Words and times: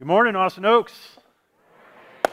Good 0.00 0.06
morning, 0.06 0.34
Austin 0.34 0.64
Oaks. 0.64 0.94
If 2.24 2.32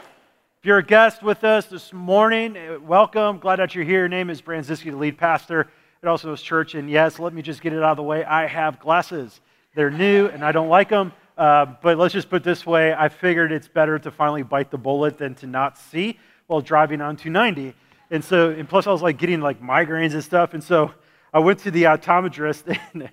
you're 0.62 0.78
a 0.78 0.82
guest 0.82 1.22
with 1.22 1.44
us 1.44 1.66
this 1.66 1.92
morning, 1.92 2.56
eh, 2.56 2.76
welcome. 2.76 3.38
Glad 3.40 3.56
that 3.56 3.74
you're 3.74 3.84
here. 3.84 3.98
Your 3.98 4.08
name 4.08 4.30
is 4.30 4.40
Branziski, 4.40 4.90
the 4.90 4.96
lead 4.96 5.18
pastor 5.18 5.68
at 6.02 6.08
Austin 6.08 6.30
Oaks 6.30 6.40
Church. 6.40 6.74
And 6.74 6.88
yes, 6.88 7.18
let 7.18 7.34
me 7.34 7.42
just 7.42 7.60
get 7.60 7.74
it 7.74 7.82
out 7.82 7.90
of 7.90 7.98
the 7.98 8.02
way. 8.02 8.24
I 8.24 8.46
have 8.46 8.80
glasses. 8.80 9.42
They're 9.74 9.90
new 9.90 10.28
and 10.28 10.42
I 10.42 10.50
don't 10.50 10.70
like 10.70 10.88
them. 10.88 11.12
Uh, 11.36 11.66
but 11.82 11.98
let's 11.98 12.14
just 12.14 12.30
put 12.30 12.42
this 12.42 12.64
way 12.64 12.94
I 12.94 13.10
figured 13.10 13.52
it's 13.52 13.68
better 13.68 13.98
to 13.98 14.10
finally 14.10 14.44
bite 14.44 14.70
the 14.70 14.78
bullet 14.78 15.18
than 15.18 15.34
to 15.34 15.46
not 15.46 15.76
see 15.76 16.18
while 16.46 16.62
driving 16.62 17.02
on 17.02 17.18
290. 17.18 17.74
And 18.10 18.24
so, 18.24 18.48
and 18.48 18.66
plus, 18.66 18.86
I 18.86 18.92
was 18.92 19.02
like 19.02 19.18
getting 19.18 19.42
like 19.42 19.60
migraines 19.60 20.14
and 20.14 20.24
stuff. 20.24 20.54
And 20.54 20.64
so 20.64 20.94
I 21.34 21.40
went 21.40 21.58
to 21.58 21.70
the 21.70 21.82
optometrist 21.82 22.78
and 22.94 23.10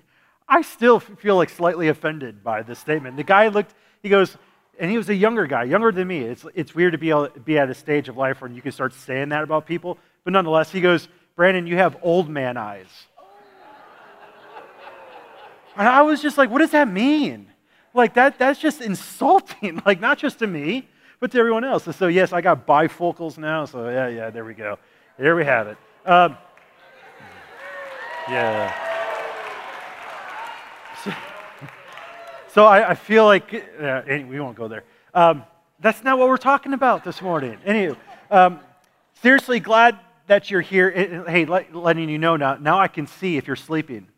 I 0.48 0.62
still 0.62 0.98
feel 0.98 1.36
like 1.36 1.50
slightly 1.50 1.88
offended 1.88 2.42
by 2.42 2.62
this 2.62 2.78
statement. 2.78 3.18
The 3.18 3.22
guy 3.22 3.48
looked, 3.48 3.74
he 4.02 4.08
goes, 4.08 4.36
and 4.78 4.90
he 4.90 4.98
was 4.98 5.08
a 5.08 5.14
younger 5.14 5.46
guy, 5.46 5.64
younger 5.64 5.90
than 5.90 6.08
me. 6.08 6.20
It's, 6.20 6.44
it's 6.54 6.74
weird 6.74 6.92
to 6.92 6.98
be, 6.98 7.10
able, 7.10 7.28
be 7.44 7.58
at 7.58 7.70
a 7.70 7.74
stage 7.74 8.08
of 8.08 8.16
life 8.16 8.40
where 8.40 8.50
you 8.50 8.60
can 8.60 8.72
start 8.72 8.92
saying 8.94 9.30
that 9.30 9.42
about 9.42 9.66
people. 9.66 9.98
But 10.24 10.32
nonetheless, 10.32 10.70
he 10.70 10.80
goes, 10.80 11.08
Brandon, 11.34 11.66
you 11.66 11.76
have 11.76 11.96
old 12.02 12.28
man 12.28 12.56
eyes. 12.56 12.86
And 15.78 15.86
I 15.86 16.00
was 16.02 16.22
just 16.22 16.38
like, 16.38 16.48
what 16.48 16.60
does 16.60 16.70
that 16.70 16.88
mean? 16.88 17.48
Like, 17.92 18.14
that, 18.14 18.38
that's 18.38 18.58
just 18.58 18.80
insulting, 18.80 19.82
like, 19.86 20.00
not 20.00 20.18
just 20.18 20.38
to 20.38 20.46
me, 20.46 20.88
but 21.20 21.30
to 21.32 21.38
everyone 21.38 21.64
else. 21.64 21.86
And 21.86 21.94
so, 21.94 22.06
yes, 22.06 22.32
I 22.32 22.40
got 22.40 22.66
bifocals 22.66 23.38
now. 23.38 23.64
So, 23.64 23.88
yeah, 23.88 24.08
yeah, 24.08 24.30
there 24.30 24.44
we 24.44 24.54
go. 24.54 24.78
There 25.18 25.34
we 25.34 25.44
have 25.44 25.66
it. 25.68 25.78
Um, 26.04 26.36
yeah. 28.28 28.72
So, 31.04 31.12
so 32.56 32.64
I, 32.64 32.92
I, 32.92 32.94
feel 32.94 33.26
like, 33.26 33.52
uh, 33.78 34.00
we 34.06 34.40
won't 34.40 34.56
go 34.56 34.66
there. 34.66 34.84
Um, 35.12 35.44
that's 35.78 36.02
not 36.02 36.18
what 36.18 36.26
we're 36.28 36.38
talking 36.38 36.72
about 36.72 37.04
this 37.04 37.20
morning. 37.20 37.58
Anyway, 37.66 37.98
um, 38.30 38.60
seriously, 39.20 39.60
glad 39.60 39.98
that 40.26 40.50
you're 40.50 40.62
here. 40.62 40.90
Hey, 41.28 41.44
let, 41.44 41.76
letting 41.76 42.08
you 42.08 42.16
know 42.16 42.36
now, 42.36 42.54
now 42.54 42.78
I 42.78 42.88
can 42.88 43.06
see 43.08 43.36
if 43.36 43.46
you're 43.46 43.56
sleeping. 43.56 44.08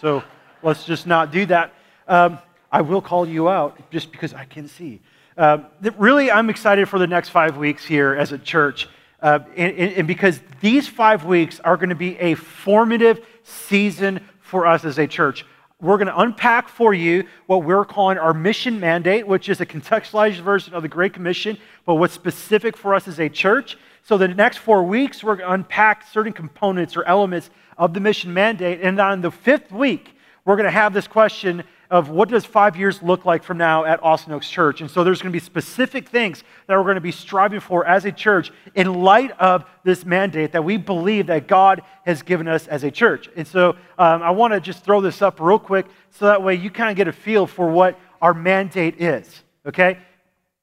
So 0.00 0.24
let's 0.62 0.84
just 0.84 1.06
not 1.06 1.30
do 1.30 1.44
that. 1.44 1.74
Um, 2.08 2.38
I 2.72 2.80
will 2.80 3.02
call 3.02 3.28
you 3.28 3.50
out 3.50 3.90
just 3.90 4.10
because 4.10 4.32
I 4.32 4.46
can 4.46 4.68
see. 4.68 5.02
Uh, 5.36 5.58
really, 5.98 6.30
I'm 6.30 6.48
excited 6.48 6.88
for 6.88 6.98
the 6.98 7.06
next 7.06 7.28
five 7.28 7.58
weeks 7.58 7.84
here 7.84 8.14
as 8.14 8.32
a 8.32 8.38
church. 8.38 8.88
Uh, 9.20 9.40
and, 9.54 9.76
and, 9.76 10.08
because 10.08 10.40
these 10.62 10.88
five 10.88 11.26
weeks 11.26 11.60
are 11.60 11.76
going 11.76 11.90
to 11.90 11.94
be 11.94 12.16
a 12.20 12.36
formative 12.36 13.22
season 13.42 14.20
for 14.40 14.66
us 14.66 14.86
as 14.86 14.98
a 14.98 15.06
church. 15.06 15.44
We're 15.82 15.98
going 15.98 16.06
to 16.06 16.18
unpack 16.18 16.70
for 16.70 16.94
you 16.94 17.24
what 17.46 17.62
we're 17.62 17.84
calling 17.84 18.16
our 18.16 18.32
mission 18.32 18.80
mandate, 18.80 19.26
which 19.26 19.50
is 19.50 19.60
a 19.60 19.66
contextualized 19.66 20.40
version 20.40 20.72
of 20.72 20.80
the 20.80 20.88
Great 20.88 21.12
Commission, 21.12 21.58
but 21.84 21.96
what's 21.96 22.14
specific 22.14 22.78
for 22.78 22.94
us 22.94 23.06
as 23.06 23.20
a 23.20 23.28
church. 23.28 23.76
So, 24.02 24.16
the 24.16 24.28
next 24.28 24.56
four 24.58 24.84
weeks, 24.84 25.22
we're 25.22 25.36
going 25.36 25.48
to 25.48 25.52
unpack 25.52 26.06
certain 26.10 26.32
components 26.32 26.96
or 26.96 27.04
elements 27.04 27.50
of 27.76 27.92
the 27.92 28.00
mission 28.00 28.32
mandate. 28.32 28.80
And 28.80 28.98
on 28.98 29.20
the 29.20 29.30
fifth 29.30 29.70
week, 29.70 30.16
we're 30.46 30.56
going 30.56 30.64
to 30.64 30.70
have 30.70 30.94
this 30.94 31.06
question 31.06 31.62
of 31.90 32.08
what 32.08 32.28
does 32.28 32.44
five 32.44 32.76
years 32.76 33.02
look 33.02 33.24
like 33.24 33.42
from 33.42 33.58
now 33.58 33.84
at 33.84 34.02
Austin 34.02 34.32
Oaks 34.32 34.48
Church. 34.48 34.80
And 34.80 34.90
so 34.90 35.04
there's 35.04 35.22
going 35.22 35.32
to 35.32 35.36
be 35.36 35.44
specific 35.44 36.08
things 36.08 36.42
that 36.66 36.76
we're 36.76 36.84
going 36.84 36.96
to 36.96 37.00
be 37.00 37.12
striving 37.12 37.60
for 37.60 37.86
as 37.86 38.04
a 38.04 38.12
church 38.12 38.50
in 38.74 39.02
light 39.02 39.30
of 39.38 39.64
this 39.84 40.04
mandate 40.04 40.52
that 40.52 40.64
we 40.64 40.76
believe 40.76 41.26
that 41.28 41.46
God 41.46 41.82
has 42.04 42.22
given 42.22 42.48
us 42.48 42.66
as 42.66 42.84
a 42.84 42.90
church. 42.90 43.28
And 43.36 43.46
so 43.46 43.70
um, 43.98 44.22
I 44.22 44.30
want 44.30 44.52
to 44.52 44.60
just 44.60 44.84
throw 44.84 45.00
this 45.00 45.22
up 45.22 45.40
real 45.40 45.58
quick 45.58 45.86
so 46.10 46.26
that 46.26 46.42
way 46.42 46.54
you 46.54 46.70
kind 46.70 46.90
of 46.90 46.96
get 46.96 47.08
a 47.08 47.12
feel 47.12 47.46
for 47.46 47.68
what 47.68 47.98
our 48.20 48.34
mandate 48.34 49.00
is, 49.00 49.42
okay? 49.64 49.98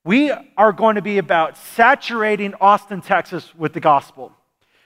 We 0.03 0.31
are 0.57 0.73
going 0.73 0.95
to 0.95 1.01
be 1.01 1.17
about 1.17 1.57
saturating 1.57 2.53
Austin, 2.59 3.01
Texas 3.01 3.55
with 3.55 3.73
the 3.73 3.79
gospel. 3.79 4.33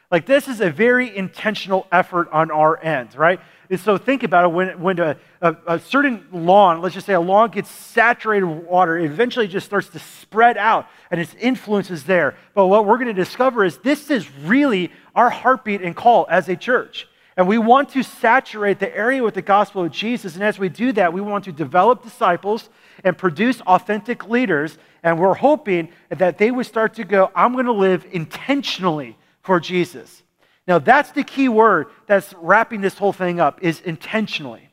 Like, 0.09 0.25
this 0.25 0.47
is 0.47 0.61
a 0.61 0.69
very 0.69 1.15
intentional 1.15 1.85
effort 1.91 2.29
on 2.31 2.49
our 2.49 2.81
end, 2.81 3.15
right? 3.15 3.41
And 3.69 3.79
so 3.79 3.97
think 3.97 4.23
about 4.23 4.45
it 4.45 4.51
when, 4.53 4.81
when 4.81 4.99
a, 4.99 5.17
a, 5.41 5.55
a, 5.67 5.79
certain 5.79 6.25
lawn, 6.31 6.81
let's 6.81 6.95
just 6.95 7.05
say 7.05 7.13
a 7.13 7.19
lawn 7.19 7.49
gets 7.51 7.69
saturated 7.69 8.45
with 8.45 8.63
water, 8.63 8.97
it 8.97 9.03
eventually 9.03 9.47
just 9.47 9.65
starts 9.65 9.89
to 9.89 9.99
spread 9.99 10.57
out 10.57 10.87
and 11.11 11.19
its 11.19 11.33
influence 11.35 11.91
is 11.91 12.05
there. 12.05 12.35
But 12.53 12.67
what 12.67 12.85
we're 12.85 12.95
going 12.95 13.07
to 13.07 13.13
discover 13.13 13.65
is 13.65 13.77
this 13.79 14.09
is 14.09 14.31
really 14.45 14.91
our 15.13 15.29
heartbeat 15.29 15.81
and 15.81 15.93
call 15.93 16.25
as 16.29 16.47
a 16.47 16.55
church. 16.55 17.09
And 17.35 17.45
we 17.45 17.57
want 17.57 17.89
to 17.89 18.03
saturate 18.03 18.79
the 18.79 18.95
area 18.95 19.21
with 19.21 19.33
the 19.33 19.41
gospel 19.41 19.83
of 19.83 19.91
Jesus. 19.91 20.35
And 20.35 20.43
as 20.43 20.57
we 20.57 20.69
do 20.69 20.93
that, 20.93 21.11
we 21.11 21.19
want 21.19 21.43
to 21.43 21.51
develop 21.51 22.01
disciples 22.01 22.69
and 23.03 23.17
produce 23.17 23.59
authentic 23.61 24.29
leaders. 24.29 24.77
And 25.03 25.19
we're 25.19 25.35
hoping 25.35 25.89
that 26.09 26.37
they 26.37 26.49
would 26.49 26.65
start 26.65 26.93
to 26.95 27.03
go, 27.03 27.29
I'm 27.35 27.51
going 27.53 27.65
to 27.65 27.73
live 27.73 28.07
intentionally 28.11 29.16
for 29.47 29.61
Jesus. 29.61 30.23
Now, 30.67 30.77
that's 30.77 31.11
the 31.11 31.23
key 31.23 31.47
word 31.47 31.87
that's 32.05 32.33
wrapping 32.33 32.81
this 32.81 32.97
whole 32.97 33.13
thing 33.13 33.39
up 33.39 33.63
is 33.63 33.79
intentionally. 33.79 34.69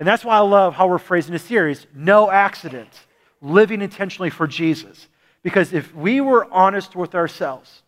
And 0.00 0.08
that's 0.08 0.24
why 0.24 0.36
I 0.36 0.40
love 0.40 0.72
how 0.72 0.88
we're 0.88 0.96
phrasing 0.96 1.34
the 1.34 1.38
series 1.38 1.86
no 1.94 2.30
accident, 2.30 2.88
living 3.42 3.82
intentionally 3.82 4.30
for 4.30 4.46
Jesus. 4.46 5.06
Because 5.42 5.74
if 5.74 5.94
we 5.94 6.22
were 6.22 6.50
honest 6.50 6.96
with 6.96 7.14
ourselves, 7.14 7.82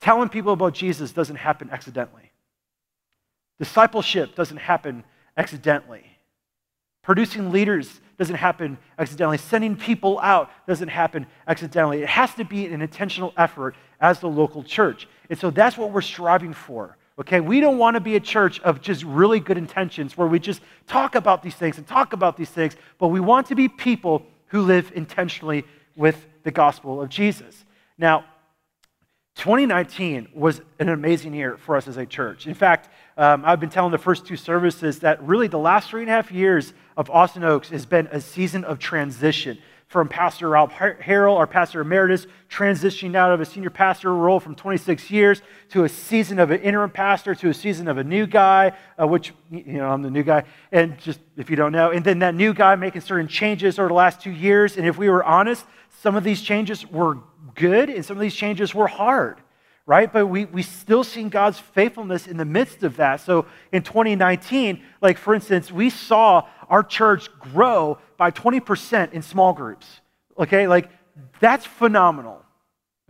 telling 0.00 0.28
people 0.28 0.52
about 0.52 0.72
Jesus 0.72 1.10
doesn't 1.10 1.36
happen 1.36 1.68
accidentally. 1.70 2.30
Discipleship 3.58 4.36
doesn't 4.36 4.58
happen 4.58 5.02
accidentally. 5.36 6.04
Producing 7.02 7.50
leaders 7.50 8.00
doesn't 8.18 8.36
happen 8.36 8.78
accidentally. 8.98 9.38
Sending 9.38 9.74
people 9.74 10.20
out 10.20 10.48
doesn't 10.68 10.88
happen 10.88 11.26
accidentally. 11.48 12.02
It 12.02 12.08
has 12.08 12.32
to 12.34 12.44
be 12.44 12.66
an 12.66 12.80
intentional 12.80 13.32
effort 13.36 13.74
as 14.02 14.20
the 14.20 14.28
local 14.28 14.62
church. 14.62 15.08
And 15.30 15.38
so 15.38 15.50
that's 15.50 15.78
what 15.78 15.92
we're 15.92 16.02
striving 16.02 16.52
for. 16.52 16.98
Okay, 17.18 17.40
we 17.40 17.60
don't 17.60 17.78
want 17.78 17.94
to 17.94 18.00
be 18.00 18.16
a 18.16 18.20
church 18.20 18.60
of 18.60 18.80
just 18.80 19.04
really 19.04 19.38
good 19.38 19.56
intentions 19.56 20.16
where 20.16 20.26
we 20.26 20.38
just 20.38 20.60
talk 20.86 21.14
about 21.14 21.42
these 21.42 21.54
things 21.54 21.78
and 21.78 21.86
talk 21.86 22.12
about 22.12 22.36
these 22.36 22.50
things, 22.50 22.74
but 22.98 23.08
we 23.08 23.20
want 23.20 23.46
to 23.46 23.54
be 23.54 23.68
people 23.68 24.26
who 24.46 24.62
live 24.62 24.92
intentionally 24.94 25.64
with 25.94 26.26
the 26.42 26.50
gospel 26.50 27.00
of 27.00 27.08
Jesus. 27.08 27.64
Now, 27.96 28.24
2019 29.36 30.28
was 30.34 30.60
an 30.78 30.88
amazing 30.88 31.32
year 31.32 31.56
for 31.56 31.76
us 31.76 31.88
as 31.88 31.96
a 31.96 32.04
church. 32.04 32.46
In 32.46 32.54
fact, 32.54 32.88
um, 33.16 33.44
I've 33.46 33.60
been 33.60 33.70
telling 33.70 33.92
the 33.92 33.98
first 33.98 34.26
two 34.26 34.36
services 34.36 34.98
that 35.00 35.22
really 35.22 35.46
the 35.46 35.58
last 35.58 35.88
three 35.88 36.02
and 36.02 36.10
a 36.10 36.12
half 36.12 36.30
years 36.30 36.74
of 36.96 37.08
Austin 37.08 37.44
Oaks 37.44 37.70
has 37.70 37.86
been 37.86 38.08
a 38.08 38.20
season 38.20 38.64
of 38.64 38.78
transition. 38.78 39.58
From 39.92 40.08
Pastor 40.08 40.48
Rob 40.48 40.72
Harrell, 40.72 41.36
our 41.36 41.46
pastor 41.46 41.82
emeritus, 41.82 42.26
transitioning 42.48 43.14
out 43.14 43.30
of 43.30 43.42
a 43.42 43.44
senior 43.44 43.68
pastor 43.68 44.14
role 44.14 44.40
from 44.40 44.54
26 44.54 45.10
years 45.10 45.42
to 45.68 45.84
a 45.84 45.88
season 45.90 46.38
of 46.38 46.50
an 46.50 46.62
interim 46.62 46.88
pastor 46.88 47.34
to 47.34 47.50
a 47.50 47.52
season 47.52 47.88
of 47.88 47.98
a 47.98 48.02
new 48.02 48.26
guy, 48.26 48.72
uh, 48.98 49.06
which, 49.06 49.34
you 49.50 49.74
know, 49.74 49.90
I'm 49.90 50.00
the 50.00 50.08
new 50.08 50.22
guy. 50.22 50.44
And 50.72 50.96
just 50.96 51.20
if 51.36 51.50
you 51.50 51.56
don't 51.56 51.72
know, 51.72 51.90
and 51.90 52.02
then 52.02 52.20
that 52.20 52.34
new 52.34 52.54
guy 52.54 52.74
making 52.74 53.02
certain 53.02 53.28
changes 53.28 53.78
over 53.78 53.88
the 53.88 53.94
last 53.94 54.22
two 54.22 54.30
years. 54.30 54.78
And 54.78 54.86
if 54.86 54.96
we 54.96 55.10
were 55.10 55.22
honest, 55.22 55.66
some 56.00 56.16
of 56.16 56.24
these 56.24 56.40
changes 56.40 56.90
were 56.90 57.18
good 57.54 57.90
and 57.90 58.02
some 58.02 58.16
of 58.16 58.22
these 58.22 58.34
changes 58.34 58.74
were 58.74 58.86
hard 58.86 59.42
right? 59.84 60.12
But 60.12 60.26
we, 60.26 60.44
we 60.44 60.62
still 60.62 61.02
seen 61.02 61.28
God's 61.28 61.58
faithfulness 61.58 62.26
in 62.26 62.36
the 62.36 62.44
midst 62.44 62.82
of 62.82 62.96
that. 62.96 63.20
So 63.20 63.46
in 63.72 63.82
2019, 63.82 64.82
like 65.00 65.18
for 65.18 65.34
instance, 65.34 65.72
we 65.72 65.90
saw 65.90 66.46
our 66.72 66.82
church 66.82 67.28
grow 67.38 67.98
by 68.16 68.30
20% 68.30 69.12
in 69.12 69.20
small 69.20 69.52
groups. 69.52 70.00
Okay, 70.38 70.66
like 70.66 70.88
that's 71.38 71.66
phenomenal. 71.66 72.42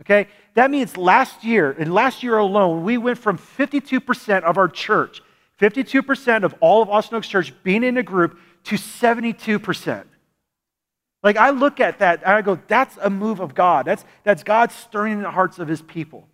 Okay, 0.01 0.27
that 0.55 0.69
means 0.69 0.97
last 0.97 1.45
year, 1.45 1.71
in 1.71 1.93
last 1.93 2.23
year 2.23 2.37
alone, 2.37 2.83
we 2.83 2.97
went 2.97 3.17
from 3.17 3.37
52% 3.37 4.43
of 4.43 4.57
our 4.57 4.67
church, 4.67 5.21
52% 5.61 6.43
of 6.43 6.53
all 6.59 6.81
of 6.81 6.89
Austin 6.89 7.15
Oaks 7.15 7.27
Church 7.29 7.53
being 7.63 7.85
in 7.85 7.97
a 7.97 8.03
group 8.03 8.37
to 8.65 8.75
72%. 8.75 10.03
Like 11.23 11.37
I 11.37 11.51
look 11.51 11.79
at 11.79 11.99
that 11.99 12.21
and 12.23 12.33
I 12.33 12.41
go, 12.41 12.59
that's 12.67 12.97
a 13.01 13.09
move 13.09 13.39
of 13.39 13.55
God. 13.55 13.85
That's, 13.85 14.03
that's 14.23 14.43
God 14.43 14.73
stirring 14.73 15.13
in 15.13 15.21
the 15.21 15.31
hearts 15.31 15.57
of 15.57 15.69
his 15.69 15.81
people. 15.81 16.27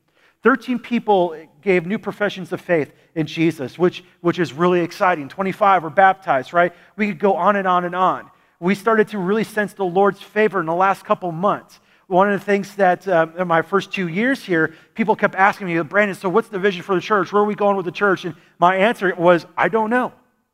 13 0.44 0.80
people 0.80 1.36
gave 1.62 1.86
new 1.86 2.00
professions 2.00 2.53
of 2.53 2.62
faith 2.62 2.94
in 3.13 3.27
Jesus, 3.27 3.77
which, 3.77 4.03
which 4.21 4.39
is 4.39 4.53
really 4.53 4.81
exciting. 4.81 5.27
25 5.27 5.83
were 5.83 5.89
baptized, 5.89 6.53
right? 6.53 6.74
We 6.95 7.07
could 7.07 7.19
go 7.19 7.36
on 7.36 7.57
and 7.57 7.68
on 7.68 7.83
and 7.83 7.95
on. 7.95 8.30
We 8.59 8.75
started 8.75 9.09
to 9.09 9.18
really 9.18 9.44
sense 9.44 9.74
the 9.74 9.86
Lord's 9.86 10.21
favor 10.21 10.59
in 10.59 10.65
the 10.65 10.75
last 10.75 11.03
couple 11.03 11.31
months. 11.31 11.80
One 12.07 12.31
of 12.31 12.39
the 12.39 12.45
things 12.45 12.75
that 12.75 13.07
uh, 13.07 13.27
in 13.38 13.47
my 13.47 13.62
first 13.62 13.91
two 13.91 14.07
years 14.07 14.44
here, 14.44 14.74
people 14.95 15.15
kept 15.15 15.36
asking 15.36 15.68
me, 15.68 15.80
Brandon, 15.81 16.15
so 16.15 16.30
what's 16.30 16.47
the 16.50 16.57
vision 16.57 16.83
for 16.83 16.95
the 16.95 17.01
church? 17.01 17.31
Where 17.31 17.42
are 17.42 17.45
we 17.45 17.56
going 17.56 17.75
with 17.75 17.85
the 17.85 17.92
church? 17.92 18.25
And 18.25 18.35
my 18.57 18.77
answer 18.77 19.13
was, 19.15 19.45
I 19.57 19.68
don't 19.68 19.89
know. 19.89 20.13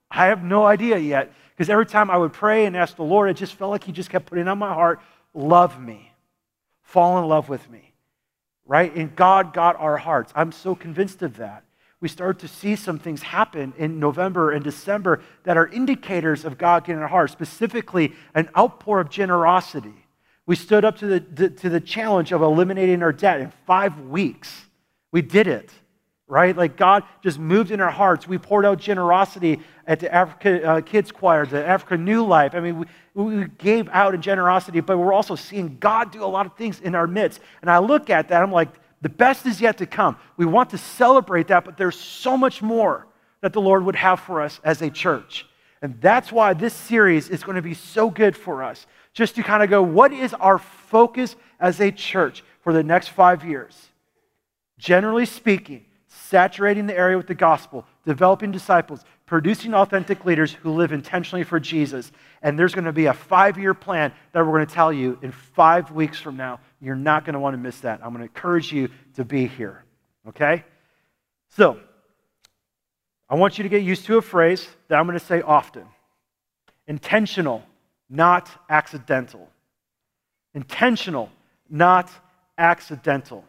I 0.09 0.27
have 0.27 0.43
no 0.43 0.65
idea 0.65 0.97
yet. 0.97 1.31
Because 1.51 1.69
every 1.69 1.85
time 1.85 2.11
I 2.11 2.17
would 2.17 2.33
pray 2.33 2.65
and 2.65 2.75
ask 2.75 2.95
the 2.95 3.03
Lord, 3.03 3.29
it 3.29 3.35
just 3.35 3.53
felt 3.53 3.71
like 3.71 3.83
He 3.83 3.91
just 3.91 4.09
kept 4.09 4.25
putting 4.25 4.47
on 4.47 4.57
my 4.57 4.73
heart, 4.73 4.99
love 5.33 5.79
me, 5.79 6.11
fall 6.81 7.19
in 7.19 7.29
love 7.29 7.47
with 7.47 7.69
me 7.69 7.94
right? 8.65 8.93
And 8.95 9.15
God 9.15 9.53
got 9.53 9.79
our 9.79 9.97
hearts. 9.97 10.31
I'm 10.35 10.51
so 10.51 10.75
convinced 10.75 11.21
of 11.21 11.37
that. 11.37 11.63
we 12.01 12.09
started 12.09 12.39
to 12.39 12.47
see 12.47 12.75
some 12.75 12.99
things 12.99 13.21
happen 13.23 13.73
in 13.77 13.99
November 13.99 14.51
and 14.51 14.63
December 14.63 15.21
that 15.43 15.57
are 15.57 15.67
indicators 15.67 16.45
of 16.45 16.57
God 16.57 16.85
getting 16.85 17.01
our 17.01 17.07
hearts, 17.07 17.31
specifically 17.33 18.13
an 18.33 18.49
outpour 18.57 18.99
of 18.99 19.09
generosity. 19.09 20.05
We 20.45 20.55
stood 20.55 20.85
up 20.85 20.97
to 20.97 21.07
the, 21.07 21.19
the, 21.19 21.49
to 21.49 21.69
the 21.69 21.79
challenge 21.79 22.31
of 22.31 22.41
eliminating 22.41 23.01
our 23.01 23.13
debt 23.13 23.41
in 23.41 23.51
five 23.65 23.99
weeks. 24.01 24.65
We 25.11 25.21
did 25.21 25.47
it, 25.47 25.71
right? 26.27 26.55
Like 26.55 26.75
God 26.75 27.03
just 27.21 27.37
moved 27.37 27.71
in 27.71 27.79
our 27.79 27.91
hearts. 27.91 28.27
We 28.27 28.37
poured 28.37 28.65
out 28.65 28.79
generosity 28.79 29.59
at 29.85 29.99
the 29.99 30.13
Africa 30.13 30.67
uh, 30.67 30.81
Kids 30.81 31.11
Choir, 31.11 31.45
the 31.45 31.65
Africa 31.65 31.97
New 31.97 32.25
Life. 32.25 32.55
I 32.55 32.59
mean, 32.59 32.85
we, 33.13 33.23
we 33.23 33.45
gave 33.57 33.87
out 33.89 34.15
in 34.15 34.21
generosity, 34.21 34.79
but 34.79 34.97
we're 34.97 35.13
also 35.13 35.35
seeing 35.35 35.77
God 35.79 36.11
do 36.11 36.23
a 36.23 36.25
lot 36.25 36.45
of 36.45 36.55
things 36.55 36.81
in 36.81 36.95
our 36.95 37.07
midst. 37.07 37.41
And 37.61 37.69
I 37.69 37.77
look 37.77 38.09
at 38.09 38.29
that, 38.29 38.41
I'm 38.41 38.51
like, 38.51 38.69
the 39.01 39.09
best 39.09 39.45
is 39.45 39.61
yet 39.61 39.77
to 39.77 39.85
come. 39.85 40.17
We 40.35 40.45
want 40.45 40.71
to 40.71 40.79
celebrate 40.79 41.49
that, 41.49 41.63
but 41.63 41.77
there's 41.77 41.99
so 41.99 42.35
much 42.35 42.61
more 42.63 43.05
that 43.41 43.53
the 43.53 43.61
Lord 43.61 43.83
would 43.85 43.95
have 43.95 44.19
for 44.19 44.41
us 44.41 44.59
as 44.63 44.81
a 44.81 44.89
church. 44.89 45.45
And 45.83 46.01
that's 46.01 46.31
why 46.31 46.53
this 46.53 46.73
series 46.73 47.29
is 47.29 47.43
going 47.43 47.57
to 47.57 47.61
be 47.61 47.75
so 47.75 48.09
good 48.09 48.35
for 48.35 48.63
us. 48.63 48.87
Just 49.13 49.35
to 49.35 49.43
kind 49.43 49.61
of 49.61 49.69
go, 49.69 49.83
what 49.83 50.11
is 50.11 50.33
our 50.33 50.57
focus 50.57 51.35
as 51.59 51.79
a 51.79 51.91
church 51.91 52.43
for 52.61 52.73
the 52.73 52.81
next 52.81 53.09
five 53.09 53.45
years? 53.45 53.89
Generally 54.79 55.27
speaking, 55.27 55.85
saturating 56.23 56.87
the 56.87 56.97
area 56.97 57.17
with 57.17 57.27
the 57.27 57.35
gospel, 57.35 57.85
developing 58.05 58.51
disciples, 58.51 59.03
producing 59.25 59.73
authentic 59.73 60.25
leaders 60.25 60.53
who 60.53 60.71
live 60.71 60.91
intentionally 60.91 61.43
for 61.43 61.59
Jesus. 61.59 62.11
And 62.41 62.57
there's 62.57 62.73
going 62.73 62.85
to 62.85 62.93
be 62.93 63.07
a 63.07 63.13
five 63.13 63.57
year 63.57 63.73
plan 63.73 64.13
that 64.31 64.45
we're 64.45 64.53
going 64.53 64.67
to 64.67 64.73
tell 64.73 64.93
you 64.93 65.19
in 65.21 65.31
five 65.31 65.91
weeks 65.91 66.19
from 66.19 66.37
now. 66.37 66.59
You're 66.79 66.95
not 66.95 67.25
going 67.25 67.33
to 67.33 67.39
want 67.39 67.53
to 67.53 67.57
miss 67.57 67.79
that. 67.81 68.01
I'm 68.03 68.09
going 68.09 68.19
to 68.19 68.33
encourage 68.33 68.71
you 68.71 68.89
to 69.15 69.25
be 69.25 69.47
here. 69.47 69.83
Okay? 70.27 70.63
So, 71.49 71.79
I 73.27 73.35
want 73.35 73.57
you 73.57 73.63
to 73.63 73.69
get 73.69 73.81
used 73.81 74.05
to 74.05 74.17
a 74.17 74.21
phrase 74.21 74.67
that 74.87 74.99
I'm 74.99 75.05
going 75.07 75.19
to 75.19 75.25
say 75.25 75.41
often 75.41 75.85
intentional, 76.87 77.63
not 78.09 78.49
accidental. 78.69 79.49
Intentional, 80.53 81.29
not 81.69 82.11
accidental. 82.57 83.43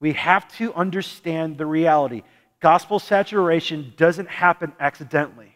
We 0.00 0.12
have 0.12 0.48
to 0.58 0.72
understand 0.74 1.58
the 1.58 1.66
reality. 1.66 2.22
Gospel 2.60 2.98
saturation 2.98 3.92
doesn't 3.96 4.28
happen 4.28 4.72
accidentally. 4.80 5.54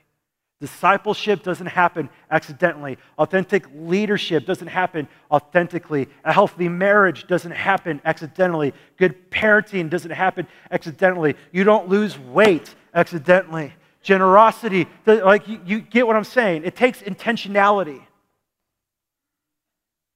Discipleship 0.61 1.43
doesn't 1.43 1.67
happen 1.67 2.09
accidentally. 2.31 2.97
Authentic 3.19 3.65
leadership 3.75 4.47
doesn't 4.47 4.69
happen 4.69 5.09
authentically. 5.29 6.09
A 6.25 6.33
healthy 6.33 6.69
marriage 6.69 7.27
doesn't 7.27 7.50
happen 7.50 8.00
accidentally. 8.05 8.73
Good 8.97 9.29
parenting 9.33 9.91
doesn't 9.91 10.12
happen 10.12 10.47
accidentally. 10.71 11.35
You 11.50 11.65
don't 11.65 11.89
lose 11.89 12.17
weight 12.17 12.77
accidentally. 12.94 13.73
Generosity, 14.03 14.87
like 15.05 15.49
you, 15.49 15.61
you 15.67 15.81
get 15.81 16.06
what 16.06 16.15
I'm 16.15 16.23
saying. 16.23 16.62
It 16.65 16.77
takes 16.77 17.03
intentionality. 17.03 18.00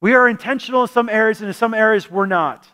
We 0.00 0.14
are 0.14 0.28
intentional 0.28 0.82
in 0.82 0.88
some 0.88 1.08
areas, 1.08 1.40
and 1.40 1.48
in 1.48 1.54
some 1.54 1.74
areas, 1.74 2.08
we're 2.08 2.26
not. 2.26 2.68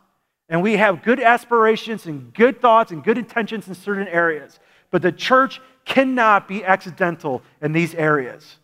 And 0.52 0.62
we 0.62 0.76
have 0.76 1.02
good 1.02 1.18
aspirations 1.18 2.04
and 2.04 2.30
good 2.34 2.60
thoughts 2.60 2.92
and 2.92 3.02
good 3.02 3.16
intentions 3.16 3.68
in 3.68 3.74
certain 3.74 4.06
areas. 4.06 4.60
But 4.90 5.00
the 5.00 5.10
church 5.10 5.62
cannot 5.86 6.46
be 6.46 6.62
accidental 6.62 7.40
in 7.62 7.72
these 7.72 7.94
areas. 7.94 8.58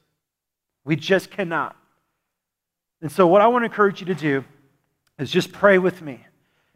We 0.85 0.97
just 0.97 1.31
cannot. 1.31 1.75
And 3.01 3.11
so, 3.11 3.27
what 3.27 3.41
I 3.41 3.47
want 3.47 3.63
to 3.63 3.71
encourage 3.71 4.01
you 4.01 4.07
to 4.09 4.15
do 4.15 4.45
is 5.19 5.31
just 5.31 5.51
pray 5.51 5.79
with 5.79 6.03
me 6.03 6.21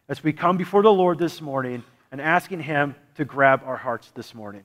as 0.08 0.24
we 0.24 0.32
come 0.32 0.56
before 0.56 0.82
the 0.82 0.90
Lord 0.90 1.18
this 1.18 1.42
morning 1.42 1.84
and 2.10 2.18
asking 2.18 2.60
Him 2.60 2.94
to 3.16 3.26
grab 3.26 3.60
our 3.66 3.76
hearts 3.76 4.10
this 4.14 4.34
morning. 4.34 4.64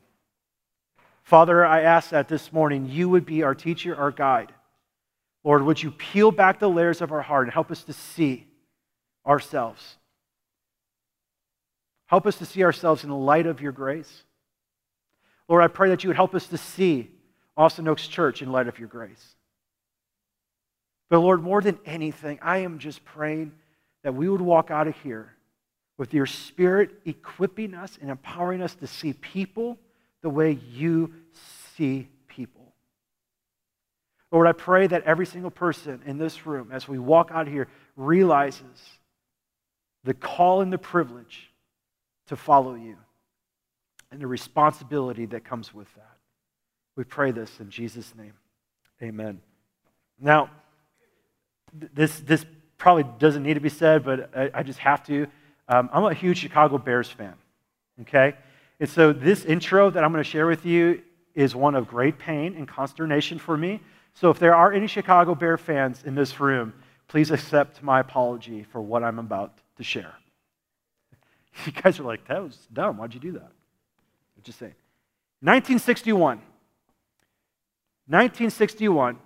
Father, 1.24 1.66
I 1.66 1.82
ask 1.82 2.12
that 2.12 2.30
this 2.30 2.54
morning 2.54 2.88
you 2.90 3.10
would 3.10 3.26
be 3.26 3.44
our 3.44 3.54
teacher, 3.54 3.98
our 3.98 4.12
guide. 4.12 4.54
Lord, 5.44 5.64
would 5.64 5.84
you 5.84 5.92
peel 5.92 6.32
back 6.32 6.60
the 6.60 6.70
layers 6.70 7.02
of 7.02 7.12
our 7.12 7.22
heart 7.22 7.48
and 7.48 7.54
help 7.54 7.70
us 7.70 7.84
to 7.84 7.92
see 7.92 8.48
ourselves? 9.26 9.98
Help 12.08 12.26
us 12.26 12.38
to 12.38 12.46
see 12.46 12.64
ourselves 12.64 13.04
in 13.04 13.10
the 13.10 13.16
light 13.16 13.46
of 13.46 13.62
your 13.62 13.72
grace. 13.72 14.24
Lord, 15.48 15.64
I 15.64 15.68
pray 15.68 15.90
that 15.90 16.04
you 16.04 16.10
would 16.10 16.18
help 16.18 16.36
us 16.36 16.48
to 16.48 16.58
see 16.58 17.12
Austin 17.56 17.88
Oaks 17.88 18.08
Church 18.08 18.42
in 18.42 18.52
light 18.52 18.68
of 18.68 18.80
your 18.80 18.88
grace. 18.88 19.36
But 21.10 21.20
Lord, 21.20 21.42
more 21.42 21.62
than 21.62 21.80
anything, 21.86 22.40
I 22.42 22.60
am 22.60 22.80
just 22.80 23.04
praying 23.06 23.54
that 24.04 24.14
we 24.14 24.28
would 24.28 24.42
walk 24.42 24.72
out 24.72 24.88
of 24.88 24.96
here 25.02 25.34
with 25.98 26.14
your 26.14 26.26
spirit 26.26 26.92
equipping 27.06 27.74
us 27.74 27.98
and 28.00 28.10
empowering 28.10 28.62
us 28.62 28.76
to 28.76 28.88
see 28.88 29.14
people 29.14 29.78
the 30.22 30.30
way 30.30 30.60
you 30.72 31.14
see 31.76 32.08
people. 32.28 32.74
Lord, 34.32 34.48
I 34.48 34.52
pray 34.52 34.88
that 34.88 35.04
every 35.04 35.26
single 35.26 35.52
person 35.52 36.02
in 36.06 36.18
this 36.18 36.46
room, 36.46 36.70
as 36.72 36.88
we 36.88 37.00
walk 37.00 37.32
out 37.34 37.48
of 37.48 37.54
here, 37.54 37.68
realizes 37.96 38.64
the 40.04 40.14
call 40.14 40.62
and 40.62 40.72
the 40.72 40.78
privilege 40.78 41.47
to 42.28 42.36
follow 42.36 42.76
you 42.76 42.96
and 44.12 44.22
the 44.22 44.28
responsibility 44.28 45.26
that 45.28 45.44
comes 45.44 45.74
with 45.74 45.94
that. 45.96 46.18
We 46.96 47.04
pray 47.04 47.32
this 47.32 47.60
in 47.60 47.70
Jesus' 47.70 48.14
name. 48.16 48.34
Amen. 49.02 49.42
Now, 50.20 50.50
this, 51.74 52.20
this 52.22 52.46
probably 52.78 53.06
doesn't 53.20 53.44
need 53.44 53.56
to 53.56 53.60
be 53.60 53.70
said, 53.70 54.04
but 54.04 54.32
I, 54.36 54.50
I 54.54 54.64
just 54.64 54.80
have 54.80 55.04
to. 55.08 55.28
Um, 55.68 55.90
I'm 55.92 56.06
a 56.06 56.14
huge 56.14 56.38
Chicago 56.38 56.78
Bears 56.78 57.10
fan, 57.10 57.34
okay? 58.02 58.36
And 58.80 58.90
so 58.90 59.14
this 59.14 59.46
intro 59.46 59.90
that 59.90 60.04
I'm 60.04 60.12
going 60.12 60.24
to 60.24 60.30
share 60.30 60.48
with 60.48 60.66
you 60.66 61.02
is 61.36 61.56
one 61.56 61.76
of 61.76 61.88
great 61.88 62.18
pain 62.18 62.56
and 62.56 62.68
consternation 62.68 63.38
for 63.38 63.58
me. 63.58 63.82
So 64.14 64.32
if 64.32 64.40
there 64.40 64.56
are 64.56 64.74
any 64.74 64.88
Chicago 64.88 65.36
Bear 65.36 65.58
fans 65.58 66.04
in 66.04 66.16
this 66.16 66.40
room, 66.40 66.74
please 67.08 67.30
accept 67.30 67.84
my 67.84 68.00
apology 68.00 68.64
for 68.64 68.82
what 68.82 69.04
I'm 69.04 69.20
about 69.20 69.60
to 69.78 69.84
share. 69.84 70.16
You 71.66 71.72
guys 71.72 72.00
are 72.00 72.04
like, 72.04 72.28
that 72.28 72.44
was 72.44 72.68
dumb. 72.72 72.98
Why'd 72.98 73.14
you 73.14 73.20
do 73.20 73.32
that? 73.34 73.52
I'm 74.38 74.44
just 74.44 74.60
saying. 74.60 74.76
1961. 75.42 76.38
1961, 78.10 79.18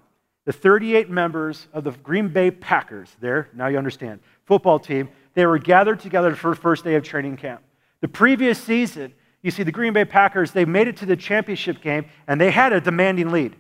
the 0.46 0.52
38 0.52 1.10
members 1.10 1.68
of 1.72 1.84
the 1.84 1.92
Green 1.92 2.30
Bay 2.30 2.50
Packers, 2.50 3.16
there, 3.20 3.48
now 3.54 3.68
you 3.68 3.78
understand, 3.78 4.20
football 4.46 4.80
team, 4.80 5.10
they 5.36 5.46
were 5.46 5.60
gathered 5.60 6.00
together 6.00 6.36
for 6.36 6.50
the 6.50 6.56
first 6.56 6.84
day 6.84 6.96
of 6.96 7.04
training 7.04 7.38
camp. 7.38 7.62
The 8.02 8.08
previous 8.08 8.60
season, 8.60 9.14
you 9.44 9.52
see, 9.52 9.62
the 9.62 9.72
Green 9.72 9.94
Bay 9.94 10.04
Packers, 10.04 10.52
they 10.52 10.66
made 10.66 10.88
it 10.88 10.98
to 10.98 11.06
the 11.06 11.16
championship 11.16 11.82
game 11.82 12.06
and 12.28 12.42
they 12.42 12.50
had 12.50 12.74
a 12.74 12.82
demanding 12.82 13.30
lead. 13.30 13.56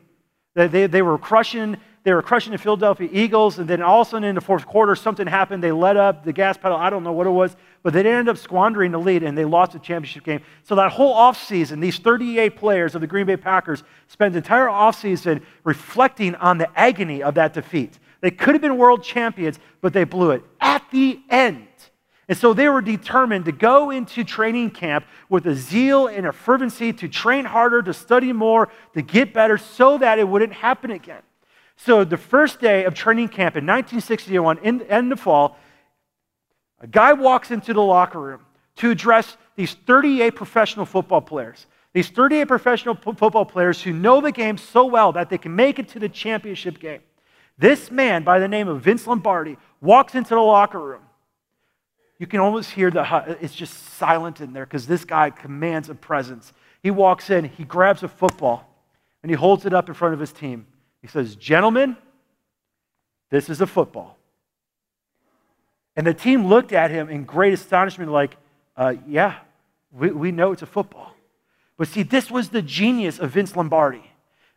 They, 0.55 0.67
they, 0.67 0.87
they 0.87 1.01
were 1.03 1.19
crushing 1.19 1.77
they 2.03 2.13
were 2.13 2.23
crushing 2.23 2.51
the 2.51 2.57
Philadelphia 2.57 3.07
Eagles, 3.11 3.59
and 3.59 3.69
then 3.69 3.81
all 3.81 4.01
of 4.01 4.07
a 4.07 4.09
sudden 4.09 4.27
in 4.27 4.35
the 4.35 4.41
fourth 4.41 4.65
quarter, 4.65 4.95
something 4.95 5.27
happened. 5.27 5.63
They 5.63 5.71
let 5.71 5.97
up 5.97 6.23
the 6.23 6.33
gas 6.33 6.57
pedal. 6.57 6.75
I 6.75 6.89
don't 6.89 7.03
know 7.03 7.11
what 7.11 7.27
it 7.27 7.31
was, 7.31 7.55
but 7.83 7.93
they 7.93 7.99
ended 7.99 8.27
up 8.27 8.37
squandering 8.37 8.91
the 8.91 8.99
lead, 8.99 9.21
and 9.21 9.37
they 9.37 9.45
lost 9.45 9.73
the 9.73 9.79
championship 9.79 10.23
game. 10.23 10.41
So 10.63 10.75
that 10.75 10.91
whole 10.91 11.15
offseason, 11.15 11.79
these 11.79 11.99
38 11.99 12.55
players 12.55 12.95
of 12.95 13.01
the 13.01 13.07
Green 13.07 13.27
Bay 13.27 13.37
Packers 13.37 13.83
spent 14.07 14.33
the 14.33 14.37
entire 14.37 14.65
offseason 14.65 15.43
reflecting 15.63 16.33
on 16.35 16.57
the 16.57 16.69
agony 16.75 17.21
of 17.21 17.35
that 17.35 17.53
defeat. 17.53 17.99
They 18.21 18.31
could 18.31 18.55
have 18.55 18.61
been 18.61 18.77
world 18.77 19.03
champions, 19.03 19.59
but 19.81 19.93
they 19.93 20.03
blew 20.03 20.31
it 20.31 20.43
at 20.59 20.83
the 20.91 21.19
end. 21.29 21.67
And 22.27 22.37
so 22.37 22.53
they 22.53 22.69
were 22.69 22.81
determined 22.81 23.45
to 23.45 23.51
go 23.51 23.91
into 23.91 24.23
training 24.23 24.71
camp 24.71 25.05
with 25.29 25.45
a 25.47 25.53
zeal 25.53 26.07
and 26.07 26.25
a 26.25 26.31
fervency 26.31 26.93
to 26.93 27.07
train 27.07 27.45
harder, 27.45 27.81
to 27.83 27.93
study 27.93 28.31
more, 28.31 28.69
to 28.93 29.01
get 29.01 29.33
better, 29.33 29.57
so 29.57 29.97
that 29.97 30.17
it 30.17 30.27
wouldn't 30.27 30.53
happen 30.53 30.91
again. 30.91 31.21
So, 31.77 32.03
the 32.03 32.17
first 32.17 32.59
day 32.59 32.85
of 32.85 32.93
training 32.93 33.29
camp 33.29 33.55
in 33.55 33.65
1961, 33.65 34.59
in, 34.59 34.81
in 34.81 35.09
the 35.09 35.15
fall, 35.15 35.57
a 36.79 36.87
guy 36.87 37.13
walks 37.13 37.51
into 37.51 37.73
the 37.73 37.81
locker 37.81 38.19
room 38.19 38.41
to 38.77 38.91
address 38.91 39.37
these 39.55 39.73
38 39.73 40.35
professional 40.35 40.85
football 40.85 41.21
players. 41.21 41.65
These 41.93 42.09
38 42.09 42.45
professional 42.45 42.95
p- 42.95 43.11
football 43.13 43.45
players 43.45 43.81
who 43.81 43.91
know 43.91 44.21
the 44.21 44.31
game 44.31 44.57
so 44.57 44.85
well 44.85 45.11
that 45.13 45.29
they 45.29 45.37
can 45.37 45.55
make 45.55 45.77
it 45.77 45.89
to 45.89 45.99
the 45.99 46.09
championship 46.09 46.79
game. 46.79 47.01
This 47.57 47.91
man, 47.91 48.23
by 48.23 48.39
the 48.39 48.47
name 48.47 48.67
of 48.67 48.81
Vince 48.81 49.05
Lombardi, 49.05 49.57
walks 49.81 50.15
into 50.15 50.29
the 50.29 50.39
locker 50.39 50.79
room. 50.79 51.01
You 52.17 52.27
can 52.27 52.39
almost 52.39 52.71
hear 52.71 52.89
the, 52.91 53.37
it's 53.41 53.53
just 53.53 53.73
silent 53.95 54.41
in 54.41 54.53
there 54.53 54.65
because 54.65 54.87
this 54.87 55.03
guy 55.03 55.31
commands 55.31 55.89
a 55.89 55.95
presence. 55.95 56.53
He 56.81 56.91
walks 56.91 57.29
in, 57.29 57.45
he 57.45 57.63
grabs 57.63 58.03
a 58.03 58.07
football, 58.07 58.67
and 59.21 59.29
he 59.29 59.35
holds 59.35 59.65
it 59.65 59.73
up 59.73 59.89
in 59.89 59.95
front 59.95 60.13
of 60.13 60.19
his 60.19 60.31
team. 60.31 60.65
He 61.01 61.07
says, 61.07 61.35
Gentlemen, 61.35 61.97
this 63.29 63.49
is 63.49 63.61
a 63.61 63.67
football. 63.67 64.17
And 65.95 66.05
the 66.07 66.13
team 66.13 66.47
looked 66.47 66.71
at 66.71 66.91
him 66.91 67.09
in 67.09 67.25
great 67.25 67.53
astonishment, 67.53 68.11
like, 68.11 68.37
uh, 68.77 68.95
Yeah, 69.07 69.35
we, 69.91 70.11
we 70.11 70.31
know 70.31 70.51
it's 70.51 70.61
a 70.61 70.67
football. 70.67 71.13
But 71.77 71.87
see, 71.87 72.03
this 72.03 72.29
was 72.29 72.49
the 72.49 72.61
genius 72.61 73.19
of 73.19 73.31
Vince 73.31 73.55
Lombardi. 73.55 74.03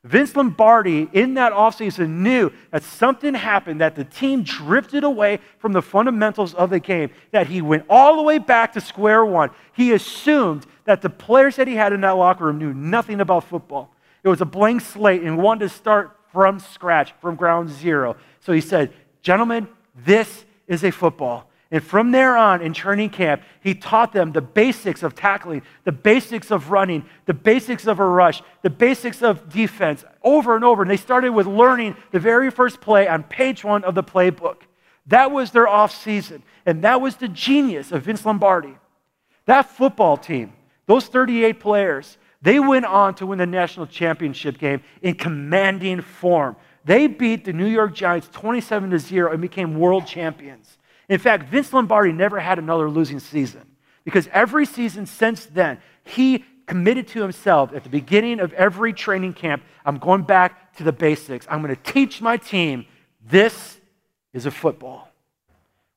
Vince 0.04 0.36
Lombardi, 0.36 1.08
in 1.14 1.34
that 1.34 1.54
offseason, 1.54 2.08
knew 2.18 2.52
that 2.70 2.82
something 2.82 3.32
happened, 3.32 3.80
that 3.80 3.94
the 3.94 4.04
team 4.04 4.42
drifted 4.42 5.02
away 5.02 5.38
from 5.58 5.72
the 5.72 5.80
fundamentals 5.80 6.52
of 6.52 6.68
the 6.68 6.78
game, 6.78 7.10
that 7.30 7.46
he 7.46 7.62
went 7.62 7.86
all 7.88 8.16
the 8.16 8.22
way 8.22 8.36
back 8.36 8.74
to 8.74 8.82
square 8.82 9.24
one. 9.24 9.50
He 9.72 9.92
assumed 9.92 10.66
that 10.84 11.00
the 11.00 11.08
players 11.08 11.56
that 11.56 11.66
he 11.66 11.74
had 11.74 11.94
in 11.94 12.02
that 12.02 12.10
locker 12.10 12.44
room 12.44 12.58
knew 12.58 12.74
nothing 12.74 13.22
about 13.22 13.44
football. 13.44 13.94
It 14.22 14.28
was 14.28 14.42
a 14.42 14.46
blank 14.46 14.82
slate 14.82 15.22
and 15.22 15.38
wanted 15.38 15.70
to 15.70 15.74
start 15.74 16.14
from 16.34 16.58
scratch, 16.58 17.14
from 17.22 17.36
ground 17.36 17.70
zero. 17.70 18.16
So 18.40 18.52
he 18.52 18.60
said, 18.60 18.92
Gentlemen, 19.22 19.68
this 19.94 20.44
is 20.66 20.84
a 20.84 20.90
football. 20.90 21.48
And 21.70 21.82
from 21.82 22.10
there 22.10 22.36
on 22.36 22.60
in 22.60 22.74
training 22.74 23.10
camp, 23.10 23.42
he 23.62 23.74
taught 23.74 24.12
them 24.12 24.32
the 24.32 24.42
basics 24.42 25.02
of 25.02 25.14
tackling, 25.14 25.62
the 25.84 25.92
basics 25.92 26.50
of 26.50 26.70
running, 26.70 27.06
the 27.26 27.34
basics 27.34 27.86
of 27.86 28.00
a 28.00 28.04
rush, 28.04 28.42
the 28.62 28.70
basics 28.70 29.22
of 29.22 29.48
defense 29.48 30.04
over 30.22 30.56
and 30.56 30.64
over. 30.64 30.82
And 30.82 30.90
they 30.90 30.96
started 30.96 31.30
with 31.30 31.46
learning 31.46 31.96
the 32.10 32.20
very 32.20 32.50
first 32.50 32.80
play 32.80 33.08
on 33.08 33.22
page 33.22 33.64
one 33.64 33.82
of 33.84 33.94
the 33.94 34.04
playbook. 34.04 34.62
That 35.06 35.30
was 35.30 35.52
their 35.52 35.68
off 35.68 35.94
season. 35.94 36.42
And 36.66 36.82
that 36.82 37.00
was 37.00 37.16
the 37.16 37.28
genius 37.28 37.92
of 37.92 38.02
Vince 38.02 38.26
Lombardi. 38.26 38.76
That 39.46 39.70
football 39.70 40.16
team, 40.16 40.52
those 40.86 41.06
38 41.06 41.60
players, 41.60 42.18
they 42.44 42.60
went 42.60 42.84
on 42.84 43.14
to 43.14 43.26
win 43.26 43.38
the 43.38 43.46
national 43.46 43.86
championship 43.86 44.58
game 44.58 44.82
in 45.00 45.14
commanding 45.14 46.02
form. 46.02 46.56
They 46.84 47.06
beat 47.06 47.46
the 47.46 47.54
New 47.54 47.66
York 47.66 47.94
Giants 47.94 48.28
27 48.32 48.90
to 48.90 48.98
0 48.98 49.32
and 49.32 49.40
became 49.40 49.78
world 49.78 50.06
champions. 50.06 50.76
In 51.08 51.18
fact, 51.18 51.48
Vince 51.48 51.72
Lombardi 51.72 52.12
never 52.12 52.38
had 52.38 52.58
another 52.58 52.90
losing 52.90 53.18
season 53.18 53.62
because 54.04 54.28
every 54.30 54.66
season 54.66 55.06
since 55.06 55.46
then, 55.46 55.78
he 56.02 56.44
committed 56.66 57.08
to 57.08 57.22
himself 57.22 57.72
at 57.72 57.82
the 57.82 57.88
beginning 57.88 58.40
of 58.40 58.52
every 58.52 58.92
training 58.92 59.32
camp 59.32 59.62
I'm 59.86 59.96
going 59.96 60.22
back 60.22 60.76
to 60.76 60.84
the 60.84 60.92
basics. 60.92 61.46
I'm 61.48 61.62
going 61.62 61.74
to 61.74 61.92
teach 61.92 62.20
my 62.20 62.36
team 62.36 62.84
this 63.26 63.80
is 64.34 64.44
a 64.44 64.50
football. 64.50 65.08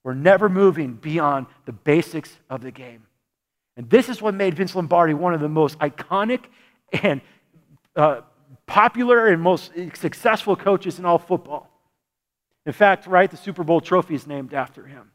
We're 0.01 0.13
never 0.13 0.47
moving 0.47 0.93
beyond 0.93 1.47
the 1.65 1.73
basics 1.73 2.37
of 2.49 2.61
the 2.61 2.71
game. 2.71 3.06
And 3.77 3.89
this 3.89 4.09
is 4.09 4.21
what 4.21 4.33
made 4.33 4.55
Vince 4.55 4.75
Lombardi 4.75 5.13
one 5.13 5.33
of 5.33 5.39
the 5.39 5.47
most 5.47 5.77
iconic 5.79 6.45
and 6.91 7.21
uh, 7.95 8.21
popular 8.65 9.27
and 9.27 9.41
most 9.41 9.71
successful 9.93 10.55
coaches 10.55 10.99
in 10.99 11.05
all 11.05 11.19
football. 11.19 11.69
In 12.65 12.73
fact, 12.73 13.07
right, 13.07 13.29
the 13.29 13.37
Super 13.37 13.63
Bowl 13.63 13.79
trophy 13.79 14.15
is 14.15 14.27
named 14.27 14.53
after 14.53 14.85
him. 14.85 15.11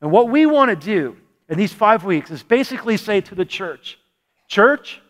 And 0.00 0.10
what 0.10 0.28
we 0.28 0.46
want 0.46 0.70
to 0.70 0.76
do 0.76 1.16
in 1.48 1.58
these 1.58 1.72
five 1.72 2.02
weeks 2.02 2.30
is 2.30 2.42
basically 2.42 2.96
say 2.96 3.20
to 3.20 3.34
the 3.34 3.44
church, 3.44 3.98
Church, 4.48 5.00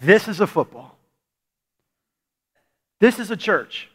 this 0.00 0.28
is 0.28 0.40
a 0.40 0.46
football. 0.46 0.96
This 3.00 3.18
is 3.18 3.30
a 3.30 3.36
church. 3.36 3.88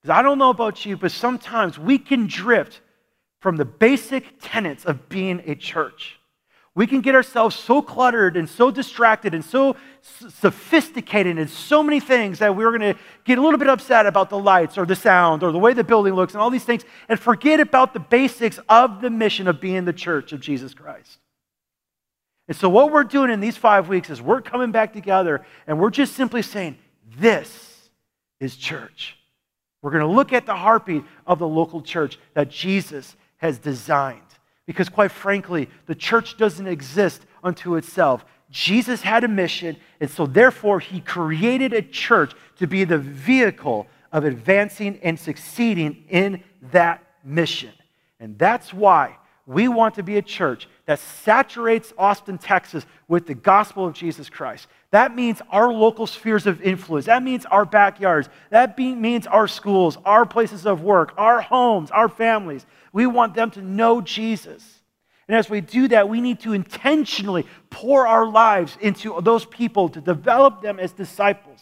Because 0.00 0.16
I 0.16 0.22
don't 0.22 0.38
know 0.38 0.50
about 0.50 0.84
you, 0.84 0.96
but 0.96 1.12
sometimes 1.12 1.78
we 1.78 1.98
can 1.98 2.26
drift 2.26 2.80
from 3.40 3.56
the 3.56 3.64
basic 3.64 4.24
tenets 4.40 4.84
of 4.84 5.08
being 5.08 5.42
a 5.46 5.54
church. 5.54 6.18
We 6.74 6.86
can 6.86 7.00
get 7.00 7.16
ourselves 7.16 7.56
so 7.56 7.82
cluttered 7.82 8.36
and 8.36 8.48
so 8.48 8.70
distracted 8.70 9.34
and 9.34 9.44
so 9.44 9.74
sophisticated 10.00 11.36
in 11.36 11.48
so 11.48 11.82
many 11.82 11.98
things 11.98 12.38
that 12.38 12.54
we're 12.54 12.70
going 12.76 12.94
to 12.94 13.00
get 13.24 13.36
a 13.36 13.42
little 13.42 13.58
bit 13.58 13.68
upset 13.68 14.06
about 14.06 14.30
the 14.30 14.38
lights 14.38 14.78
or 14.78 14.86
the 14.86 14.94
sound 14.94 15.42
or 15.42 15.50
the 15.50 15.58
way 15.58 15.72
the 15.72 15.82
building 15.82 16.14
looks 16.14 16.34
and 16.34 16.40
all 16.40 16.50
these 16.50 16.64
things 16.64 16.84
and 17.08 17.18
forget 17.18 17.58
about 17.58 17.94
the 17.94 18.00
basics 18.00 18.60
of 18.68 19.00
the 19.00 19.10
mission 19.10 19.48
of 19.48 19.60
being 19.60 19.86
the 19.86 19.92
church 19.92 20.32
of 20.32 20.38
Jesus 20.38 20.72
Christ. 20.72 21.18
And 22.46 22.56
so, 22.56 22.68
what 22.68 22.92
we're 22.92 23.02
doing 23.02 23.30
in 23.30 23.40
these 23.40 23.56
five 23.56 23.88
weeks 23.88 24.08
is 24.08 24.22
we're 24.22 24.40
coming 24.40 24.70
back 24.70 24.92
together 24.92 25.44
and 25.66 25.80
we're 25.80 25.90
just 25.90 26.14
simply 26.14 26.42
saying, 26.42 26.78
This 27.18 27.90
is 28.38 28.56
church. 28.56 29.16
We're 29.82 29.90
going 29.90 30.06
to 30.06 30.14
look 30.14 30.32
at 30.32 30.46
the 30.46 30.54
heartbeat 30.54 31.02
of 31.26 31.40
the 31.40 31.48
local 31.48 31.82
church 31.82 32.18
that 32.34 32.50
Jesus 32.50 33.16
has 33.38 33.58
designed. 33.58 34.20
Because, 34.66 34.88
quite 34.88 35.10
frankly, 35.10 35.68
the 35.86 35.94
church 35.94 36.36
doesn't 36.36 36.66
exist 36.66 37.24
unto 37.42 37.76
itself. 37.76 38.24
Jesus 38.50 39.02
had 39.02 39.24
a 39.24 39.28
mission, 39.28 39.76
and 40.00 40.10
so 40.10 40.26
therefore 40.26 40.80
he 40.80 41.00
created 41.00 41.72
a 41.72 41.82
church 41.82 42.32
to 42.56 42.66
be 42.66 42.84
the 42.84 42.98
vehicle 42.98 43.86
of 44.12 44.24
advancing 44.24 44.98
and 45.02 45.18
succeeding 45.18 46.04
in 46.08 46.42
that 46.72 47.04
mission. 47.24 47.72
And 48.20 48.38
that's 48.38 48.72
why 48.72 49.17
we 49.48 49.66
want 49.66 49.94
to 49.94 50.02
be 50.02 50.18
a 50.18 50.22
church 50.22 50.68
that 50.84 50.98
saturates 50.98 51.94
Austin, 51.96 52.36
Texas 52.36 52.84
with 53.08 53.26
the 53.26 53.34
gospel 53.34 53.86
of 53.86 53.94
Jesus 53.94 54.28
Christ. 54.28 54.66
That 54.90 55.16
means 55.16 55.40
our 55.48 55.72
local 55.72 56.06
spheres 56.06 56.46
of 56.46 56.60
influence. 56.60 57.06
That 57.06 57.22
means 57.22 57.46
our 57.46 57.64
backyards. 57.64 58.28
That 58.50 58.76
be, 58.76 58.94
means 58.94 59.26
our 59.26 59.48
schools, 59.48 59.96
our 60.04 60.26
places 60.26 60.66
of 60.66 60.82
work, 60.82 61.14
our 61.16 61.40
homes, 61.40 61.90
our 61.90 62.10
families. 62.10 62.66
We 62.92 63.06
want 63.06 63.34
them 63.34 63.50
to 63.52 63.62
know 63.62 64.02
Jesus. 64.02 64.82
And 65.28 65.36
as 65.36 65.48
we 65.48 65.62
do 65.62 65.88
that, 65.88 66.10
we 66.10 66.20
need 66.20 66.40
to 66.40 66.52
intentionally 66.52 67.46
pour 67.70 68.06
our 68.06 68.26
lives 68.26 68.76
into 68.82 69.18
those 69.22 69.46
people 69.46 69.88
to 69.90 70.00
develop 70.02 70.60
them 70.60 70.78
as 70.78 70.92
disciples, 70.92 71.60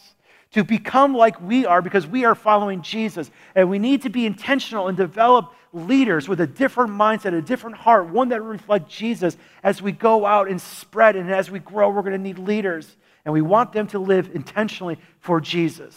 to 0.56 0.64
become 0.64 1.14
like 1.14 1.38
we 1.42 1.66
are 1.66 1.82
because 1.82 2.06
we 2.06 2.24
are 2.24 2.34
following 2.34 2.80
Jesus. 2.80 3.30
And 3.54 3.68
we 3.68 3.78
need 3.78 4.00
to 4.02 4.08
be 4.08 4.24
intentional 4.24 4.88
and 4.88 4.96
develop 4.96 5.52
leaders 5.74 6.30
with 6.30 6.40
a 6.40 6.46
different 6.46 6.92
mindset, 6.92 7.34
a 7.34 7.42
different 7.42 7.76
heart, 7.76 8.08
one 8.08 8.30
that 8.30 8.40
reflects 8.40 8.96
Jesus 8.96 9.36
as 9.62 9.82
we 9.82 9.92
go 9.92 10.24
out 10.24 10.48
and 10.48 10.58
spread. 10.58 11.14
And 11.14 11.30
as 11.30 11.50
we 11.50 11.58
grow, 11.58 11.90
we're 11.90 12.00
going 12.00 12.14
to 12.14 12.18
need 12.18 12.38
leaders. 12.38 12.96
And 13.26 13.34
we 13.34 13.42
want 13.42 13.74
them 13.74 13.86
to 13.88 13.98
live 13.98 14.34
intentionally 14.34 14.98
for 15.18 15.42
Jesus. 15.42 15.94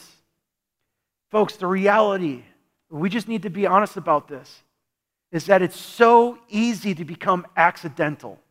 Folks, 1.31 1.55
the 1.55 1.65
reality, 1.65 2.43
we 2.89 3.07
just 3.07 3.29
need 3.29 3.43
to 3.43 3.49
be 3.49 3.65
honest 3.65 3.95
about 3.95 4.27
this 4.27 4.61
is 5.31 5.45
that 5.45 5.61
it's 5.61 5.79
so 5.79 6.37
easy 6.49 6.93
to 6.95 7.05
become 7.05 7.47
accidental. 7.55 8.41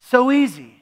So 0.00 0.32
easy. 0.32 0.77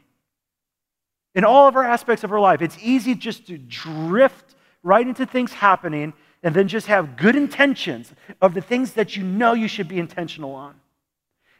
In 1.36 1.44
all 1.44 1.68
of 1.68 1.76
our 1.76 1.84
aspects 1.84 2.24
of 2.24 2.32
our 2.32 2.40
life, 2.40 2.62
it's 2.62 2.78
easy 2.82 3.14
just 3.14 3.46
to 3.46 3.58
drift 3.58 4.56
right 4.82 5.06
into 5.06 5.26
things 5.26 5.52
happening 5.52 6.14
and 6.42 6.54
then 6.54 6.66
just 6.66 6.86
have 6.86 7.16
good 7.16 7.36
intentions 7.36 8.12
of 8.40 8.54
the 8.54 8.62
things 8.62 8.94
that 8.94 9.16
you 9.16 9.22
know 9.22 9.52
you 9.52 9.68
should 9.68 9.86
be 9.86 9.98
intentional 9.98 10.54
on. 10.54 10.74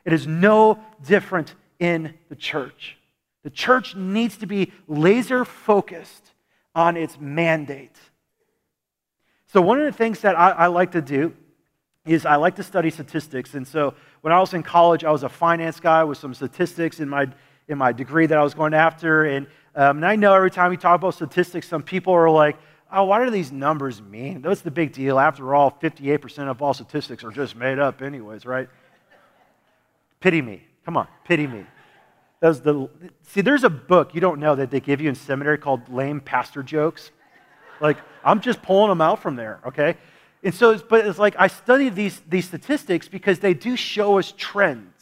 It 0.07 0.15
is 0.15 0.27
no 0.27 0.79
different 1.05 1.55
in 1.79 2.15
the 2.31 2.37
church. 2.37 2.97
The 3.45 3.51
church 3.51 3.95
needs 3.95 4.39
to 4.39 4.47
be 4.47 4.73
laser 4.89 5.45
focused 5.45 6.33
on 6.75 6.97
its 6.97 7.21
mandate. 7.21 7.97
So, 9.49 9.61
one 9.61 9.79
of 9.79 9.85
the 9.85 9.97
things 9.97 10.21
that 10.21 10.39
I, 10.39 10.51
I 10.53 10.67
like 10.69 10.93
to 10.93 11.03
do 11.03 11.35
is 12.07 12.25
I 12.25 12.37
like 12.37 12.57
to 12.57 12.63
study 12.63 12.91
statistics. 12.91 13.55
And 13.55 13.67
so 13.67 13.95
when 14.21 14.33
I 14.33 14.39
was 14.39 14.55
in 14.55 14.63
college, 14.63 15.05
I 15.05 15.11
was 15.11 15.25
a 15.25 15.29
finance 15.29 15.81
guy 15.81 16.05
with 16.05 16.19
some 16.19 16.35
statistics 16.35 17.01
in 17.01 17.09
my, 17.09 17.27
in 17.67 17.77
my 17.77 17.93
degree 17.93 18.27
that 18.27 18.39
I 18.39 18.43
was 18.43 18.55
going 18.55 18.75
after. 18.75 19.25
And, 19.25 19.49
um, 19.77 19.99
and 19.99 20.07
I 20.07 20.17
know 20.17 20.35
every 20.35 20.51
time 20.51 20.71
we 20.71 20.77
talk 20.77 20.97
about 20.97 21.15
statistics, 21.15 21.69
some 21.69 21.83
people 21.83 22.13
are 22.13 22.31
like, 22.31 22.57
oh, 22.93 23.05
what 23.05 23.23
do 23.25 23.31
these 23.31 23.53
numbers 23.53 24.03
mean? 24.03 24.43
What's 24.43 24.63
the 24.63 24.71
big 24.71 24.93
deal? 24.93 25.19
After 25.19 25.55
all, 25.55 25.71
58% 25.71 26.49
of 26.49 26.63
all 26.63 26.75
statistics 26.75 27.23
are 27.23 27.31
just 27.31 27.55
made 27.55 27.79
up, 27.79 28.03
anyways, 28.03 28.45
right? 28.45 28.69
pity 30.27 30.43
me. 30.43 30.61
Come 30.85 30.97
on, 30.97 31.07
pity 31.25 31.47
me. 31.47 31.65
Those 32.41 32.61
the, 32.61 32.89
see, 33.23 33.43
there's 33.43 33.63
a 33.63 33.71
book 33.71 34.13
you 34.13 34.21
don't 34.21 34.41
know 34.41 34.57
that 34.57 34.73
they 34.73 34.81
give 34.81 35.01
you 35.01 35.09
in 35.09 35.15
seminary 35.15 35.59
called 35.59 35.89
Lame 35.89 36.21
Pastor 36.21 36.65
Jokes. 36.65 37.13
Like, 37.81 37.99
I'm 38.25 38.41
just 38.41 38.61
pulling 38.63 38.89
them 38.89 39.01
out 39.01 39.23
from 39.23 39.37
there, 39.37 39.61
okay? 39.67 39.97
And 40.43 40.53
so, 40.53 40.77
but 40.79 41.07
it's 41.07 41.19
like 41.19 41.37
I 41.39 41.47
study 41.47 41.89
these, 41.89 42.21
these 42.29 42.47
statistics 42.47 43.09
because 43.09 43.39
they 43.39 43.55
do 43.55 43.77
show 43.77 44.19
us 44.19 44.33
trends. 44.37 44.96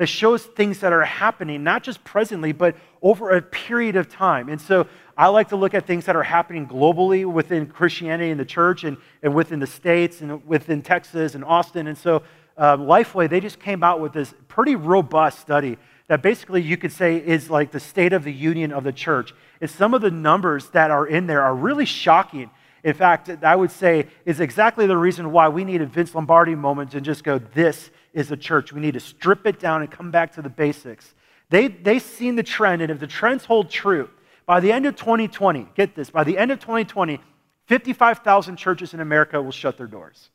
They 0.00 0.06
shows 0.06 0.46
things 0.46 0.80
that 0.80 0.94
are 0.94 1.04
happening, 1.04 1.62
not 1.62 1.82
just 1.82 2.02
presently, 2.04 2.52
but 2.52 2.74
over 3.02 3.36
a 3.36 3.42
period 3.42 3.96
of 3.96 4.08
time. 4.08 4.48
And 4.48 4.58
so 4.58 4.86
I 5.14 5.26
like 5.26 5.50
to 5.50 5.56
look 5.56 5.74
at 5.74 5.86
things 5.86 6.06
that 6.06 6.16
are 6.16 6.22
happening 6.22 6.66
globally 6.66 7.30
within 7.30 7.66
Christianity 7.66 8.30
and 8.30 8.40
the 8.40 8.46
church 8.46 8.84
and, 8.84 8.96
and 9.22 9.34
within 9.34 9.60
the 9.60 9.66
States 9.66 10.22
and 10.22 10.42
within 10.46 10.80
Texas 10.80 11.34
and 11.34 11.44
Austin. 11.44 11.86
And 11.86 11.98
so 11.98 12.22
um, 12.56 12.86
Lifeway, 12.86 13.28
they 13.28 13.40
just 13.40 13.60
came 13.60 13.82
out 13.82 14.00
with 14.00 14.14
this 14.14 14.32
pretty 14.48 14.74
robust 14.74 15.38
study 15.38 15.76
that 16.06 16.22
basically 16.22 16.62
you 16.62 16.78
could 16.78 16.92
say 16.92 17.18
is 17.18 17.50
like 17.50 17.70
the 17.70 17.78
state 17.78 18.14
of 18.14 18.24
the 18.24 18.32
union 18.32 18.72
of 18.72 18.84
the 18.84 18.92
church. 18.92 19.34
And 19.60 19.68
some 19.68 19.92
of 19.92 20.00
the 20.00 20.10
numbers 20.10 20.70
that 20.70 20.90
are 20.90 21.06
in 21.06 21.26
there 21.26 21.42
are 21.42 21.54
really 21.54 21.84
shocking 21.84 22.48
in 22.82 22.94
fact, 22.94 23.28
I 23.42 23.54
would 23.54 23.70
say 23.70 24.06
is 24.24 24.40
exactly 24.40 24.86
the 24.86 24.96
reason 24.96 25.32
why 25.32 25.48
we 25.48 25.64
need 25.64 25.82
a 25.82 25.86
Vince 25.86 26.14
Lombardi 26.14 26.54
moment 26.54 26.94
and 26.94 27.04
just 27.04 27.24
go, 27.24 27.38
this 27.38 27.90
is 28.12 28.30
a 28.30 28.36
church. 28.36 28.72
We 28.72 28.80
need 28.80 28.94
to 28.94 29.00
strip 29.00 29.46
it 29.46 29.60
down 29.60 29.82
and 29.82 29.90
come 29.90 30.10
back 30.10 30.34
to 30.34 30.42
the 30.42 30.48
basics. 30.48 31.14
They, 31.50 31.68
they've 31.68 32.02
seen 32.02 32.36
the 32.36 32.42
trend, 32.42 32.80
and 32.80 32.90
if 32.90 33.00
the 33.00 33.06
trends 33.06 33.44
hold 33.44 33.70
true, 33.70 34.08
by 34.46 34.60
the 34.60 34.72
end 34.72 34.86
of 34.86 34.96
2020, 34.96 35.68
get 35.74 35.94
this, 35.94 36.10
by 36.10 36.24
the 36.24 36.38
end 36.38 36.50
of 36.50 36.60
2020, 36.60 37.20
55,000 37.66 38.56
churches 38.56 38.94
in 38.94 39.00
America 39.00 39.40
will 39.40 39.52
shut 39.52 39.76
their 39.76 39.86
doors. 39.86 40.30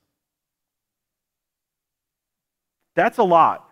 That's 2.95 3.17
a 3.17 3.23
lot. 3.23 3.64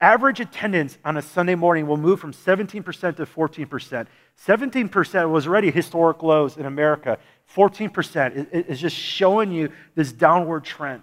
Average 0.00 0.40
attendance 0.40 0.98
on 1.04 1.16
a 1.16 1.22
Sunday 1.22 1.54
morning 1.54 1.86
will 1.86 1.96
move 1.96 2.20
from 2.20 2.32
17% 2.32 3.16
to 3.16 3.26
14%. 3.26 4.06
17% 4.46 5.30
was 5.30 5.46
already 5.46 5.70
historic 5.70 6.22
lows 6.22 6.56
in 6.56 6.66
America. 6.66 7.18
14% 7.54 8.48
is 8.52 8.80
just 8.80 8.96
showing 8.96 9.52
you 9.52 9.70
this 9.94 10.12
downward 10.12 10.64
trend. 10.64 11.02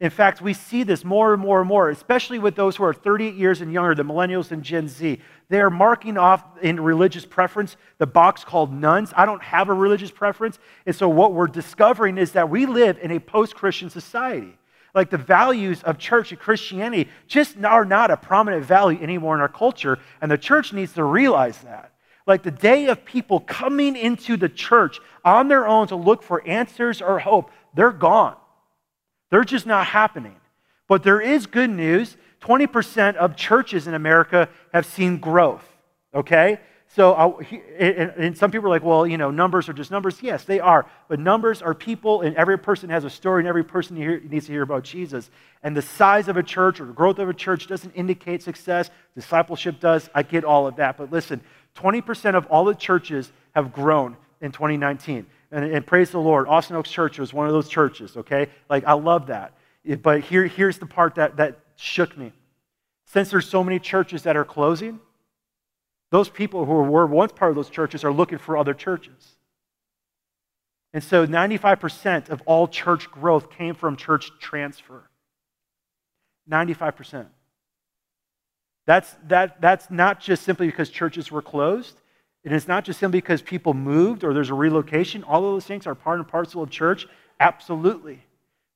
In 0.00 0.08
fact, 0.08 0.40
we 0.40 0.54
see 0.54 0.82
this 0.82 1.04
more 1.04 1.34
and 1.34 1.42
more 1.42 1.60
and 1.60 1.68
more, 1.68 1.90
especially 1.90 2.38
with 2.38 2.56
those 2.56 2.76
who 2.76 2.84
are 2.84 2.94
38 2.94 3.34
years 3.34 3.60
and 3.60 3.70
younger, 3.70 3.94
the 3.94 4.02
millennials 4.02 4.50
and 4.50 4.62
Gen 4.62 4.88
Z. 4.88 5.20
They 5.50 5.60
are 5.60 5.68
marking 5.68 6.16
off 6.16 6.42
in 6.62 6.80
religious 6.80 7.26
preference 7.26 7.76
the 7.98 8.06
box 8.06 8.42
called 8.42 8.72
nones. 8.72 9.12
I 9.14 9.26
don't 9.26 9.42
have 9.42 9.68
a 9.68 9.74
religious 9.74 10.10
preference. 10.10 10.58
And 10.86 10.96
so, 10.96 11.06
what 11.10 11.34
we're 11.34 11.48
discovering 11.48 12.16
is 12.16 12.32
that 12.32 12.48
we 12.48 12.64
live 12.64 12.98
in 13.02 13.10
a 13.10 13.18
post 13.18 13.54
Christian 13.54 13.90
society. 13.90 14.56
Like 14.94 15.10
the 15.10 15.18
values 15.18 15.82
of 15.82 15.98
church 15.98 16.32
and 16.32 16.40
Christianity 16.40 17.10
just 17.28 17.56
are 17.62 17.84
not 17.84 18.10
a 18.10 18.16
prominent 18.16 18.64
value 18.64 19.00
anymore 19.00 19.34
in 19.34 19.40
our 19.40 19.48
culture, 19.48 19.98
and 20.20 20.30
the 20.30 20.38
church 20.38 20.72
needs 20.72 20.92
to 20.94 21.04
realize 21.04 21.58
that. 21.58 21.92
Like 22.26 22.42
the 22.42 22.50
day 22.50 22.86
of 22.86 23.04
people 23.04 23.40
coming 23.40 23.96
into 23.96 24.36
the 24.36 24.48
church 24.48 25.00
on 25.24 25.48
their 25.48 25.66
own 25.66 25.86
to 25.88 25.96
look 25.96 26.22
for 26.22 26.46
answers 26.46 27.00
or 27.00 27.18
hope, 27.18 27.50
they're 27.74 27.92
gone. 27.92 28.36
They're 29.30 29.44
just 29.44 29.66
not 29.66 29.86
happening. 29.86 30.36
But 30.88 31.02
there 31.02 31.20
is 31.20 31.46
good 31.46 31.70
news 31.70 32.16
20% 32.40 33.16
of 33.16 33.36
churches 33.36 33.86
in 33.86 33.94
America 33.94 34.48
have 34.72 34.86
seen 34.86 35.18
growth, 35.18 35.64
okay? 36.14 36.58
So, 36.96 37.38
and 37.78 38.36
some 38.36 38.50
people 38.50 38.66
are 38.66 38.70
like, 38.70 38.82
well, 38.82 39.06
you 39.06 39.16
know, 39.16 39.30
numbers 39.30 39.68
are 39.68 39.72
just 39.72 39.92
numbers. 39.92 40.20
Yes, 40.22 40.42
they 40.42 40.58
are. 40.58 40.86
But 41.06 41.20
numbers 41.20 41.62
are 41.62 41.72
people, 41.72 42.22
and 42.22 42.34
every 42.34 42.58
person 42.58 42.90
has 42.90 43.04
a 43.04 43.10
story, 43.10 43.42
and 43.42 43.48
every 43.48 43.62
person 43.62 43.96
needs 44.28 44.46
to 44.46 44.52
hear 44.52 44.62
about 44.62 44.82
Jesus. 44.82 45.30
And 45.62 45.76
the 45.76 45.82
size 45.82 46.26
of 46.26 46.36
a 46.36 46.42
church 46.42 46.80
or 46.80 46.86
the 46.86 46.92
growth 46.92 47.20
of 47.20 47.28
a 47.28 47.34
church 47.34 47.68
doesn't 47.68 47.92
indicate 47.92 48.42
success. 48.42 48.90
Discipleship 49.14 49.78
does. 49.78 50.10
I 50.16 50.24
get 50.24 50.42
all 50.42 50.66
of 50.66 50.76
that. 50.76 50.96
But 50.96 51.12
listen, 51.12 51.40
20% 51.76 52.34
of 52.34 52.46
all 52.46 52.64
the 52.64 52.74
churches 52.74 53.30
have 53.54 53.72
grown 53.72 54.16
in 54.40 54.50
2019. 54.50 55.26
And, 55.52 55.64
and 55.64 55.86
praise 55.86 56.10
the 56.10 56.18
Lord, 56.18 56.48
Austin 56.48 56.74
Oaks 56.74 56.90
Church 56.90 57.20
was 57.20 57.32
one 57.32 57.46
of 57.46 57.52
those 57.52 57.68
churches, 57.68 58.16
okay? 58.16 58.48
Like, 58.68 58.84
I 58.84 58.94
love 58.94 59.28
that. 59.28 59.52
But 60.02 60.22
here, 60.22 60.44
here's 60.44 60.78
the 60.78 60.86
part 60.86 61.14
that, 61.14 61.36
that 61.36 61.60
shook 61.76 62.18
me. 62.18 62.32
Since 63.04 63.30
there's 63.30 63.48
so 63.48 63.62
many 63.62 63.78
churches 63.78 64.24
that 64.24 64.36
are 64.36 64.44
closing, 64.44 64.98
those 66.10 66.28
people 66.28 66.64
who 66.64 66.72
were 66.72 67.06
once 67.06 67.32
part 67.32 67.50
of 67.50 67.56
those 67.56 67.70
churches 67.70 68.04
are 68.04 68.12
looking 68.12 68.38
for 68.38 68.56
other 68.56 68.74
churches. 68.74 69.36
And 70.92 71.02
so 71.04 71.26
95% 71.26 72.30
of 72.30 72.42
all 72.46 72.66
church 72.66 73.10
growth 73.10 73.50
came 73.50 73.74
from 73.74 73.96
church 73.96 74.30
transfer. 74.40 75.08
95%. 76.50 77.26
That's, 78.86 79.14
that, 79.28 79.60
that's 79.60 79.88
not 79.90 80.20
just 80.20 80.42
simply 80.42 80.66
because 80.66 80.90
churches 80.90 81.30
were 81.30 81.42
closed. 81.42 82.00
And 82.44 82.54
it's 82.54 82.66
not 82.66 82.84
just 82.84 82.98
simply 82.98 83.20
because 83.20 83.42
people 83.42 83.74
moved 83.74 84.24
or 84.24 84.34
there's 84.34 84.50
a 84.50 84.54
relocation. 84.54 85.22
All 85.22 85.44
of 85.44 85.52
those 85.52 85.66
things 85.66 85.86
are 85.86 85.94
part 85.94 86.18
and 86.18 86.26
parcel 86.26 86.62
of 86.62 86.70
church. 86.70 87.06
Absolutely. 87.38 88.24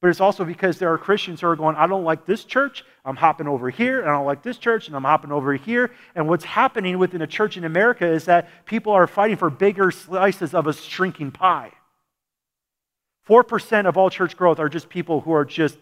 But 0.04 0.10
it's 0.10 0.20
also 0.20 0.44
because 0.44 0.78
there 0.78 0.92
are 0.92 0.98
Christians 0.98 1.40
who 1.40 1.46
are 1.46 1.56
going, 1.56 1.76
I 1.76 1.86
don't 1.86 2.04
like 2.04 2.26
this 2.26 2.44
church, 2.44 2.84
I'm 3.06 3.16
hopping 3.16 3.48
over 3.48 3.70
here, 3.70 4.02
and 4.02 4.10
I 4.10 4.12
don't 4.12 4.26
like 4.26 4.42
this 4.42 4.58
church, 4.58 4.86
and 4.86 4.94
I'm 4.94 5.04
hopping 5.04 5.32
over 5.32 5.54
here. 5.54 5.92
And 6.14 6.28
what's 6.28 6.44
happening 6.44 6.98
within 6.98 7.22
a 7.22 7.26
church 7.26 7.56
in 7.56 7.64
America 7.64 8.06
is 8.06 8.26
that 8.26 8.50
people 8.66 8.92
are 8.92 9.06
fighting 9.06 9.38
for 9.38 9.48
bigger 9.48 9.90
slices 9.90 10.52
of 10.52 10.66
a 10.66 10.74
shrinking 10.74 11.30
pie. 11.30 11.72
4% 13.26 13.86
of 13.86 13.96
all 13.96 14.10
church 14.10 14.36
growth 14.36 14.58
are 14.58 14.68
just 14.68 14.90
people 14.90 15.22
who 15.22 15.32
are 15.32 15.46
just 15.46 15.78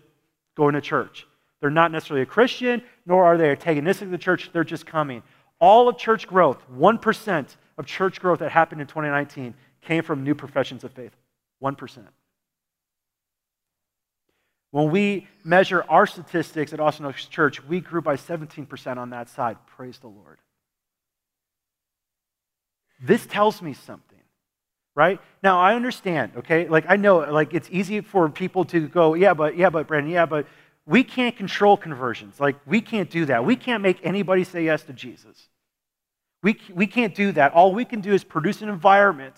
going 0.56 0.74
to 0.74 0.80
church. 0.80 1.26
They're 1.60 1.70
not 1.70 1.90
necessarily 1.90 2.22
a 2.22 2.26
Christian, 2.26 2.80
nor 3.04 3.24
are 3.24 3.36
they 3.36 3.50
antagonistic 3.50 4.06
to 4.06 4.12
the 4.12 4.18
church, 4.18 4.50
they're 4.52 4.62
just 4.62 4.86
coming. 4.86 5.24
All 5.58 5.88
of 5.88 5.98
church 5.98 6.28
growth, 6.28 6.62
1% 6.72 7.56
of 7.76 7.86
church 7.86 8.20
growth 8.20 8.38
that 8.38 8.52
happened 8.52 8.80
in 8.82 8.86
2019 8.86 9.52
came 9.80 10.04
from 10.04 10.22
new 10.22 10.36
professions 10.36 10.84
of 10.84 10.92
faith. 10.92 11.16
1%. 11.60 12.06
When 14.72 14.90
we 14.90 15.28
measure 15.44 15.84
our 15.88 16.06
statistics 16.06 16.72
at 16.72 16.80
Austin 16.80 17.04
Oaks 17.04 17.26
Church, 17.26 17.62
we 17.62 17.80
grew 17.80 18.00
by 18.00 18.16
17% 18.16 18.96
on 18.96 19.10
that 19.10 19.28
side. 19.28 19.58
Praise 19.66 19.98
the 19.98 20.08
Lord. 20.08 20.38
This 22.98 23.26
tells 23.26 23.60
me 23.60 23.74
something, 23.74 24.20
right? 24.94 25.20
Now, 25.42 25.60
I 25.60 25.74
understand, 25.74 26.32
okay? 26.38 26.68
Like, 26.68 26.86
I 26.88 26.96
know, 26.96 27.18
like, 27.18 27.52
it's 27.52 27.68
easy 27.70 28.00
for 28.00 28.30
people 28.30 28.64
to 28.66 28.88
go, 28.88 29.12
yeah, 29.12 29.34
but, 29.34 29.58
yeah, 29.58 29.68
but, 29.68 29.86
Brandon, 29.86 30.10
yeah, 30.10 30.24
but 30.24 30.46
we 30.86 31.04
can't 31.04 31.36
control 31.36 31.76
conversions. 31.76 32.40
Like, 32.40 32.56
we 32.64 32.80
can't 32.80 33.10
do 33.10 33.26
that. 33.26 33.44
We 33.44 33.56
can't 33.56 33.82
make 33.82 33.98
anybody 34.02 34.44
say 34.44 34.64
yes 34.64 34.84
to 34.84 34.94
Jesus. 34.94 35.48
We, 36.42 36.58
we 36.72 36.86
can't 36.86 37.14
do 37.14 37.32
that. 37.32 37.52
All 37.52 37.74
we 37.74 37.84
can 37.84 38.00
do 38.00 38.14
is 38.14 38.24
produce 38.24 38.62
an 38.62 38.70
environment 38.70 39.36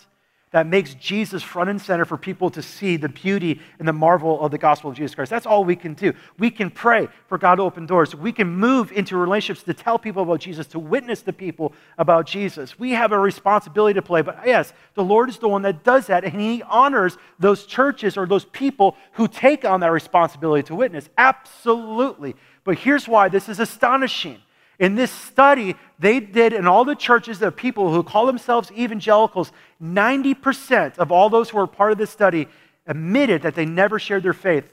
that 0.54 0.68
makes 0.68 0.94
Jesus 0.94 1.42
front 1.42 1.68
and 1.68 1.82
center 1.82 2.04
for 2.04 2.16
people 2.16 2.48
to 2.48 2.62
see 2.62 2.96
the 2.96 3.08
beauty 3.08 3.60
and 3.80 3.88
the 3.88 3.92
marvel 3.92 4.40
of 4.40 4.52
the 4.52 4.56
gospel 4.56 4.88
of 4.88 4.96
Jesus 4.96 5.12
Christ. 5.12 5.28
That's 5.28 5.46
all 5.46 5.64
we 5.64 5.74
can 5.74 5.94
do. 5.94 6.12
We 6.38 6.48
can 6.48 6.70
pray 6.70 7.08
for 7.26 7.38
God 7.38 7.56
to 7.56 7.62
open 7.62 7.86
doors. 7.86 8.14
We 8.14 8.30
can 8.30 8.46
move 8.46 8.92
into 8.92 9.16
relationships 9.16 9.64
to 9.64 9.74
tell 9.74 9.98
people 9.98 10.22
about 10.22 10.38
Jesus, 10.38 10.68
to 10.68 10.78
witness 10.78 11.22
to 11.22 11.32
people 11.32 11.72
about 11.98 12.26
Jesus. 12.26 12.78
We 12.78 12.92
have 12.92 13.10
a 13.10 13.18
responsibility 13.18 13.94
to 13.94 14.02
play, 14.02 14.22
but 14.22 14.42
yes, 14.46 14.72
the 14.94 15.02
Lord 15.02 15.28
is 15.28 15.38
the 15.38 15.48
one 15.48 15.62
that 15.62 15.82
does 15.82 16.06
that, 16.06 16.22
and 16.22 16.40
He 16.40 16.62
honors 16.62 17.18
those 17.40 17.66
churches 17.66 18.16
or 18.16 18.24
those 18.24 18.44
people 18.44 18.96
who 19.14 19.26
take 19.26 19.64
on 19.64 19.80
that 19.80 19.90
responsibility 19.90 20.62
to 20.68 20.76
witness. 20.76 21.08
Absolutely. 21.18 22.36
But 22.62 22.78
here's 22.78 23.08
why 23.08 23.28
this 23.28 23.48
is 23.48 23.58
astonishing. 23.58 24.40
In 24.78 24.96
this 24.96 25.12
study, 25.12 25.76
they 25.98 26.18
did 26.18 26.52
in 26.52 26.66
all 26.66 26.84
the 26.84 26.96
churches 26.96 27.40
of 27.42 27.54
people 27.54 27.92
who 27.92 28.02
call 28.02 28.26
themselves 28.26 28.72
evangelicals, 28.72 29.52
90% 29.84 30.98
of 30.98 31.12
all 31.12 31.28
those 31.28 31.50
who 31.50 31.58
were 31.58 31.66
part 31.66 31.92
of 31.92 31.98
this 31.98 32.10
study 32.10 32.48
admitted 32.86 33.42
that 33.42 33.54
they 33.54 33.66
never 33.66 33.98
shared 33.98 34.22
their 34.22 34.32
faith. 34.32 34.70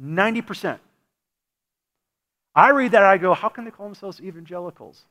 90%. 0.00 0.78
I 2.54 2.70
read 2.70 2.92
that 2.92 3.02
I 3.02 3.18
go, 3.18 3.34
how 3.34 3.48
can 3.48 3.64
they 3.64 3.70
call 3.70 3.86
themselves 3.86 4.20
evangelicals? 4.20 5.02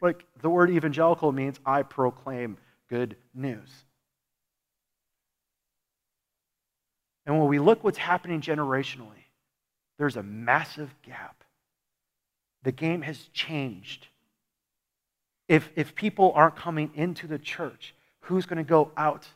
Like 0.00 0.24
the 0.40 0.50
word 0.50 0.70
evangelical 0.70 1.32
means 1.32 1.58
I 1.64 1.82
proclaim 1.82 2.58
good 2.88 3.16
news. 3.34 3.70
And 7.24 7.38
when 7.38 7.48
we 7.48 7.58
look 7.58 7.84
what's 7.84 7.98
happening 7.98 8.40
generationally, 8.40 9.24
there's 9.98 10.16
a 10.16 10.22
massive 10.22 10.92
gap 11.02 11.44
the 12.62 12.72
game 12.72 13.02
has 13.02 13.18
changed. 13.32 14.08
If, 15.52 15.68
if 15.76 15.94
people 15.94 16.32
aren't 16.34 16.56
coming 16.56 16.90
into 16.94 17.26
the 17.26 17.38
church, 17.38 17.94
who's 18.20 18.46
going 18.46 18.56
to 18.56 18.66
go 18.66 18.90
out 18.96 19.28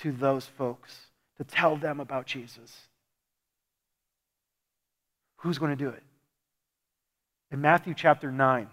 to 0.00 0.12
those 0.12 0.46
folks 0.46 0.96
to 1.36 1.44
tell 1.44 1.76
them 1.76 2.00
about 2.00 2.24
Jesus? 2.24 2.74
Who's 5.36 5.58
going 5.58 5.72
to 5.72 5.76
do 5.76 5.90
it? 5.90 6.02
In 7.52 7.60
Matthew 7.60 7.92
chapter 7.92 8.32
9, 8.32 8.66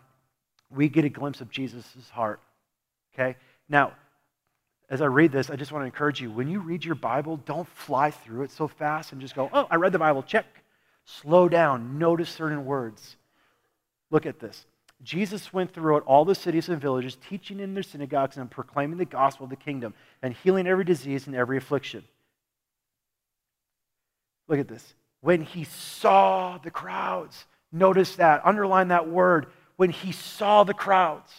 we 0.73 0.87
get 0.87 1.03
a 1.03 1.09
glimpse 1.09 1.41
of 1.41 1.51
Jesus' 1.51 2.09
heart. 2.13 2.39
Okay? 3.13 3.35
Now, 3.67 3.91
as 4.89 5.01
I 5.01 5.07
read 5.07 5.33
this, 5.33 5.49
I 5.49 5.57
just 5.57 5.73
want 5.73 5.81
to 5.81 5.87
encourage 5.87 6.21
you 6.21 6.31
when 6.31 6.47
you 6.47 6.61
read 6.61 6.85
your 6.85 6.95
Bible, 6.95 7.35
don't 7.45 7.67
fly 7.67 8.09
through 8.11 8.43
it 8.43 8.51
so 8.51 8.69
fast 8.69 9.11
and 9.11 9.19
just 9.19 9.35
go, 9.35 9.49
oh, 9.51 9.67
I 9.69 9.75
read 9.75 9.91
the 9.91 9.99
Bible, 9.99 10.23
check. 10.23 10.45
Slow 11.03 11.49
down, 11.49 11.99
notice 11.99 12.29
certain 12.29 12.63
words. 12.63 13.17
Look 14.11 14.25
at 14.25 14.39
this. 14.39 14.65
Jesus 15.03 15.53
went 15.53 15.73
throughout 15.73 16.03
all 16.05 16.25
the 16.25 16.35
cities 16.35 16.69
and 16.69 16.81
villages, 16.81 17.17
teaching 17.29 17.59
in 17.59 17.73
their 17.73 17.83
synagogues 17.83 18.37
and 18.37 18.49
proclaiming 18.49 18.97
the 18.97 19.05
gospel 19.05 19.43
of 19.43 19.49
the 19.49 19.55
kingdom 19.55 19.93
and 20.21 20.33
healing 20.33 20.67
every 20.67 20.85
disease 20.85 21.27
and 21.27 21.35
every 21.35 21.57
affliction. 21.57 22.03
Look 24.47 24.59
at 24.59 24.67
this. 24.67 24.93
When 25.21 25.41
he 25.41 25.63
saw 25.63 26.57
the 26.57 26.71
crowds, 26.71 27.45
notice 27.71 28.15
that, 28.15 28.45
underline 28.45 28.89
that 28.89 29.09
word. 29.09 29.47
When 29.75 29.89
he 29.89 30.11
saw 30.11 30.63
the 30.63 30.73
crowds, 30.73 31.31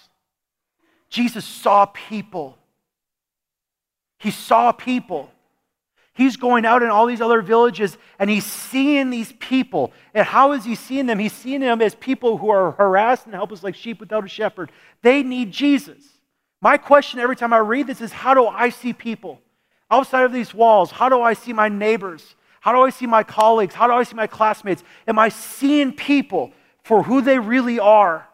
Jesus 1.09 1.45
saw 1.45 1.87
people. 1.87 2.59
He 4.19 4.31
saw 4.31 4.73
people. 4.73 5.31
He's 6.17 6.39
going 6.39 6.65
out 6.65 6.83
in 6.83 6.89
all 6.89 7.05
these 7.05 7.21
other 7.21 7.43
villages 7.43 7.99
and 8.19 8.31
he's 8.31 8.47
seeing 8.47 9.11
these 9.11 9.33
people. 9.33 9.93
And 10.15 10.27
how 10.27 10.53
is 10.53 10.65
he 10.65 10.75
seeing 10.75 11.05
them? 11.05 11.19
He's 11.19 11.35
seeing 11.35 11.61
them 11.61 11.83
as 11.83 11.95
people 11.95 12.39
who 12.39 12.49
are 12.49 12.71
harassed 12.73 13.27
and 13.27 13.35
helpless 13.35 13.63
like 13.63 13.75
sheep 13.75 14.01
without 14.01 14.25
a 14.25 14.29
shepherd. 14.29 14.73
They 15.03 15.23
need 15.23 15.53
Jesus. 15.53 16.03
My 16.63 16.79
question 16.79 17.21
every 17.21 17.37
time 17.37 17.53
I 17.53 17.59
read 17.59 17.87
this 17.87 18.01
is 18.01 18.13
how 18.13 18.33
do 18.33 18.47
I 18.47 18.71
see 18.71 18.95
people? 18.95 19.43
Outside 19.91 20.25
of 20.25 20.33
these 20.33 20.55
walls, 20.55 20.91
how 20.91 21.11
do 21.11 21.21
I 21.21 21.35
see 21.35 21.53
my 21.53 21.69
neighbors? 21.69 22.35
How 22.61 22.73
do 22.73 22.81
I 22.81 22.89
see 22.89 23.07
my 23.07 23.23
colleagues? 23.23 23.75
How 23.75 23.87
do 23.87 23.93
I 23.93 24.03
see 24.03 24.17
my 24.17 24.27
classmates? 24.27 24.83
Am 25.07 25.19
I 25.19 25.29
seeing 25.29 25.93
people 25.93 26.53
for 26.83 27.03
who 27.03 27.21
they 27.21 27.39
really 27.39 27.79
are? 27.79 28.27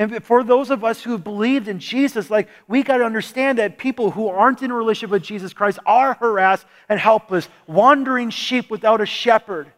And 0.00 0.24
for 0.24 0.42
those 0.42 0.70
of 0.70 0.82
us 0.82 1.02
who 1.02 1.12
have 1.12 1.22
believed 1.22 1.68
in 1.68 1.78
Jesus, 1.78 2.30
like 2.30 2.48
we 2.66 2.82
got 2.82 2.96
to 2.96 3.04
understand 3.04 3.58
that 3.58 3.76
people 3.76 4.10
who 4.10 4.28
aren't 4.28 4.62
in 4.62 4.70
a 4.70 4.74
relationship 4.74 5.10
with 5.10 5.22
Jesus 5.22 5.52
Christ 5.52 5.78
are 5.84 6.14
harassed 6.14 6.64
and 6.88 6.98
helpless, 6.98 7.50
wandering 7.66 8.30
sheep 8.30 8.70
without 8.70 9.02
a 9.02 9.06
shepherd. 9.06 9.70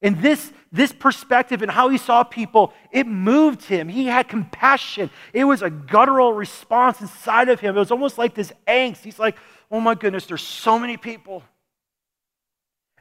And 0.00 0.22
this, 0.22 0.50
this 0.72 0.92
perspective 0.92 1.60
and 1.60 1.70
how 1.70 1.90
he 1.90 1.98
saw 1.98 2.24
people, 2.24 2.72
it 2.90 3.06
moved 3.06 3.66
him. 3.66 3.86
He 3.86 4.06
had 4.06 4.28
compassion. 4.28 5.10
It 5.34 5.44
was 5.44 5.60
a 5.60 5.68
guttural 5.68 6.32
response 6.32 7.02
inside 7.02 7.50
of 7.50 7.60
him. 7.60 7.76
It 7.76 7.80
was 7.80 7.90
almost 7.90 8.16
like 8.16 8.32
this 8.32 8.50
angst. 8.66 9.04
He's 9.04 9.18
like, 9.18 9.36
oh 9.70 9.78
my 9.78 9.94
goodness, 9.94 10.24
there's 10.24 10.40
so 10.40 10.78
many 10.78 10.96
people. 10.96 11.42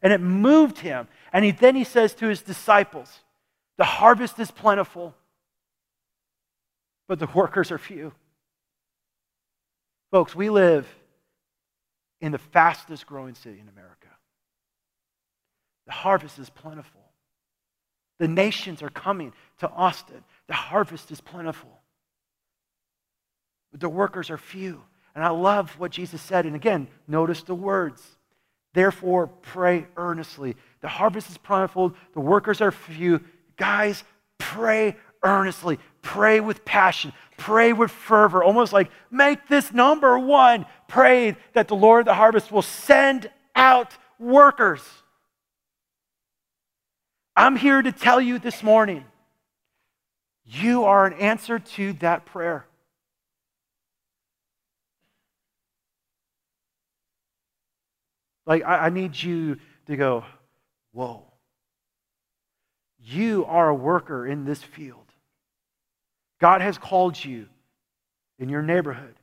And 0.02 0.12
it 0.12 0.20
moved 0.20 0.80
him. 0.80 1.08
And 1.32 1.46
he, 1.46 1.52
then 1.52 1.78
he 1.78 1.86
says 1.86 2.14
to 2.16 2.28
his 2.28 2.42
disciples, 2.42 3.22
The 3.78 3.86
harvest 3.86 4.38
is 4.40 4.52
plentiful, 4.52 5.16
but 7.12 7.20
the 7.20 7.28
workers 7.34 7.74
are 7.74 7.78
few. 7.78 8.14
Folks, 10.12 10.34
we 10.34 10.50
live 10.50 10.88
in 12.22 12.32
the 12.32 12.38
fastest 12.38 13.06
growing 13.06 13.36
city 13.36 13.60
in 13.60 13.68
America. 13.68 14.08
The 15.88 15.92
harvest 15.92 16.40
is 16.40 16.50
plentiful. 16.50 17.02
The 18.20 18.30
nations 18.30 18.82
are 18.82 18.90
coming 18.90 19.34
to 19.58 19.70
Austin. 19.70 20.24
The 20.48 20.54
harvest 20.54 21.12
is 21.12 21.20
plentiful. 21.20 21.82
But 23.72 23.82
the 23.82 23.90
workers 23.90 24.30
are 24.30 24.38
few. 24.38 24.82
And 25.14 25.22
I 25.22 25.32
love 25.32 25.78
what 25.78 25.92
Jesus 25.92 26.22
said. 26.22 26.46
And 26.46 26.56
again, 26.56 26.88
notice 27.10 27.44
the 27.44 27.54
words. 27.54 28.02
Therefore, 28.74 29.28
pray 29.28 29.86
earnestly. 29.98 30.56
The 30.80 30.88
harvest 30.88 31.30
is 31.30 31.38
plentiful, 31.38 31.94
the 32.14 32.22
workers 32.22 32.62
are 32.62 32.72
few. 32.72 33.20
Guys, 33.58 34.06
pray 34.38 34.96
earnestly. 35.24 35.80
Pray 36.02 36.40
with 36.40 36.66
passion. 36.66 37.14
Pray 37.38 37.74
with 37.74 37.92
fervor. 37.92 38.44
Almost 38.44 38.74
like, 38.74 38.92
make 39.10 39.48
this 39.48 39.74
number 39.74 40.18
one. 40.18 40.66
Pray 40.88 41.38
that 41.54 41.68
the 41.68 41.76
Lord 41.76 42.02
of 42.02 42.06
the 42.06 42.14
harvest 42.14 42.52
will 42.52 42.62
send 42.62 43.30
out 43.56 43.98
workers. 44.20 44.82
I'm 47.36 47.56
here 47.56 47.82
to 47.82 47.92
tell 47.92 48.20
you 48.20 48.40
this 48.40 48.62
morning 48.62 49.06
you 50.46 50.84
are 50.84 51.06
an 51.06 51.14
answer 51.14 51.60
to 51.60 51.94
that 51.94 52.26
prayer. 52.26 52.66
Like, 58.46 58.64
I, 58.64 58.88
I 58.88 58.90
need 58.90 59.22
you 59.22 59.58
to 59.88 59.96
go, 59.96 60.26
whoa. 60.92 61.24
You 63.00 63.46
are 63.46 63.70
a 63.70 63.76
worker 63.76 64.28
in 64.28 64.46
this 64.46 64.62
field. 64.62 65.11
God 66.42 66.62
has 66.62 66.78
called 66.78 67.24
you 67.24 67.48
in 68.40 68.50
your 68.50 68.64
neighborhood 68.64 69.14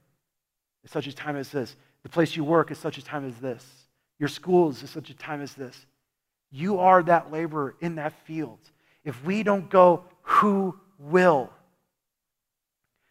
at 0.84 0.90
such 0.90 1.08
a 1.08 1.12
time 1.12 1.36
as 1.36 1.50
this. 1.50 1.74
The 2.04 2.08
place 2.08 2.36
you 2.36 2.44
work 2.44 2.70
is 2.70 2.78
such 2.78 2.96
a 2.96 3.04
time 3.04 3.26
as 3.26 3.36
this. 3.38 3.66
Your 4.20 4.28
schools 4.28 4.82
is 4.84 4.90
such 4.90 5.10
a 5.10 5.14
time 5.14 5.42
as 5.42 5.52
this. 5.52 5.76
You 6.52 6.78
are 6.78 7.02
that 7.02 7.32
laborer 7.32 7.74
in 7.80 7.96
that 7.96 8.14
field. 8.24 8.60
If 9.04 9.22
we 9.24 9.42
don't 9.42 9.68
go, 9.68 10.04
who 10.22 10.78
will? 10.98 11.50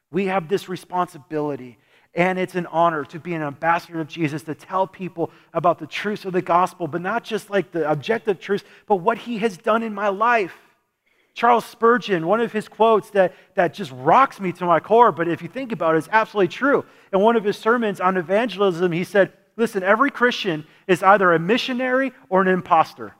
We 0.09 0.27
have 0.27 0.47
this 0.47 0.69
responsibility 0.69 1.77
and 2.15 2.39
it's 2.39 2.55
an 2.55 2.65
honor 2.67 3.03
to 3.05 3.19
be 3.19 3.33
an 3.35 3.43
ambassador 3.43 3.99
of 3.99 4.07
Jesus, 4.07 4.41
to 4.43 4.55
tell 4.55 4.87
people 4.87 5.31
about 5.53 5.77
the 5.77 5.85
truths 5.85 6.25
of 6.25 6.33
the 6.33 6.41
gospel, 6.41 6.87
but 6.87 7.01
not 7.01 7.23
just 7.23 7.49
like 7.49 7.71
the 7.71 7.87
objective 7.89 8.39
truths, 8.39 8.63
but 8.87 8.95
what 8.95 9.19
he 9.19 9.37
has 9.39 9.57
done 9.57 9.83
in 9.83 9.93
my 9.93 10.07
life. 10.07 10.55
Charles 11.37 11.65
Spurgeon, 11.65 12.25
one 12.25 12.41
of 12.41 12.51
his 12.51 12.67
quotes 12.67 13.11
that, 13.11 13.35
that 13.53 13.71
just 13.71 13.91
rocks 13.91 14.39
me 14.39 14.51
to 14.53 14.65
my 14.65 14.79
core, 14.79 15.11
but 15.11 15.27
if 15.27 15.43
you 15.43 15.47
think 15.47 15.71
about 15.71 15.93
it, 15.93 15.99
it's 15.99 16.09
absolutely 16.11 16.47
true. 16.47 16.83
In 17.13 17.19
one 17.19 17.35
of 17.35 17.43
his 17.43 17.55
sermons 17.55 18.01
on 18.01 18.17
evangelism, 18.17 18.91
he 18.91 19.03
said, 19.03 19.31
Listen, 19.55 19.83
every 19.83 20.09
Christian 20.09 20.65
is 20.87 21.03
either 21.03 21.31
a 21.31 21.37
missionary 21.37 22.11
or 22.29 22.41
an 22.41 22.47
impostor. 22.47 23.13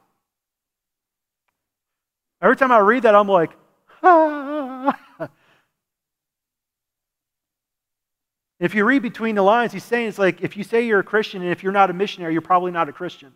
Every 2.42 2.56
time 2.56 2.72
I 2.72 2.80
read 2.80 3.04
that, 3.04 3.14
I'm 3.14 3.28
like, 3.28 3.52
ah. 4.02 4.98
If 8.60 8.74
you 8.74 8.84
read 8.84 9.04
between 9.04 9.36
the 9.36 9.44
lines, 9.44 9.74
he's 9.74 9.84
saying 9.84 10.08
it's 10.08 10.18
like 10.18 10.42
if 10.42 10.58
you 10.58 10.64
say 10.64 10.88
you're 10.88 11.02
a 11.02 11.04
Christian 11.04 11.44
and 11.44 11.52
if 11.52 11.62
you're 11.62 11.72
not 11.72 11.92
a 11.92 11.94
missionary, 11.94 12.34
you're 12.34 12.42
probably 12.42 12.72
not 12.72 12.90
a 12.90 12.94
Christian. 12.94 13.32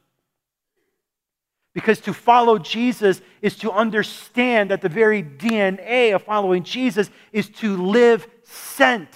Because 1.73 2.01
to 2.01 2.13
follow 2.13 2.57
Jesus 2.57 3.21
is 3.41 3.55
to 3.57 3.71
understand 3.71 4.71
that 4.71 4.81
the 4.81 4.89
very 4.89 5.23
DNA 5.23 6.13
of 6.13 6.23
following 6.23 6.63
Jesus 6.63 7.09
is 7.31 7.49
to 7.49 7.77
live 7.77 8.27
sent. 8.43 9.09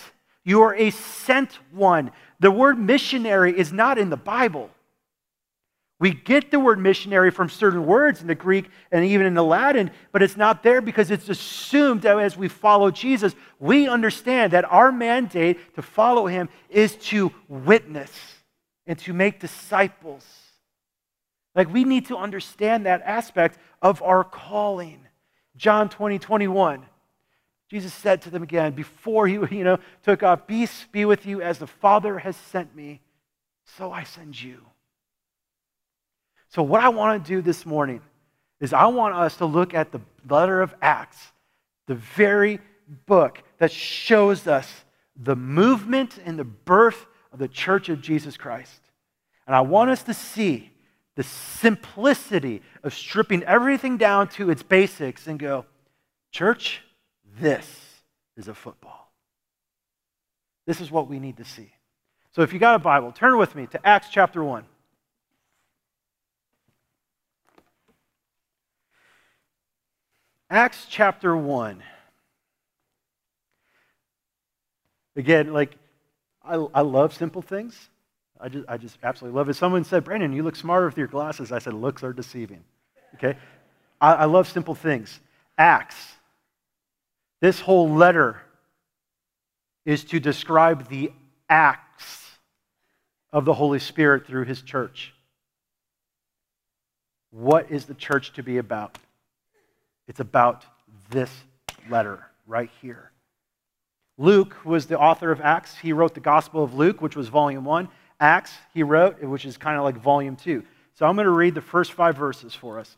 You 0.43 0.61
are 0.61 0.75
a 0.75 0.91
sent 0.91 1.59
one. 1.71 2.11
The 2.39 2.51
word 2.51 2.79
missionary 2.79 3.57
is 3.57 3.73
not 3.73 3.97
in 3.97 4.09
the 4.09 4.17
Bible. 4.17 4.69
We 5.99 6.13
get 6.13 6.51
the 6.51 6.59
word 6.59 6.77
missionary 6.77 7.31
from 7.31 7.49
certain 7.49 7.85
words 7.85 8.21
in 8.21 8.27
the 8.27 8.35
Greek 8.35 8.69
and 8.91 9.05
even 9.05 9.25
in 9.25 9.33
the 9.33 9.43
Latin, 9.43 9.91
but 10.11 10.21
it's 10.21 10.35
not 10.35 10.61
there 10.61 10.81
because 10.81 11.09
it's 11.09 11.29
assumed 11.29 12.01
that 12.01 12.19
as 12.19 12.35
we 12.35 12.49
follow 12.49 12.91
Jesus, 12.91 13.33
we 13.59 13.87
understand 13.87 14.51
that 14.53 14.65
our 14.65 14.91
mandate 14.91 15.75
to 15.75 15.81
follow 15.81 16.27
him 16.27 16.49
is 16.69 16.97
to 16.97 17.31
witness 17.47 18.11
and 18.85 18.99
to 18.99 19.13
make 19.13 19.39
disciples. 19.39 20.25
Like 21.55 21.71
we 21.71 21.83
need 21.83 22.07
to 22.07 22.17
understand 22.17 22.85
that 22.85 23.01
aspect 23.03 23.57
of 23.81 24.01
our 24.01 24.23
calling. 24.23 24.99
John 25.55 25.89
20, 25.89 26.19
21. 26.19 26.85
Jesus 27.69 27.93
said 27.93 28.21
to 28.23 28.29
them 28.29 28.43
again 28.43 28.73
before 28.73 29.27
he 29.27 29.33
you 29.51 29.63
know, 29.63 29.79
took 30.03 30.21
off, 30.21 30.47
Peace 30.47 30.85
be 30.91 31.05
with 31.05 31.25
you 31.25 31.41
as 31.41 31.57
the 31.57 31.67
Father 31.67 32.19
has 32.19 32.35
sent 32.35 32.75
me, 32.75 33.01
so 33.77 33.91
I 33.91 34.03
send 34.03 34.39
you. 34.41 34.61
So, 36.49 36.61
what 36.61 36.81
I 36.81 36.89
want 36.89 37.23
to 37.23 37.27
do 37.27 37.41
this 37.41 37.65
morning 37.65 38.01
is 38.59 38.71
I 38.71 38.85
want 38.85 39.15
us 39.15 39.37
to 39.37 39.45
look 39.45 39.73
at 39.73 39.91
the 39.91 39.99
letter 40.29 40.61
of 40.61 40.73
Acts, 40.81 41.17
the 41.87 41.95
very 41.95 42.59
book 43.05 43.41
that 43.57 43.71
shows 43.71 44.47
us 44.47 44.85
the 45.15 45.35
movement 45.35 46.19
and 46.23 46.37
the 46.37 46.43
birth 46.43 47.07
of 47.31 47.39
the 47.39 47.47
church 47.47 47.89
of 47.89 48.01
Jesus 48.01 48.37
Christ. 48.37 48.81
And 49.47 49.55
I 49.55 49.61
want 49.61 49.89
us 49.89 50.03
to 50.03 50.13
see 50.13 50.71
the 51.15 51.23
simplicity 51.23 52.61
of 52.83 52.93
stripping 52.93 53.43
everything 53.43 53.97
down 53.97 54.27
to 54.29 54.49
its 54.49 54.63
basics 54.63 55.27
and 55.27 55.39
go, 55.39 55.65
Church, 56.31 56.81
this 57.39 57.67
is 58.35 58.47
a 58.47 58.53
football. 58.53 59.11
This 60.65 60.81
is 60.81 60.91
what 60.91 61.07
we 61.07 61.19
need 61.19 61.37
to 61.37 61.45
see. 61.45 61.71
So 62.31 62.41
if 62.41 62.51
you 62.51 62.59
got 62.59 62.75
a 62.75 62.79
Bible, 62.79 63.13
turn 63.13 63.37
with 63.37 63.55
me 63.55 63.67
to 63.67 63.87
Acts 63.87 64.09
chapter 64.11 64.43
1. 64.43 64.65
Acts 70.49 70.85
chapter 70.89 71.35
1. 71.35 71.81
Again, 75.15 75.53
like, 75.53 75.77
I, 76.43 76.55
I 76.73 76.81
love 76.81 77.13
simple 77.13 77.41
things. 77.41 77.89
I 78.39 78.49
just, 78.49 78.65
I 78.67 78.77
just 78.77 78.97
absolutely 79.03 79.37
love 79.37 79.49
it. 79.49 79.55
Someone 79.55 79.83
said, 79.83 80.03
Brandon, 80.03 80.33
you 80.33 80.43
look 80.43 80.55
smarter 80.55 80.85
with 80.85 80.97
your 80.97 81.07
glasses. 81.07 81.51
I 81.51 81.59
said, 81.59 81.73
looks 81.73 82.03
are 82.03 82.13
deceiving. 82.13 82.63
Okay? 83.15 83.37
I, 84.01 84.13
I 84.13 84.25
love 84.25 84.47
simple 84.47 84.75
things. 84.75 85.19
Acts. 85.57 85.95
This 87.41 87.59
whole 87.59 87.89
letter 87.89 88.41
is 89.85 90.03
to 90.05 90.19
describe 90.19 90.89
the 90.89 91.11
acts 91.49 92.21
of 93.31 93.45
the 93.45 93.53
Holy 93.53 93.79
Spirit 93.79 94.25
through 94.25 94.45
his 94.45 94.61
church. 94.61 95.13
What 97.31 97.69
is 97.69 97.85
the 97.85 97.93
church 97.93 98.33
to 98.33 98.43
be 98.43 98.57
about? 98.57 98.97
It's 100.07 100.19
about 100.19 100.65
this 101.09 101.31
letter 101.89 102.25
right 102.47 102.69
here. 102.81 103.11
Luke 104.17 104.55
was 104.63 104.85
the 104.85 104.97
author 104.97 105.31
of 105.31 105.41
Acts. 105.41 105.77
He 105.77 105.91
wrote 105.91 106.13
the 106.13 106.21
Gospel 106.21 106.63
of 106.63 106.73
Luke, 106.73 107.01
which 107.01 107.15
was 107.15 107.27
volume 107.27 107.65
one. 107.65 107.89
Acts, 108.19 108.53
he 108.73 108.83
wrote, 108.83 109.21
which 109.21 109.45
is 109.45 109.57
kind 109.57 109.77
of 109.77 109.83
like 109.83 109.97
volume 109.97 110.35
two. 110.35 110.63
So 110.95 111.05
I'm 111.05 111.15
going 111.15 111.25
to 111.25 111.31
read 111.31 111.55
the 111.55 111.61
first 111.61 111.93
five 111.93 112.15
verses 112.15 112.53
for 112.55 112.79
us. 112.79 112.95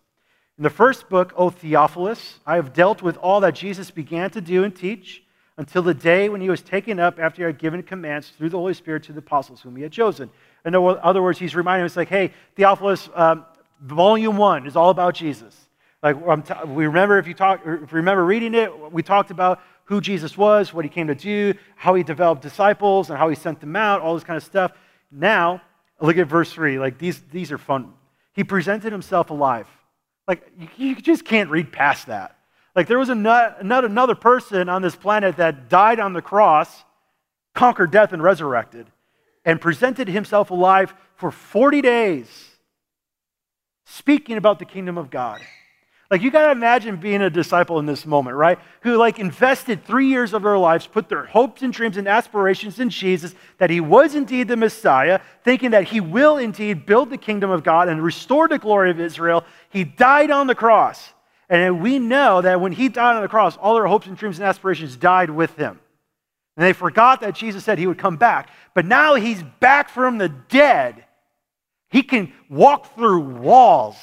In 0.57 0.63
the 0.63 0.69
first 0.69 1.09
book, 1.09 1.33
O 1.35 1.49
Theophilus, 1.49 2.39
I 2.45 2.55
have 2.55 2.73
dealt 2.73 3.01
with 3.01 3.17
all 3.17 3.39
that 3.41 3.55
Jesus 3.55 3.91
began 3.91 4.29
to 4.31 4.41
do 4.41 4.63
and 4.63 4.75
teach 4.75 5.23
until 5.57 5.81
the 5.81 5.93
day 5.93 6.29
when 6.29 6.41
he 6.41 6.49
was 6.49 6.61
taken 6.61 6.99
up 6.99 7.19
after 7.19 7.41
he 7.41 7.45
had 7.45 7.57
given 7.57 7.81
commands 7.81 8.29
through 8.29 8.49
the 8.49 8.57
Holy 8.57 8.73
Spirit 8.73 9.03
to 9.03 9.13
the 9.13 9.19
apostles 9.19 9.61
whom 9.61 9.75
he 9.75 9.83
had 9.83 9.91
chosen. 9.91 10.29
And 10.63 10.75
in 10.75 10.81
other 11.01 11.21
words, 11.23 11.39
he's 11.39 11.55
reminding 11.55 11.85
us, 11.85 11.95
like, 11.95 12.09
hey, 12.09 12.31
Theophilus, 12.55 13.09
um, 13.15 13.45
volume 13.81 14.37
one 14.37 14.67
is 14.67 14.75
all 14.75 14.89
about 14.89 15.15
Jesus. 15.15 15.55
Like 16.03 16.17
t- 16.45 16.53
we 16.67 16.85
remember 16.85 17.17
if 17.17 17.27
you 17.27 17.33
talk, 17.33 17.61
if 17.61 17.91
you 17.91 17.97
remember 17.97 18.23
reading 18.23 18.53
it, 18.53 18.91
we 18.91 19.01
talked 19.01 19.31
about 19.31 19.61
who 19.85 20.01
Jesus 20.01 20.37
was, 20.37 20.73
what 20.73 20.85
he 20.85 20.89
came 20.89 21.07
to 21.07 21.15
do, 21.15 21.53
how 21.75 21.95
he 21.95 22.03
developed 22.03 22.41
disciples, 22.41 23.09
and 23.09 23.17
how 23.17 23.29
he 23.29 23.35
sent 23.35 23.59
them 23.59 23.75
out, 23.75 24.01
all 24.01 24.13
this 24.13 24.23
kind 24.23 24.37
of 24.37 24.43
stuff. 24.43 24.71
Now, 25.11 25.61
look 25.99 26.17
at 26.17 26.27
verse 26.27 26.51
three. 26.51 26.79
Like 26.79 26.97
these, 26.97 27.21
these 27.31 27.51
are 27.51 27.57
fun. 27.57 27.93
He 28.33 28.43
presented 28.43 28.91
himself 28.91 29.29
alive. 29.29 29.67
Like 30.27 30.47
you, 30.57 30.67
you 30.77 30.95
just 30.95 31.25
can't 31.25 31.49
read 31.49 31.71
past 31.71 32.07
that. 32.07 32.37
Like 32.75 32.87
there 32.87 32.99
was 32.99 33.09
not, 33.09 33.65
not 33.65 33.85
another 33.85 34.13
person 34.15 34.69
on 34.69 34.81
this 34.81 34.95
planet 34.95 35.37
that 35.37 35.69
died 35.69 35.99
on 35.99 36.13
the 36.13 36.21
cross, 36.21 36.83
conquered 37.55 37.89
death, 37.89 38.13
and 38.13 38.21
resurrected, 38.21 38.85
and 39.43 39.59
presented 39.59 40.07
himself 40.07 40.51
alive 40.51 40.93
for 41.15 41.31
40 41.31 41.81
days, 41.81 42.27
speaking 43.85 44.37
about 44.37 44.59
the 44.59 44.65
kingdom 44.65 44.97
of 44.97 45.09
God. 45.09 45.41
Like 46.09 46.21
you 46.21 46.31
got 46.31 46.45
to 46.45 46.51
imagine 46.51 46.95
being 46.95 47.21
a 47.21 47.29
disciple 47.29 47.79
in 47.79 47.85
this 47.85 48.05
moment, 48.05 48.37
right? 48.37 48.57
Who 48.81 48.95
like 48.95 49.19
invested 49.19 49.83
three 49.83 50.07
years 50.07 50.33
of 50.33 50.43
their 50.43 50.57
lives, 50.57 50.87
put 50.87 51.09
their 51.09 51.25
hopes 51.25 51.61
and 51.61 51.73
dreams 51.73 51.97
and 51.97 52.07
aspirations 52.07 52.79
in 52.79 52.89
Jesus, 52.89 53.35
that 53.57 53.69
he 53.69 53.81
was 53.81 54.15
indeed 54.15 54.47
the 54.47 54.55
Messiah, 54.55 55.19
thinking 55.43 55.71
that 55.71 55.85
he 55.85 55.99
will 55.99 56.37
indeed 56.37 56.85
build 56.85 57.09
the 57.09 57.17
kingdom 57.17 57.49
of 57.49 57.63
God 57.63 57.89
and 57.89 58.01
restore 58.01 58.47
the 58.47 58.57
glory 58.57 58.89
of 58.89 59.01
Israel. 59.01 59.43
He 59.69 59.83
died 59.83 60.31
on 60.31 60.47
the 60.47 60.55
cross. 60.55 61.13
And 61.49 61.81
we 61.81 61.99
know 61.99 62.41
that 62.41 62.61
when 62.61 62.71
he 62.71 62.89
died 62.89 63.15
on 63.15 63.21
the 63.21 63.27
cross, 63.27 63.57
all 63.57 63.75
their 63.75 63.87
hopes 63.87 64.07
and 64.07 64.17
dreams 64.17 64.39
and 64.39 64.47
aspirations 64.47 64.95
died 64.95 65.29
with 65.29 65.55
him. 65.55 65.79
And 66.55 66.65
they 66.65 66.73
forgot 66.73 67.21
that 67.21 67.35
Jesus 67.35 67.63
said 67.63 67.77
he 67.77 67.87
would 67.87 67.97
come 67.99 68.17
back. 68.17 68.49
But 68.73 68.85
now 68.85 69.15
he's 69.15 69.43
back 69.59 69.89
from 69.89 70.17
the 70.17 70.29
dead. 70.29 71.05
He 71.89 72.01
can 72.01 72.33
walk 72.49 72.95
through 72.95 73.19
walls 73.19 73.95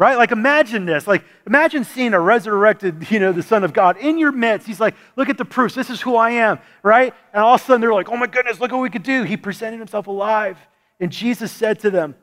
right? 0.00 0.16
Like 0.16 0.32
imagine 0.32 0.86
this. 0.86 1.06
Like 1.06 1.24
imagine 1.46 1.84
seeing 1.84 2.14
a 2.14 2.20
resurrected, 2.20 3.06
you 3.10 3.20
know, 3.20 3.32
the 3.32 3.42
Son 3.42 3.62
of 3.62 3.74
God 3.74 3.98
in 3.98 4.16
your 4.16 4.32
midst. 4.32 4.66
He's 4.66 4.80
like, 4.80 4.94
look 5.14 5.28
at 5.28 5.36
the 5.36 5.44
proofs. 5.44 5.74
This 5.74 5.90
is 5.90 6.00
who 6.00 6.16
I 6.16 6.30
am, 6.30 6.58
right? 6.82 7.14
And 7.34 7.42
all 7.42 7.54
of 7.54 7.60
a 7.60 7.64
sudden 7.64 7.82
they're 7.82 7.92
like, 7.92 8.08
oh 8.08 8.16
my 8.16 8.26
goodness, 8.26 8.58
look 8.58 8.72
what 8.72 8.80
we 8.80 8.88
could 8.88 9.02
do. 9.02 9.24
He 9.24 9.36
presented 9.36 9.78
himself 9.78 10.06
alive. 10.06 10.56
And 10.98 11.12
Jesus 11.12 11.52
said 11.52 11.80
to 11.80 11.90
them, 11.90 12.16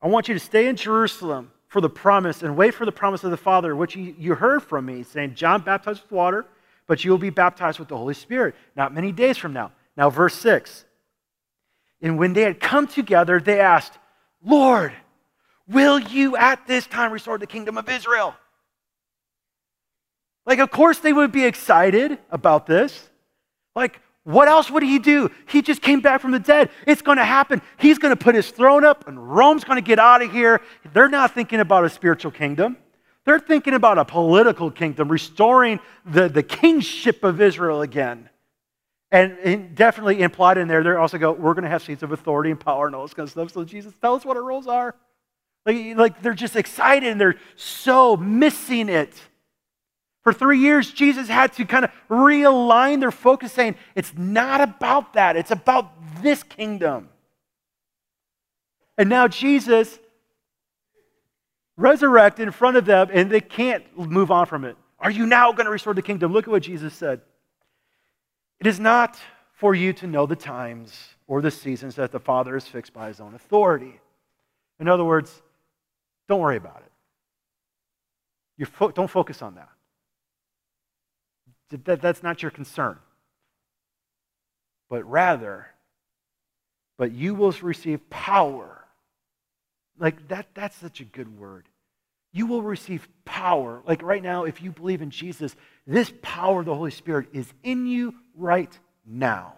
I 0.00 0.06
want 0.06 0.28
you 0.28 0.34
to 0.34 0.40
stay 0.40 0.68
in 0.68 0.76
Jerusalem 0.76 1.50
for 1.66 1.80
the 1.80 1.90
promise 1.90 2.42
and 2.42 2.56
wait 2.56 2.72
for 2.72 2.86
the 2.86 2.92
promise 2.92 3.24
of 3.24 3.32
the 3.32 3.36
Father, 3.36 3.74
which 3.74 3.96
you, 3.96 4.36
heard 4.36 4.62
from 4.62 4.86
me, 4.86 5.02
saying, 5.02 5.34
John 5.34 5.62
baptized 5.62 6.02
with 6.02 6.12
water, 6.12 6.46
but 6.86 7.04
you 7.04 7.10
will 7.10 7.18
be 7.18 7.30
baptized 7.30 7.80
with 7.80 7.88
the 7.88 7.96
Holy 7.96 8.14
Spirit 8.14 8.54
not 8.76 8.94
many 8.94 9.10
days 9.10 9.36
from 9.36 9.52
now. 9.52 9.72
Now, 9.96 10.10
verse 10.10 10.34
6. 10.36 10.84
And 12.00 12.18
when 12.18 12.34
they 12.34 12.42
had 12.42 12.60
come 12.60 12.86
together, 12.86 13.40
they 13.40 13.58
asked, 13.58 13.98
Lord, 14.44 14.92
Will 15.68 15.98
you 15.98 16.36
at 16.36 16.66
this 16.66 16.86
time 16.86 17.12
restore 17.12 17.38
the 17.38 17.46
kingdom 17.46 17.76
of 17.76 17.88
Israel? 17.88 18.34
Like, 20.44 20.60
of 20.60 20.70
course, 20.70 20.98
they 20.98 21.12
would 21.12 21.32
be 21.32 21.44
excited 21.44 22.18
about 22.30 22.66
this. 22.66 23.08
Like, 23.74 24.00
what 24.22 24.48
else 24.48 24.70
would 24.70 24.82
he 24.82 24.98
do? 24.98 25.30
He 25.48 25.62
just 25.62 25.82
came 25.82 26.00
back 26.00 26.20
from 26.20 26.30
the 26.32 26.38
dead. 26.38 26.70
It's 26.86 27.02
going 27.02 27.18
to 27.18 27.24
happen. 27.24 27.62
He's 27.78 27.98
going 27.98 28.16
to 28.16 28.22
put 28.22 28.34
his 28.34 28.50
throne 28.50 28.84
up, 28.84 29.06
and 29.08 29.36
Rome's 29.36 29.64
going 29.64 29.76
to 29.76 29.86
get 29.86 29.98
out 29.98 30.22
of 30.22 30.32
here. 30.32 30.60
They're 30.92 31.08
not 31.08 31.34
thinking 31.34 31.60
about 31.60 31.84
a 31.84 31.88
spiritual 31.88 32.30
kingdom. 32.30 32.76
They're 33.24 33.40
thinking 33.40 33.74
about 33.74 33.98
a 33.98 34.04
political 34.04 34.70
kingdom, 34.70 35.08
restoring 35.08 35.80
the, 36.04 36.28
the 36.28 36.42
kingship 36.44 37.24
of 37.24 37.40
Israel 37.40 37.82
again. 37.82 38.28
And, 39.12 39.74
definitely 39.74 40.20
implied 40.22 40.58
in 40.58 40.68
there, 40.68 40.82
they 40.82 40.90
also 40.90 41.18
go, 41.18 41.32
we're 41.32 41.54
going 41.54 41.64
to 41.64 41.70
have 41.70 41.82
seats 41.82 42.02
of 42.02 42.12
authority 42.12 42.50
and 42.50 42.58
power 42.58 42.86
and 42.86 42.94
all 42.94 43.02
this 43.02 43.14
kind 43.14 43.26
of 43.26 43.30
stuff. 43.30 43.52
So, 43.52 43.64
Jesus, 43.64 43.94
tell 44.00 44.14
us 44.14 44.24
what 44.24 44.36
our 44.36 44.42
roles 44.42 44.66
are. 44.66 44.94
Like, 45.66 45.96
like 45.96 46.22
they're 46.22 46.32
just 46.32 46.56
excited 46.56 47.10
and 47.10 47.20
they're 47.20 47.36
so 47.56 48.16
missing 48.16 48.88
it. 48.88 49.12
For 50.22 50.32
three 50.32 50.60
years, 50.60 50.90
Jesus 50.90 51.28
had 51.28 51.52
to 51.54 51.64
kind 51.64 51.84
of 51.84 51.90
realign 52.08 53.00
their 53.00 53.10
focus, 53.10 53.52
saying, 53.52 53.76
it's 53.94 54.12
not 54.16 54.60
about 54.60 55.12
that, 55.12 55.36
it's 55.36 55.50
about 55.50 55.92
this 56.22 56.42
kingdom. 56.42 57.08
And 58.98 59.08
now 59.08 59.28
Jesus 59.28 59.98
resurrected 61.76 62.46
in 62.46 62.52
front 62.52 62.76
of 62.76 62.86
them, 62.86 63.08
and 63.12 63.30
they 63.30 63.40
can't 63.40 63.84
move 63.96 64.30
on 64.30 64.46
from 64.46 64.64
it. 64.64 64.76
Are 64.98 65.10
you 65.10 65.26
now 65.26 65.52
going 65.52 65.66
to 65.66 65.70
restore 65.70 65.94
the 65.94 66.02
kingdom? 66.02 66.32
Look 66.32 66.48
at 66.48 66.50
what 66.50 66.62
Jesus 66.62 66.94
said. 66.94 67.20
It 68.58 68.66
is 68.66 68.80
not 68.80 69.18
for 69.52 69.74
you 69.74 69.92
to 69.92 70.06
know 70.06 70.26
the 70.26 70.36
times 70.36 71.08
or 71.26 71.40
the 71.40 71.50
seasons 71.50 71.96
that 71.96 72.12
the 72.12 72.20
Father 72.20 72.54
has 72.54 72.66
fixed 72.66 72.92
by 72.92 73.08
his 73.08 73.20
own 73.20 73.34
authority. 73.34 74.00
In 74.80 74.88
other 74.88 75.04
words, 75.04 75.42
don't 76.28 76.40
worry 76.40 76.56
about 76.56 76.82
it. 76.84 76.92
You 78.58 78.66
fo- 78.66 78.90
don't 78.90 79.10
focus 79.10 79.42
on 79.42 79.56
that. 79.56 79.68
that. 81.84 82.00
That's 82.00 82.22
not 82.22 82.42
your 82.42 82.50
concern. 82.50 82.98
But 84.88 85.08
rather, 85.08 85.66
but 86.96 87.12
you 87.12 87.34
will 87.34 87.52
receive 87.52 88.08
power. 88.08 88.84
Like 89.98 90.28
that, 90.28 90.46
that's 90.54 90.76
such 90.76 91.00
a 91.00 91.04
good 91.04 91.38
word. 91.38 91.68
You 92.32 92.46
will 92.46 92.62
receive 92.62 93.08
power. 93.24 93.82
Like 93.86 94.02
right 94.02 94.22
now, 94.22 94.44
if 94.44 94.62
you 94.62 94.70
believe 94.70 95.02
in 95.02 95.10
Jesus, 95.10 95.54
this 95.86 96.12
power 96.22 96.60
of 96.60 96.66
the 96.66 96.74
Holy 96.74 96.90
Spirit 96.90 97.28
is 97.32 97.50
in 97.62 97.86
you 97.86 98.14
right 98.34 98.76
now. 99.06 99.54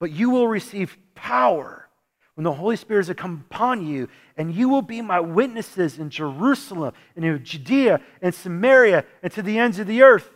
But 0.00 0.10
you 0.10 0.30
will 0.30 0.48
receive 0.48 0.96
power 1.14 1.88
when 2.34 2.44
the 2.44 2.52
Holy 2.52 2.76
Spirit 2.76 3.06
has 3.06 3.16
come 3.16 3.44
upon 3.50 3.86
you, 3.86 4.08
and 4.36 4.54
you 4.54 4.68
will 4.68 4.82
be 4.82 5.02
my 5.02 5.20
witnesses 5.20 5.98
in 5.98 6.08
Jerusalem, 6.08 6.94
and 7.14 7.24
in 7.24 7.44
Judea, 7.44 8.00
and 8.22 8.34
Samaria, 8.34 9.04
and 9.22 9.32
to 9.32 9.42
the 9.42 9.58
ends 9.58 9.78
of 9.78 9.86
the 9.86 10.02
earth. 10.02 10.30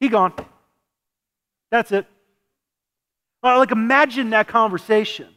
He 0.00 0.08
gone. 0.08 0.34
That's 1.70 1.92
it. 1.92 2.06
Like, 3.42 3.70
imagine 3.70 4.30
that 4.30 4.48
conversation. 4.48 5.28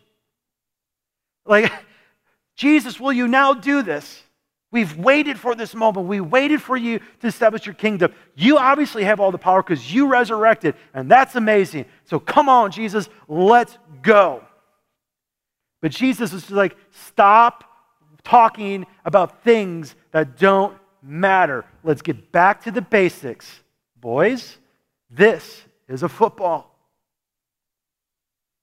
Like, 1.46 1.72
Jesus, 2.56 3.00
will 3.00 3.14
you 3.14 3.28
now 3.28 3.54
do 3.54 3.84
this? 3.84 4.24
We've 4.72 4.98
waited 4.98 5.40
for 5.40 5.56
this 5.56 5.74
moment. 5.74 6.08
We 6.08 6.20
waited 6.20 6.62
for 6.62 6.76
you 6.76 7.00
to 7.22 7.28
establish 7.28 7.66
your 7.66 7.76
kingdom. 7.76 8.14
You 8.36 8.58
obviously 8.58 9.04
have 9.04 9.20
all 9.20 9.32
the 9.32 9.38
power 9.38 9.62
because 9.64 9.94
you 9.94 10.08
resurrected, 10.08 10.76
and 10.94 11.10
that's 11.10 11.36
amazing. 11.36 11.86
So 12.06 12.20
come 12.20 12.50
on, 12.50 12.72
Jesus, 12.72 13.08
let's 13.28 13.78
go. 14.02 14.44
But 15.82 15.92
Jesus 15.92 16.34
is 16.34 16.50
like, 16.50 16.76
stop 16.92 17.64
talking 18.24 18.86
about 19.06 19.44
things 19.44 19.96
that 20.12 20.38
don't 20.38 20.78
matter. 21.02 21.66
Let's 21.84 22.02
get 22.02 22.32
back 22.32 22.64
to 22.64 22.72
the 22.72 22.82
basics. 22.82 23.62
Boys, 24.00 24.58
this 25.10 25.64
is 25.88 26.04
a 26.04 26.10
football. 26.10 26.74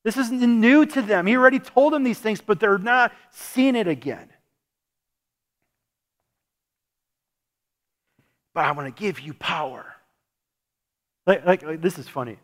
This 0.04 0.18
isn't 0.18 0.42
new 0.42 0.84
to 0.84 1.00
them. 1.00 1.26
He 1.26 1.36
already 1.36 1.58
told 1.58 1.94
them 1.94 2.04
these 2.04 2.18
things, 2.18 2.40
but 2.40 2.60
they're 2.60 2.78
not 2.78 3.12
seeing 3.30 3.74
it 3.74 3.88
again. 3.88 4.28
But 8.52 8.66
I 8.66 8.72
want 8.72 8.94
to 8.94 9.00
give 9.02 9.18
you 9.20 9.32
power. 9.34 9.94
Like, 11.26 11.46
like, 11.46 11.62
like, 11.62 11.80
this 11.80 11.98
is 11.98 12.06
funny. 12.06 12.38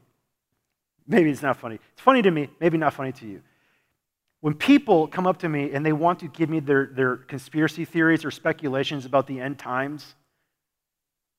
Maybe 1.07 1.31
it's 1.31 1.43
not 1.43 1.59
funny. 1.59 1.79
It's 1.93 2.01
funny 2.01 2.23
to 2.23 2.31
me, 2.31 2.49
maybe 2.61 2.79
not 2.79 2.95
funny 2.95 3.13
to 3.13 3.27
you. 3.27 3.43
When 4.41 4.55
people 4.55 5.07
come 5.07 5.27
up 5.27 5.39
to 5.41 5.49
me 5.49 5.73
and 5.73 5.85
they 5.85 5.93
want 5.93 6.21
to 6.21 6.29
give 6.29 6.49
me 6.49 6.61
their, 6.61 6.87
their 6.87 7.17
conspiracy 7.17 7.85
theories 7.85 8.25
or 8.25 8.31
speculations 8.31 9.05
about 9.05 9.27
the 9.27 9.41
end 9.41 9.59
times, 9.59 10.15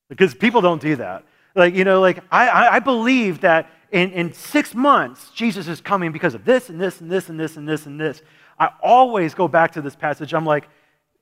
because 0.10 0.34
people 0.36 0.62
don't 0.62 0.82
do 0.82 0.96
that. 0.98 1.24
Like, 1.56 1.74
you 1.74 1.84
know, 1.84 2.00
like 2.00 2.24
I, 2.32 2.76
I 2.76 2.80
believe 2.80 3.42
that 3.42 3.70
in, 3.92 4.12
in 4.12 4.34
six 4.34 4.74
months, 4.74 5.32
Jesus 5.32 5.68
is 5.68 5.82
coming 5.82 6.12
because 6.12 6.34
of 6.36 6.46
this 6.46 6.70
and 6.70 6.80
this 6.80 7.02
and 7.02 7.12
this 7.12 7.30
and 7.30 7.40
this 7.40 7.58
and 7.58 7.68
this 7.68 7.86
and 7.86 8.00
this. 8.00 8.22
I 8.60 8.70
always 8.82 9.34
go 9.34 9.48
back 9.48 9.72
to 9.74 9.82
this 9.82 9.96
passage. 9.96 10.34
I'm 10.34 10.46
like, 10.46 10.70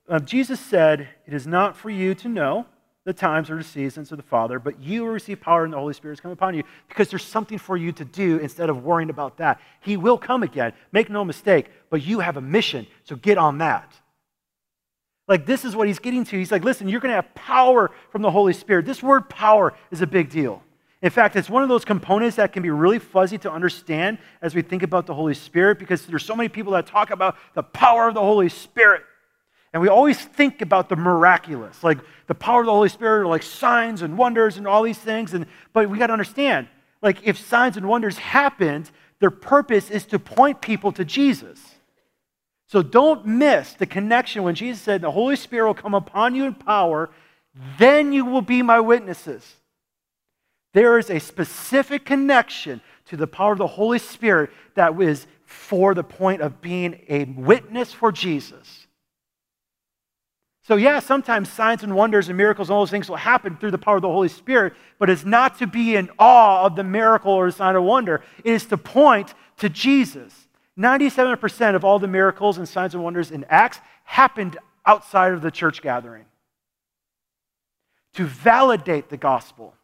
uh, 0.08 0.18
Jesus 0.18 0.60
said, 0.60 1.08
It 1.26 1.34
is 1.34 1.46
not 1.46 1.76
for 1.76 1.90
you 1.90 2.14
to 2.16 2.28
know 2.28 2.66
the 3.10 3.18
times 3.18 3.50
or 3.50 3.56
the 3.56 3.64
seasons 3.64 4.12
of 4.12 4.18
the 4.18 4.22
Father, 4.22 4.60
but 4.60 4.80
you 4.80 5.02
will 5.02 5.10
receive 5.10 5.40
power 5.40 5.64
and 5.64 5.72
the 5.72 5.76
Holy 5.76 5.94
Spirit 5.94 6.14
is 6.14 6.20
come 6.20 6.30
upon 6.30 6.54
you 6.54 6.62
because 6.88 7.08
there's 7.10 7.24
something 7.24 7.58
for 7.58 7.76
you 7.76 7.90
to 7.90 8.04
do 8.04 8.38
instead 8.38 8.70
of 8.70 8.84
worrying 8.84 9.10
about 9.10 9.38
that. 9.38 9.60
He 9.80 9.96
will 9.96 10.16
come 10.16 10.44
again, 10.44 10.72
make 10.92 11.10
no 11.10 11.24
mistake, 11.24 11.70
but 11.90 12.02
you 12.02 12.20
have 12.20 12.36
a 12.36 12.40
mission, 12.40 12.86
so 13.02 13.16
get 13.16 13.36
on 13.36 13.58
that. 13.58 13.92
Like, 15.26 15.44
this 15.44 15.64
is 15.64 15.74
what 15.74 15.88
he's 15.88 15.98
getting 15.98 16.24
to. 16.24 16.36
He's 16.36 16.52
like, 16.52 16.62
listen, 16.62 16.88
you're 16.88 17.00
going 17.00 17.10
to 17.10 17.16
have 17.16 17.34
power 17.34 17.90
from 18.10 18.22
the 18.22 18.30
Holy 18.30 18.52
Spirit. 18.52 18.86
This 18.86 19.02
word 19.02 19.28
power 19.28 19.74
is 19.90 20.02
a 20.02 20.06
big 20.06 20.30
deal. 20.30 20.62
In 21.02 21.10
fact, 21.10 21.34
it's 21.34 21.50
one 21.50 21.64
of 21.64 21.68
those 21.68 21.84
components 21.84 22.36
that 22.36 22.52
can 22.52 22.62
be 22.62 22.70
really 22.70 23.00
fuzzy 23.00 23.38
to 23.38 23.50
understand 23.50 24.18
as 24.40 24.54
we 24.54 24.62
think 24.62 24.84
about 24.84 25.06
the 25.06 25.14
Holy 25.14 25.34
Spirit 25.34 25.80
because 25.80 26.06
there's 26.06 26.24
so 26.24 26.36
many 26.36 26.48
people 26.48 26.74
that 26.74 26.86
talk 26.86 27.10
about 27.10 27.36
the 27.54 27.62
power 27.62 28.06
of 28.06 28.14
the 28.14 28.20
Holy 28.20 28.48
Spirit. 28.48 29.02
And 29.72 29.80
we 29.80 29.88
always 29.88 30.18
think 30.18 30.62
about 30.62 30.88
the 30.88 30.96
miraculous, 30.96 31.84
like 31.84 31.98
the 32.26 32.34
power 32.34 32.60
of 32.60 32.66
the 32.66 32.72
Holy 32.72 32.88
Spirit, 32.88 33.22
or 33.22 33.26
like 33.26 33.42
signs 33.42 34.02
and 34.02 34.18
wonders 34.18 34.56
and 34.56 34.66
all 34.66 34.82
these 34.82 34.98
things. 34.98 35.32
And, 35.32 35.46
but 35.72 35.88
we 35.88 35.98
got 35.98 36.08
to 36.08 36.12
understand, 36.12 36.66
like 37.02 37.18
if 37.22 37.38
signs 37.38 37.76
and 37.76 37.88
wonders 37.88 38.18
happened, 38.18 38.90
their 39.20 39.30
purpose 39.30 39.90
is 39.90 40.06
to 40.06 40.18
point 40.18 40.60
people 40.60 40.90
to 40.92 41.04
Jesus. 41.04 41.60
So 42.66 42.82
don't 42.82 43.26
miss 43.26 43.74
the 43.74 43.86
connection 43.86 44.42
when 44.42 44.54
Jesus 44.54 44.82
said, 44.82 45.00
The 45.00 45.10
Holy 45.10 45.36
Spirit 45.36 45.66
will 45.66 45.74
come 45.74 45.94
upon 45.94 46.34
you 46.34 46.46
in 46.46 46.54
power, 46.54 47.10
then 47.78 48.12
you 48.12 48.24
will 48.24 48.42
be 48.42 48.62
my 48.62 48.80
witnesses. 48.80 49.56
There 50.72 50.98
is 50.98 51.10
a 51.10 51.18
specific 51.18 52.04
connection 52.04 52.80
to 53.06 53.16
the 53.16 53.26
power 53.26 53.52
of 53.52 53.58
the 53.58 53.66
Holy 53.66 53.98
Spirit 53.98 54.50
that 54.74 55.00
is 55.00 55.26
for 55.44 55.94
the 55.94 56.04
point 56.04 56.42
of 56.42 56.60
being 56.60 57.00
a 57.08 57.24
witness 57.24 57.92
for 57.92 58.12
Jesus. 58.12 58.79
So, 60.70 60.76
yeah, 60.76 61.00
sometimes 61.00 61.50
signs 61.50 61.82
and 61.82 61.96
wonders 61.96 62.28
and 62.28 62.36
miracles 62.36 62.68
and 62.68 62.74
all 62.76 62.82
those 62.82 62.92
things 62.92 63.08
will 63.08 63.16
happen 63.16 63.56
through 63.56 63.72
the 63.72 63.76
power 63.78 63.96
of 63.96 64.02
the 64.02 64.08
Holy 64.08 64.28
Spirit, 64.28 64.74
but 65.00 65.10
it's 65.10 65.24
not 65.24 65.58
to 65.58 65.66
be 65.66 65.96
in 65.96 66.08
awe 66.16 66.64
of 66.64 66.76
the 66.76 66.84
miracle 66.84 67.32
or 67.32 67.46
the 67.46 67.52
sign 67.52 67.74
of 67.74 67.82
wonder. 67.82 68.22
It 68.44 68.52
is 68.52 68.66
to 68.66 68.76
point 68.76 69.34
to 69.56 69.68
Jesus. 69.68 70.46
97% 70.78 71.74
of 71.74 71.84
all 71.84 71.98
the 71.98 72.06
miracles 72.06 72.56
and 72.56 72.68
signs 72.68 72.94
and 72.94 73.02
wonders 73.02 73.32
in 73.32 73.44
Acts 73.48 73.80
happened 74.04 74.58
outside 74.86 75.32
of 75.32 75.42
the 75.42 75.50
church 75.50 75.82
gathering 75.82 76.26
to 78.14 78.24
validate 78.24 79.08
the 79.08 79.16
gospel. 79.16 79.74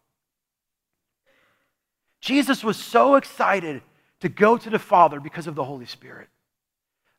Jesus 2.21 2.63
was 2.63 2.77
so 2.77 3.17
excited 3.17 3.83
to 4.21 4.29
go 4.29 4.57
to 4.57 4.71
the 4.71 4.79
Father 4.79 5.19
because 5.19 5.49
of 5.49 5.57
the 5.57 5.65
Holy 5.65 5.87
Spirit. 5.87 6.29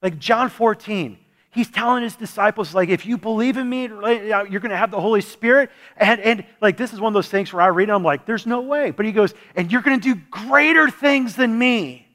Like 0.01 0.19
John 0.19 0.49
14, 0.49 1.17
he's 1.57 1.71
telling 1.71 2.03
his 2.03 2.15
disciples, 2.15 2.75
like, 2.75 2.89
if 2.89 3.05
you 3.05 3.17
believe 3.17 3.57
in 3.57 3.67
me, 3.67 3.87
you're 3.87 4.59
going 4.59 4.69
to 4.69 4.77
have 4.77 4.91
the 4.91 5.01
Holy 5.01 5.21
Spirit. 5.21 5.71
And, 5.97 6.21
and 6.21 6.45
like, 6.61 6.77
this 6.77 6.93
is 6.93 6.99
one 6.99 7.09
of 7.09 7.13
those 7.15 7.29
things 7.29 7.51
where 7.51 7.63
I 7.63 7.67
read 7.67 7.89
it, 7.89 7.91
I'm 7.91 8.03
like, 8.03 8.27
there's 8.27 8.45
no 8.45 8.61
way. 8.61 8.91
But 8.91 9.07
he 9.07 9.11
goes, 9.11 9.33
and 9.55 9.71
you're 9.71 9.81
going 9.81 9.99
to 9.99 10.13
do 10.13 10.21
greater 10.29 10.87
things 10.87 11.35
than 11.35 11.57
me. 11.57 12.07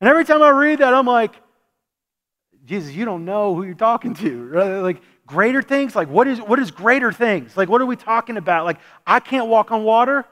And 0.00 0.08
every 0.08 0.24
time 0.24 0.42
I 0.42 0.48
read 0.48 0.78
that, 0.78 0.94
I'm 0.94 1.06
like, 1.06 1.34
Jesus, 2.64 2.94
you 2.94 3.04
don't 3.04 3.26
know 3.26 3.54
who 3.54 3.64
you're 3.64 3.74
talking 3.74 4.14
to. 4.14 4.80
Like, 4.82 5.02
greater 5.26 5.60
things? 5.60 5.94
Like, 5.94 6.08
what 6.08 6.26
is, 6.26 6.40
what 6.40 6.58
is 6.58 6.70
greater 6.70 7.12
things? 7.12 7.58
Like, 7.58 7.68
what 7.68 7.82
are 7.82 7.86
we 7.86 7.96
talking 7.96 8.38
about? 8.38 8.64
Like, 8.64 8.78
I 9.06 9.20
can't 9.20 9.48
walk 9.48 9.70
on 9.70 9.84
water. 9.84 10.24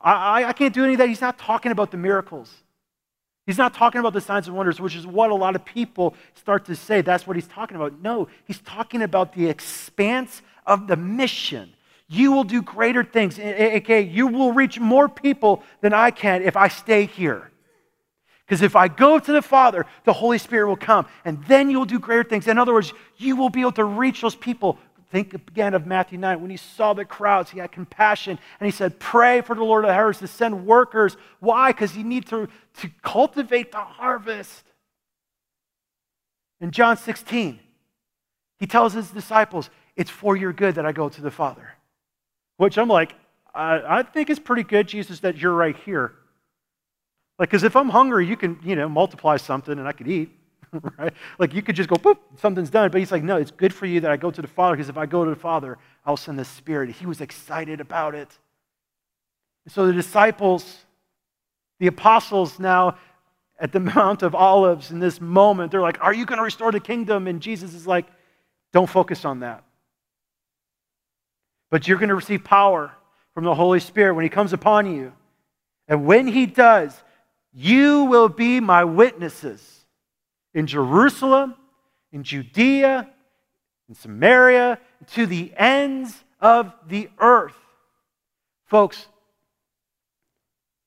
I, 0.00 0.12
I, 0.42 0.48
I 0.50 0.52
can't 0.52 0.72
do 0.72 0.84
any 0.84 0.92
of 0.94 0.98
that. 0.98 1.08
He's 1.08 1.20
not 1.20 1.38
talking 1.38 1.72
about 1.72 1.90
the 1.90 1.96
miracles. 1.96 2.54
He's 3.50 3.58
not 3.58 3.74
talking 3.74 3.98
about 3.98 4.12
the 4.12 4.20
signs 4.20 4.46
and 4.46 4.56
wonders, 4.56 4.80
which 4.80 4.94
is 4.94 5.04
what 5.04 5.32
a 5.32 5.34
lot 5.34 5.56
of 5.56 5.64
people 5.64 6.14
start 6.34 6.66
to 6.66 6.76
say. 6.76 7.00
That's 7.00 7.26
what 7.26 7.34
he's 7.34 7.48
talking 7.48 7.76
about. 7.76 8.00
No, 8.00 8.28
he's 8.44 8.60
talking 8.60 9.02
about 9.02 9.32
the 9.32 9.48
expanse 9.48 10.40
of 10.68 10.86
the 10.86 10.94
mission. 10.94 11.72
You 12.06 12.30
will 12.30 12.44
do 12.44 12.62
greater 12.62 13.02
things. 13.02 13.40
Okay, 13.40 14.02
you 14.02 14.28
will 14.28 14.52
reach 14.52 14.78
more 14.78 15.08
people 15.08 15.64
than 15.80 15.92
I 15.92 16.12
can 16.12 16.42
if 16.42 16.56
I 16.56 16.68
stay 16.68 17.06
here. 17.06 17.50
Because 18.46 18.62
if 18.62 18.76
I 18.76 18.86
go 18.86 19.18
to 19.18 19.32
the 19.32 19.42
Father, 19.42 19.84
the 20.04 20.12
Holy 20.12 20.38
Spirit 20.38 20.68
will 20.68 20.76
come, 20.76 21.06
and 21.24 21.42
then 21.46 21.70
you'll 21.70 21.86
do 21.86 21.98
greater 21.98 22.22
things. 22.22 22.46
In 22.46 22.56
other 22.56 22.72
words, 22.72 22.92
you 23.16 23.34
will 23.34 23.50
be 23.50 23.62
able 23.62 23.72
to 23.72 23.84
reach 23.84 24.20
those 24.20 24.36
people. 24.36 24.78
Think 25.10 25.34
again 25.34 25.74
of 25.74 25.86
Matthew 25.86 26.18
9. 26.18 26.40
When 26.40 26.50
he 26.50 26.56
saw 26.56 26.92
the 26.92 27.04
crowds, 27.04 27.50
he 27.50 27.58
had 27.58 27.72
compassion, 27.72 28.38
and 28.60 28.66
he 28.66 28.70
said, 28.70 29.00
Pray 29.00 29.40
for 29.40 29.56
the 29.56 29.64
Lord 29.64 29.84
of 29.84 29.88
the 29.88 29.94
harvest 29.94 30.20
to 30.20 30.28
send 30.28 30.66
workers. 30.66 31.16
Why? 31.40 31.72
Because 31.72 31.96
you 31.96 32.04
need 32.04 32.26
to, 32.28 32.48
to 32.78 32.90
cultivate 33.02 33.72
the 33.72 33.78
harvest. 33.78 34.62
In 36.60 36.70
John 36.70 36.96
16, 36.96 37.58
he 38.60 38.66
tells 38.66 38.92
his 38.92 39.10
disciples, 39.10 39.68
It's 39.96 40.10
for 40.10 40.36
your 40.36 40.52
good 40.52 40.76
that 40.76 40.86
I 40.86 40.92
go 40.92 41.08
to 41.08 41.20
the 41.20 41.30
Father. 41.30 41.74
Which 42.58 42.78
I'm 42.78 42.88
like, 42.88 43.14
I, 43.52 43.98
I 43.98 44.02
think 44.04 44.30
it's 44.30 44.38
pretty 44.38 44.62
good, 44.62 44.86
Jesus, 44.86 45.20
that 45.20 45.38
you're 45.38 45.54
right 45.54 45.76
here. 45.76 46.12
Like, 47.40 47.48
because 47.48 47.64
if 47.64 47.74
I'm 47.74 47.88
hungry, 47.88 48.26
you 48.26 48.36
can, 48.36 48.60
you 48.62 48.76
know, 48.76 48.88
multiply 48.88 49.38
something 49.38 49.76
and 49.76 49.88
I 49.88 49.92
could 49.92 50.06
eat, 50.06 50.30
right? 50.98 51.12
Like, 51.38 51.54
you 51.54 51.62
could 51.62 51.76
just 51.76 51.88
go, 51.88 51.96
boop, 51.96 52.18
something's 52.36 52.70
done. 52.70 52.90
But 52.90 52.98
he's 52.98 53.12
like, 53.12 53.22
no, 53.22 53.36
it's 53.36 53.50
good 53.50 53.74
for 53.74 53.86
you 53.86 54.00
that 54.00 54.10
I 54.10 54.16
go 54.16 54.30
to 54.30 54.42
the 54.42 54.48
Father, 54.48 54.76
because 54.76 54.88
if 54.88 54.96
I 54.96 55.06
go 55.06 55.24
to 55.24 55.30
the 55.30 55.36
Father, 55.36 55.78
I'll 56.04 56.16
send 56.16 56.38
the 56.38 56.44
Spirit. 56.44 56.90
He 56.90 57.06
was 57.06 57.20
excited 57.20 57.80
about 57.80 58.14
it. 58.14 58.28
And 59.64 59.72
so 59.72 59.86
the 59.86 59.92
disciples, 59.92 60.78
the 61.78 61.86
apostles 61.86 62.58
now 62.58 62.98
at 63.58 63.72
the 63.72 63.80
Mount 63.94 64.22
of 64.22 64.34
Olives 64.34 64.90
in 64.90 65.00
this 65.00 65.20
moment, 65.20 65.70
they're 65.70 65.80
like, 65.80 65.98
are 66.00 66.14
you 66.14 66.26
going 66.26 66.38
to 66.38 66.44
restore 66.44 66.72
the 66.72 66.80
kingdom? 66.80 67.26
And 67.26 67.40
Jesus 67.40 67.74
is 67.74 67.86
like, 67.86 68.06
don't 68.72 68.88
focus 68.88 69.24
on 69.24 69.40
that. 69.40 69.64
But 71.70 71.86
you're 71.86 71.98
going 71.98 72.08
to 72.08 72.14
receive 72.14 72.44
power 72.44 72.92
from 73.34 73.44
the 73.44 73.54
Holy 73.54 73.80
Spirit 73.80 74.14
when 74.14 74.24
He 74.24 74.28
comes 74.28 74.52
upon 74.52 74.92
you. 74.92 75.12
And 75.88 76.06
when 76.06 76.26
He 76.26 76.46
does, 76.46 76.94
you 77.52 78.04
will 78.04 78.28
be 78.28 78.60
my 78.60 78.84
witnesses 78.84 79.79
in 80.54 80.66
Jerusalem, 80.66 81.54
in 82.12 82.22
Judea, 82.22 83.08
in 83.88 83.94
Samaria, 83.94 84.78
to 85.12 85.26
the 85.26 85.52
ends 85.56 86.24
of 86.40 86.72
the 86.88 87.08
earth. 87.18 87.56
Folks, 88.66 89.06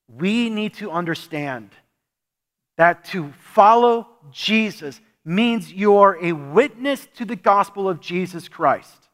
we 0.08 0.50
need 0.50 0.74
to 0.76 0.92
understand 0.92 1.70
that 2.78 3.06
to 3.06 3.32
follow 3.54 4.08
Jesus 4.32 5.00
means 5.26 5.72
you're 5.72 6.18
a 6.22 6.34
witness 6.34 7.08
to 7.16 7.26
the 7.26 7.36
gospel 7.36 7.88
of 7.88 8.00
Jesus 8.00 8.48
Christ. 8.48 9.10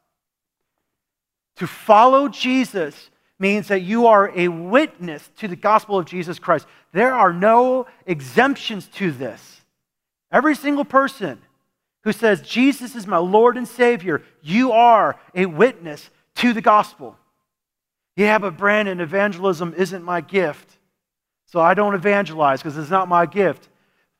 To 1.57 1.67
follow 1.67 2.29
Jesus 2.29 3.09
means 3.37 3.67
that 3.67 3.81
you 3.81 4.07
are 4.07 4.31
a 4.35 4.47
witness 4.47 5.29
to 5.37 5.47
the 5.47 5.55
gospel 5.55 5.97
of 5.97 6.05
Jesus 6.05 6.39
Christ. 6.39 6.65
There 6.93 7.13
are 7.13 7.33
no 7.33 7.85
exemptions 8.05 8.87
to 8.95 9.11
this. 9.11 9.58
Every 10.31 10.55
single 10.55 10.85
person 10.85 11.41
who 12.03 12.11
says, 12.11 12.41
Jesus 12.41 12.95
is 12.95 13.07
my 13.07 13.17
Lord 13.17 13.57
and 13.57 13.67
Savior, 13.67 14.21
you 14.41 14.71
are 14.71 15.19
a 15.35 15.45
witness 15.45 16.09
to 16.35 16.53
the 16.53 16.61
gospel. 16.61 17.17
Yeah, 18.15 18.37
but 18.37 18.57
Brandon, 18.57 18.99
evangelism 18.99 19.73
isn't 19.75 20.03
my 20.03 20.21
gift. 20.21 20.77
So 21.45 21.59
I 21.59 21.73
don't 21.73 21.95
evangelize 21.95 22.61
because 22.61 22.77
it's 22.77 22.91
not 22.91 23.07
my 23.07 23.25
gift. 23.25 23.69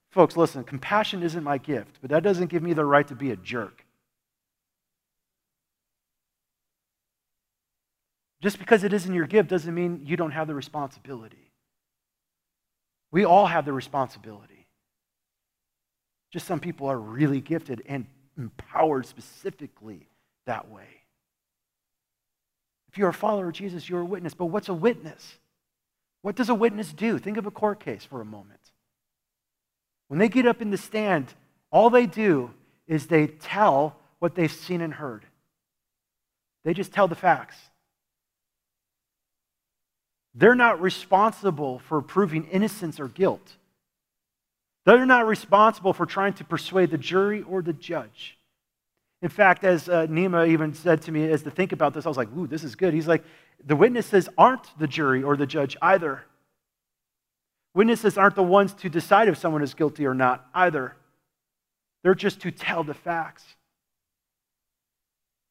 Folks, 0.10 0.36
listen, 0.36 0.64
compassion 0.64 1.22
isn't 1.22 1.44
my 1.44 1.60
gift, 1.60 1.98
but 2.02 2.10
that 2.10 2.24
doesn't 2.24 2.48
give 2.48 2.64
me 2.64 2.74
the 2.74 2.86
right 2.86 3.08
to 3.08 3.16
be 3.16 3.32
a 3.32 3.36
jerk. 3.36 3.86
Just 8.42 8.58
because 8.58 8.84
it 8.84 8.94
isn't 8.94 9.14
your 9.14 9.28
gift 9.28 9.50
doesn't 9.50 9.74
mean 9.74 10.02
you 10.06 10.18
don't 10.18 10.32
have 10.32 10.48
the 10.48 10.56
responsibility. 10.56 11.52
We 13.12 13.26
all 13.26 13.46
have 13.46 13.66
the 13.66 13.74
responsibility. 13.74 14.59
Just 16.32 16.46
some 16.46 16.60
people 16.60 16.88
are 16.88 17.00
really 17.00 17.42
gifted 17.42 17.82
and 17.88 18.06
empowered 18.38 19.06
specifically 19.06 20.08
that 20.46 20.70
way. 20.70 20.88
If 22.92 22.98
you're 22.98 23.10
a 23.10 23.14
follower 23.14 23.50
of 23.50 23.54
Jesus, 23.54 23.88
you're 23.90 24.02
a 24.02 24.06
witness. 24.06 24.34
But 24.34 24.46
what's 24.46 24.70
a 24.70 24.74
witness? 24.74 25.38
What 26.22 26.36
does 26.36 26.50
a 26.50 26.56
witness 26.56 26.92
do? 26.92 27.18
Think 27.18 27.38
of 27.38 27.46
a 27.46 27.52
court 27.52 27.80
case 27.80 28.04
for 28.04 28.22
a 28.22 28.26
moment. 28.26 28.60
When 30.08 30.20
they 30.20 30.30
get 30.30 30.48
up 30.48 30.62
in 30.62 30.72
the 30.72 30.78
stand, 30.78 31.34
all 31.72 31.90
they 31.90 32.06
do 32.06 32.52
is 32.88 33.08
they 33.08 33.28
tell 33.28 33.96
what 34.18 34.36
they've 34.36 34.52
seen 34.52 34.82
and 34.82 34.94
heard. 34.94 35.24
They 36.64 36.74
just 36.74 36.92
tell 36.92 37.08
the 37.08 37.16
facts. 37.16 37.56
They're 40.34 40.56
not 40.56 40.82
responsible 40.82 41.80
for 41.80 42.02
proving 42.02 42.46
innocence 42.46 43.00
or 43.00 43.08
guilt. 43.08 43.56
They're 44.98 45.06
not 45.06 45.28
responsible 45.28 45.94
for 45.94 46.08
trying 46.08 46.34
to 46.34 46.44
persuade 46.44 46.90
the 46.90 46.98
jury 46.98 47.44
or 47.44 47.62
the 47.62 47.74
judge. 47.74 48.40
In 49.22 49.30
fact, 49.30 49.64
as 49.64 49.88
uh, 49.88 50.08
Nima 50.08 50.48
even 50.48 50.74
said 50.74 51.04
to 51.04 51.12
me 51.12 51.30
as 51.30 51.44
to 51.44 51.52
think 51.52 51.74
about 51.74 51.94
this, 51.94 52.08
I 52.08 52.10
was 52.10 52.18
like, 52.18 52.36
ooh, 52.36 52.48
this 52.48 52.64
is 52.64 52.76
good. 52.76 52.94
He's 52.94 53.08
like, 53.08 53.24
the 53.64 53.76
witnesses 53.76 54.30
aren't 54.36 54.66
the 54.80 54.88
jury 54.88 55.22
or 55.22 55.38
the 55.38 55.46
judge 55.46 55.78
either. 55.80 56.24
Witnesses 57.76 58.18
aren't 58.18 58.34
the 58.34 58.42
ones 58.42 58.74
to 58.76 58.90
decide 58.90 59.28
if 59.28 59.38
someone 59.38 59.62
is 59.62 59.76
guilty 59.76 60.08
or 60.08 60.16
not 60.16 60.48
either. 60.56 60.96
They're 62.02 62.16
just 62.16 62.42
to 62.42 62.50
tell 62.50 62.84
the 62.84 62.96
facts. 62.96 63.44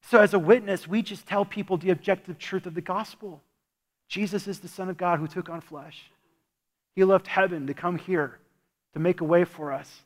So, 0.03 0.18
as 0.18 0.35
a 0.35 0.38
witness, 0.38 0.88
we 0.88 1.01
just 1.01 1.29
tell 1.29 1.44
people 1.44 1.77
the 1.77 1.90
objective 1.90 2.38
truth 2.38 2.66
of 2.66 2.74
the 2.74 2.81
gospel. 2.81 3.40
Jesus 4.09 4.48
is 4.48 4.59
the 4.59 4.68
Son 4.68 4.88
of 4.88 4.96
God 4.96 5.20
who 5.20 5.29
took 5.29 5.48
on 5.48 5.61
flesh. 5.61 6.11
He 6.96 7.05
left 7.05 7.29
heaven 7.29 7.68
to 7.68 7.74
come 7.74 7.98
here 7.98 8.40
to 8.98 9.02
make 9.02 9.20
a 9.20 9.24
way 9.24 9.44
for 9.44 9.72
us 9.72 10.02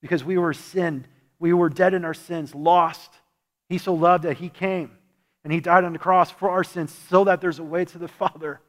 because 0.00 0.24
we 0.24 0.38
were 0.38 0.54
sinned. 0.54 1.06
We 1.38 1.52
were 1.52 1.68
dead 1.68 1.92
in 1.92 2.04
our 2.04 2.14
sins, 2.14 2.54
lost. 2.54 3.10
He 3.68 3.76
so 3.76 3.92
loved 3.92 4.24
that 4.24 4.38
He 4.38 4.48
came 4.48 4.90
and 5.44 5.52
He 5.52 5.60
died 5.60 5.84
on 5.84 5.92
the 5.92 5.98
cross 5.98 6.30
for 6.30 6.50
our 6.50 6.64
sins 6.64 6.96
so 7.10 7.24
that 7.24 7.40
there's 7.42 7.58
a 7.58 7.64
way 7.64 7.84
to 7.84 7.98
the 7.98 8.08
Father. 8.08 8.60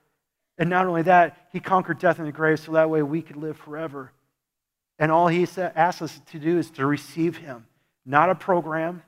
And 0.58 0.70
not 0.70 0.86
only 0.86 1.04
that, 1.04 1.48
He 1.54 1.62
conquered 1.62 2.00
death 2.00 2.20
and 2.20 2.28
the 2.28 2.34
grave 2.34 2.60
so 2.60 2.74
that 2.74 2.90
way 2.90 3.02
we 3.04 3.22
could 3.22 3.38
live 3.38 3.58
forever. 3.58 4.12
And 5.00 5.12
all 5.12 5.30
He 5.30 5.46
said 5.46 5.72
asks 5.76 6.02
us 6.02 6.22
to 6.32 6.40
do 6.40 6.58
is 6.58 6.70
to 6.72 6.86
receive 6.86 7.38
Him. 7.38 7.66
Not 8.06 8.30
a 8.30 8.36
program, 8.36 9.02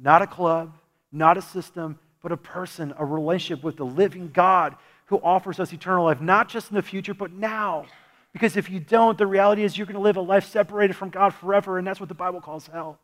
not 0.00 0.22
a 0.22 0.28
club, 0.28 0.72
not 1.10 1.36
a 1.36 1.42
system, 1.42 1.98
but 2.22 2.30
a 2.30 2.36
person, 2.36 2.94
a 2.98 3.04
relationship 3.04 3.64
with 3.64 3.76
the 3.76 3.86
living 3.86 4.30
God 4.32 4.76
who 5.06 5.16
offers 5.18 5.58
us 5.58 5.72
eternal 5.72 6.04
life, 6.04 6.20
not 6.20 6.48
just 6.48 6.70
in 6.70 6.76
the 6.76 6.82
future, 6.82 7.14
but 7.14 7.32
now. 7.32 7.86
Because 8.32 8.56
if 8.56 8.70
you 8.70 8.80
don't, 8.80 9.16
the 9.16 9.26
reality 9.26 9.64
is 9.64 9.76
you're 9.76 9.86
going 9.86 9.94
to 9.94 10.00
live 10.00 10.16
a 10.16 10.20
life 10.20 10.46
separated 10.48 10.94
from 10.94 11.10
God 11.10 11.34
forever, 11.34 11.78
and 11.78 11.86
that's 11.86 12.00
what 12.00 12.08
the 12.08 12.14
Bible 12.14 12.40
calls 12.40 12.66
hell. 12.66 12.98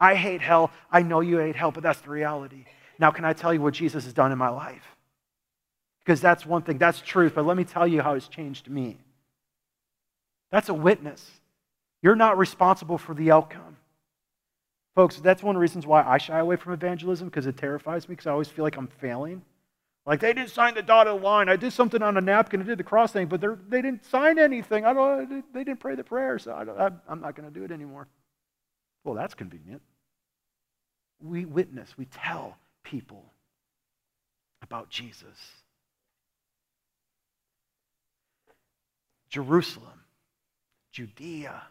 I 0.00 0.14
hate 0.14 0.40
hell. 0.40 0.70
I 0.90 1.02
know 1.02 1.20
you 1.20 1.38
hate 1.38 1.56
hell, 1.56 1.70
but 1.70 1.82
that's 1.82 2.00
the 2.00 2.10
reality. 2.10 2.64
Now, 2.98 3.10
can 3.10 3.24
I 3.24 3.32
tell 3.32 3.52
you 3.52 3.60
what 3.60 3.74
Jesus 3.74 4.04
has 4.04 4.12
done 4.12 4.32
in 4.32 4.38
my 4.38 4.48
life? 4.48 4.84
Because 6.04 6.20
that's 6.20 6.44
one 6.44 6.62
thing, 6.62 6.78
that's 6.78 7.00
truth, 7.00 7.34
but 7.34 7.46
let 7.46 7.56
me 7.56 7.64
tell 7.64 7.86
you 7.86 8.02
how 8.02 8.14
it's 8.14 8.28
changed 8.28 8.68
me. 8.68 8.98
That's 10.50 10.68
a 10.68 10.74
witness. 10.74 11.30
You're 12.02 12.16
not 12.16 12.36
responsible 12.36 12.98
for 12.98 13.14
the 13.14 13.30
outcome. 13.30 13.76
Folks, 14.94 15.16
that's 15.16 15.42
one 15.42 15.54
of 15.54 15.60
the 15.60 15.62
reasons 15.62 15.86
why 15.86 16.02
I 16.02 16.18
shy 16.18 16.38
away 16.38 16.56
from 16.56 16.72
evangelism 16.72 17.28
because 17.28 17.46
it 17.46 17.56
terrifies 17.56 18.08
me 18.08 18.14
because 18.14 18.26
I 18.26 18.32
always 18.32 18.48
feel 18.48 18.64
like 18.64 18.76
I'm 18.76 18.88
failing. 18.88 19.42
Like 20.04 20.20
they 20.20 20.32
didn't 20.32 20.50
sign 20.50 20.74
the 20.74 20.82
dotted 20.82 21.22
line. 21.22 21.48
I 21.48 21.56
did 21.56 21.72
something 21.72 22.02
on 22.02 22.16
a 22.16 22.20
napkin. 22.20 22.60
I 22.60 22.64
did 22.64 22.78
the 22.78 22.84
cross 22.84 23.12
thing, 23.12 23.28
but 23.28 23.40
they 23.40 23.82
didn't 23.82 24.04
sign 24.06 24.38
anything. 24.38 24.84
I 24.84 24.92
don't, 24.92 25.54
they 25.54 25.62
didn't 25.62 25.80
pray 25.80 25.94
the 25.94 26.02
prayer, 26.04 26.38
so 26.38 26.52
I 26.52 26.86
am 27.10 27.20
not 27.20 27.36
going 27.36 27.48
to 27.48 27.54
do 27.54 27.64
it 27.64 27.70
anymore. 27.70 28.08
Well, 29.04 29.14
that's 29.14 29.34
convenient. 29.34 29.82
we 31.20 31.44
witness, 31.44 31.96
we 31.96 32.06
tell 32.06 32.56
people 32.82 33.32
about 34.62 34.90
Jesus. 34.90 35.38
Jerusalem, 39.28 40.04
Judea, 40.90 41.62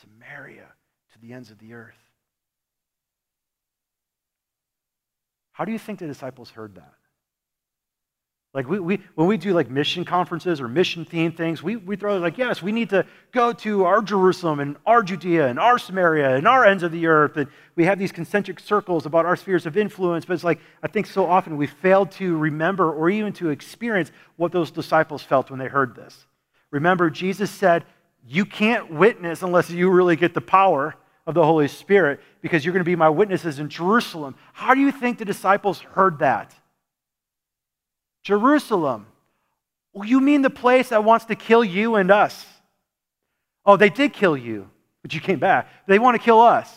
Samaria, 0.00 0.68
to 1.12 1.18
the 1.20 1.32
ends 1.32 1.50
of 1.50 1.58
the 1.58 1.72
earth. 1.74 1.94
How 5.52 5.64
do 5.64 5.72
you 5.72 5.78
think 5.78 5.98
the 5.98 6.06
disciples 6.06 6.50
heard 6.50 6.76
that? 6.76 6.92
Like 8.54 8.68
we, 8.68 8.78
we 8.80 9.00
when 9.14 9.26
we 9.26 9.38
do 9.38 9.54
like 9.54 9.70
mission 9.70 10.04
conferences 10.04 10.60
or 10.60 10.68
mission 10.68 11.06
themed 11.06 11.38
things, 11.38 11.62
we, 11.62 11.76
we 11.76 11.96
throw 11.96 12.18
like, 12.18 12.36
yes, 12.36 12.62
we 12.62 12.70
need 12.70 12.90
to 12.90 13.06
go 13.32 13.54
to 13.54 13.84
our 13.84 14.02
Jerusalem 14.02 14.60
and 14.60 14.76
our 14.84 15.02
Judea 15.02 15.48
and 15.48 15.58
our 15.58 15.78
Samaria 15.78 16.36
and 16.36 16.46
our 16.46 16.66
ends 16.66 16.82
of 16.82 16.92
the 16.92 17.06
earth. 17.06 17.38
And 17.38 17.48
we 17.76 17.86
have 17.86 17.98
these 17.98 18.12
concentric 18.12 18.60
circles 18.60 19.06
about 19.06 19.24
our 19.24 19.36
spheres 19.36 19.64
of 19.64 19.78
influence. 19.78 20.26
But 20.26 20.34
it's 20.34 20.44
like 20.44 20.60
I 20.82 20.88
think 20.88 21.06
so 21.06 21.24
often 21.24 21.56
we 21.56 21.66
fail 21.66 22.04
to 22.06 22.36
remember 22.36 22.92
or 22.92 23.08
even 23.08 23.32
to 23.34 23.48
experience 23.48 24.12
what 24.36 24.52
those 24.52 24.70
disciples 24.70 25.22
felt 25.22 25.48
when 25.48 25.58
they 25.58 25.68
heard 25.68 25.96
this. 25.96 26.26
Remember, 26.70 27.08
Jesus 27.08 27.50
said, 27.50 27.86
You 28.26 28.44
can't 28.44 28.92
witness 28.92 29.42
unless 29.42 29.70
you 29.70 29.88
really 29.88 30.16
get 30.16 30.34
the 30.34 30.42
power 30.42 30.94
of 31.26 31.32
the 31.32 31.44
Holy 31.44 31.68
Spirit 31.68 32.20
because 32.42 32.66
you're 32.66 32.72
going 32.74 32.84
to 32.84 32.90
be 32.90 32.96
my 32.96 33.08
witnesses 33.08 33.58
in 33.58 33.70
Jerusalem. 33.70 34.34
How 34.52 34.74
do 34.74 34.80
you 34.80 34.92
think 34.92 35.16
the 35.16 35.24
disciples 35.24 35.80
heard 35.80 36.18
that? 36.18 36.54
Jerusalem. 38.22 39.06
Well, 39.92 40.08
you 40.08 40.20
mean 40.20 40.42
the 40.42 40.50
place 40.50 40.88
that 40.88 41.04
wants 41.04 41.26
to 41.26 41.34
kill 41.34 41.64
you 41.64 41.96
and 41.96 42.10
us? 42.10 42.46
Oh, 43.64 43.76
they 43.76 43.90
did 43.90 44.12
kill 44.12 44.36
you, 44.36 44.70
but 45.02 45.14
you 45.14 45.20
came 45.20 45.38
back. 45.38 45.68
They 45.86 45.98
want 45.98 46.16
to 46.16 46.22
kill 46.22 46.40
us. 46.40 46.72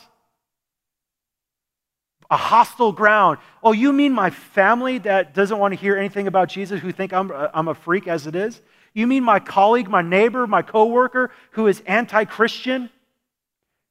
A 2.30 2.38
hostile 2.38 2.92
ground. 2.92 3.38
Oh, 3.64 3.72
you 3.72 3.94
mean 3.94 4.12
my 4.12 4.32
family 4.32 4.98
that 5.00 5.34
doesn't 5.34 5.58
want 5.58 5.74
to 5.74 5.80
hear 5.80 5.96
anything 5.96 6.28
about 6.28 6.50
Jesus, 6.50 6.82
who 6.82 6.92
think 6.92 7.14
I'm, 7.14 7.32
uh, 7.32 7.50
I'm 7.54 7.68
a 7.68 7.76
freak 7.76 8.08
as 8.08 8.28
it 8.28 8.36
is? 8.36 8.62
You 8.94 9.08
mean 9.08 9.24
my 9.24 9.40
colleague, 9.40 9.90
my 9.90 10.02
neighbor, 10.02 10.48
my 10.48 10.62
coworker 10.62 11.32
who 11.52 11.68
is 11.68 11.82
anti 11.86 12.26
Christian? 12.26 12.90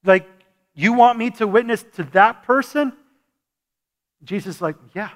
Like, 0.05 0.29
you 0.75 0.93
want 0.93 1.19
me 1.19 1.31
to 1.33 1.47
witness 1.47 1.85
to 1.95 2.05
that 2.13 2.43
person? 2.43 2.93
Jesus 4.25 4.57
is 4.57 4.63
like, 4.63 4.77
yeah. 4.95 5.11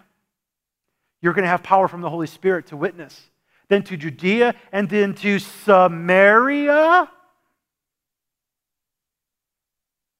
You're 1.20 1.32
going 1.32 1.44
to 1.44 1.48
have 1.48 1.62
power 1.62 1.88
from 1.88 2.00
the 2.00 2.10
Holy 2.10 2.26
Spirit 2.26 2.66
to 2.68 2.76
witness. 2.76 3.20
Then 3.68 3.82
to 3.84 3.96
Judea 3.96 4.54
and 4.72 4.88
then 4.88 5.14
to 5.16 5.38
Samaria. 5.38 7.10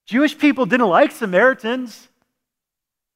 Jewish 0.06 0.36
people 0.36 0.66
didn't 0.66 0.88
like 0.88 1.12
Samaritans. 1.12 2.08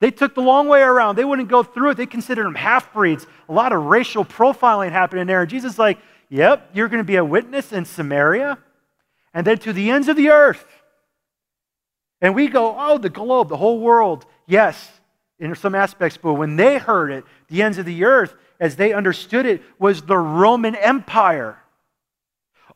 They 0.00 0.10
took 0.10 0.34
the 0.34 0.42
long 0.42 0.68
way 0.68 0.80
around. 0.80 1.16
They 1.16 1.24
wouldn't 1.24 1.48
go 1.48 1.62
through 1.62 1.90
it. 1.90 1.96
They 1.96 2.06
considered 2.06 2.44
them 2.44 2.54
half 2.54 2.92
breeds. 2.92 3.26
A 3.48 3.52
lot 3.52 3.72
of 3.72 3.84
racial 3.84 4.24
profiling 4.24 4.90
happening 4.90 5.26
there. 5.26 5.42
And 5.42 5.50
Jesus 5.50 5.74
is 5.74 5.78
like, 5.78 5.98
yep, 6.28 6.70
you're 6.72 6.88
going 6.88 6.98
to 6.98 7.04
be 7.04 7.16
a 7.16 7.24
witness 7.24 7.72
in 7.72 7.84
Samaria 7.84 8.58
and 9.34 9.46
then 9.46 9.58
to 9.58 9.72
the 9.72 9.90
ends 9.90 10.08
of 10.08 10.16
the 10.16 10.30
earth. 10.30 10.66
And 12.20 12.34
we 12.34 12.48
go, 12.48 12.76
oh, 12.78 12.98
the 12.98 13.10
globe, 13.10 13.48
the 13.48 13.56
whole 13.56 13.80
world. 13.80 14.26
Yes, 14.46 14.90
in 15.42 15.54
some 15.56 15.74
aspects, 15.74 16.16
but 16.16 16.34
when 16.34 16.56
they 16.56 16.78
heard 16.78 17.10
it, 17.10 17.24
the 17.48 17.62
ends 17.62 17.76
of 17.76 17.84
the 17.84 18.04
earth, 18.04 18.34
as 18.60 18.76
they 18.76 18.92
understood 18.92 19.44
it, 19.44 19.60
was 19.78 20.02
the 20.02 20.16
Roman 20.16 20.76
Empire. 20.76 21.58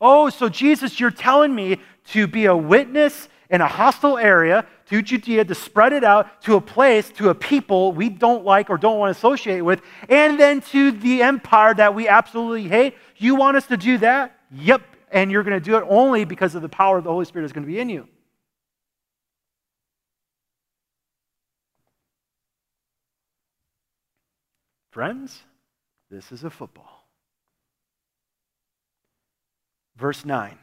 Oh, 0.01 0.29
so 0.29 0.49
Jesus, 0.49 0.99
you're 0.99 1.09
telling 1.09 1.55
me 1.55 1.79
to 2.09 2.27
be 2.27 2.45
a 2.45 2.55
witness 2.55 3.29
in 3.49 3.61
a 3.61 3.67
hostile 3.67 4.17
area 4.17 4.65
to 4.87 5.01
Judea, 5.01 5.45
to 5.45 5.55
spread 5.55 5.93
it 5.93 6.03
out 6.03 6.41
to 6.43 6.55
a 6.55 6.61
place, 6.61 7.09
to 7.11 7.29
a 7.29 7.35
people 7.35 7.93
we 7.93 8.09
don't 8.09 8.43
like 8.43 8.69
or 8.69 8.77
don't 8.77 8.99
want 8.99 9.15
to 9.15 9.17
associate 9.17 9.61
with, 9.61 9.81
and 10.09 10.37
then 10.37 10.59
to 10.61 10.91
the 10.91 11.21
empire 11.21 11.73
that 11.73 11.95
we 11.95 12.07
absolutely 12.07 12.67
hate. 12.67 12.95
You 13.15 13.35
want 13.35 13.55
us 13.55 13.65
to 13.67 13.77
do 13.77 13.97
that? 13.99 14.37
Yep. 14.51 14.81
And 15.09 15.31
you're 15.31 15.43
going 15.43 15.57
to 15.57 15.63
do 15.63 15.77
it 15.77 15.85
only 15.87 16.25
because 16.25 16.53
of 16.53 16.61
the 16.61 16.69
power 16.69 16.97
of 16.97 17.05
the 17.05 17.11
Holy 17.11 17.23
Spirit 17.23 17.45
is 17.45 17.53
going 17.53 17.65
to 17.65 17.71
be 17.71 17.79
in 17.79 17.87
you. 17.87 18.09
Friends, 24.97 25.43
this 26.09 26.31
is 26.31 26.43
a 26.43 26.49
football. 26.49 27.07
Verse 29.95 30.25
9. 30.25 30.57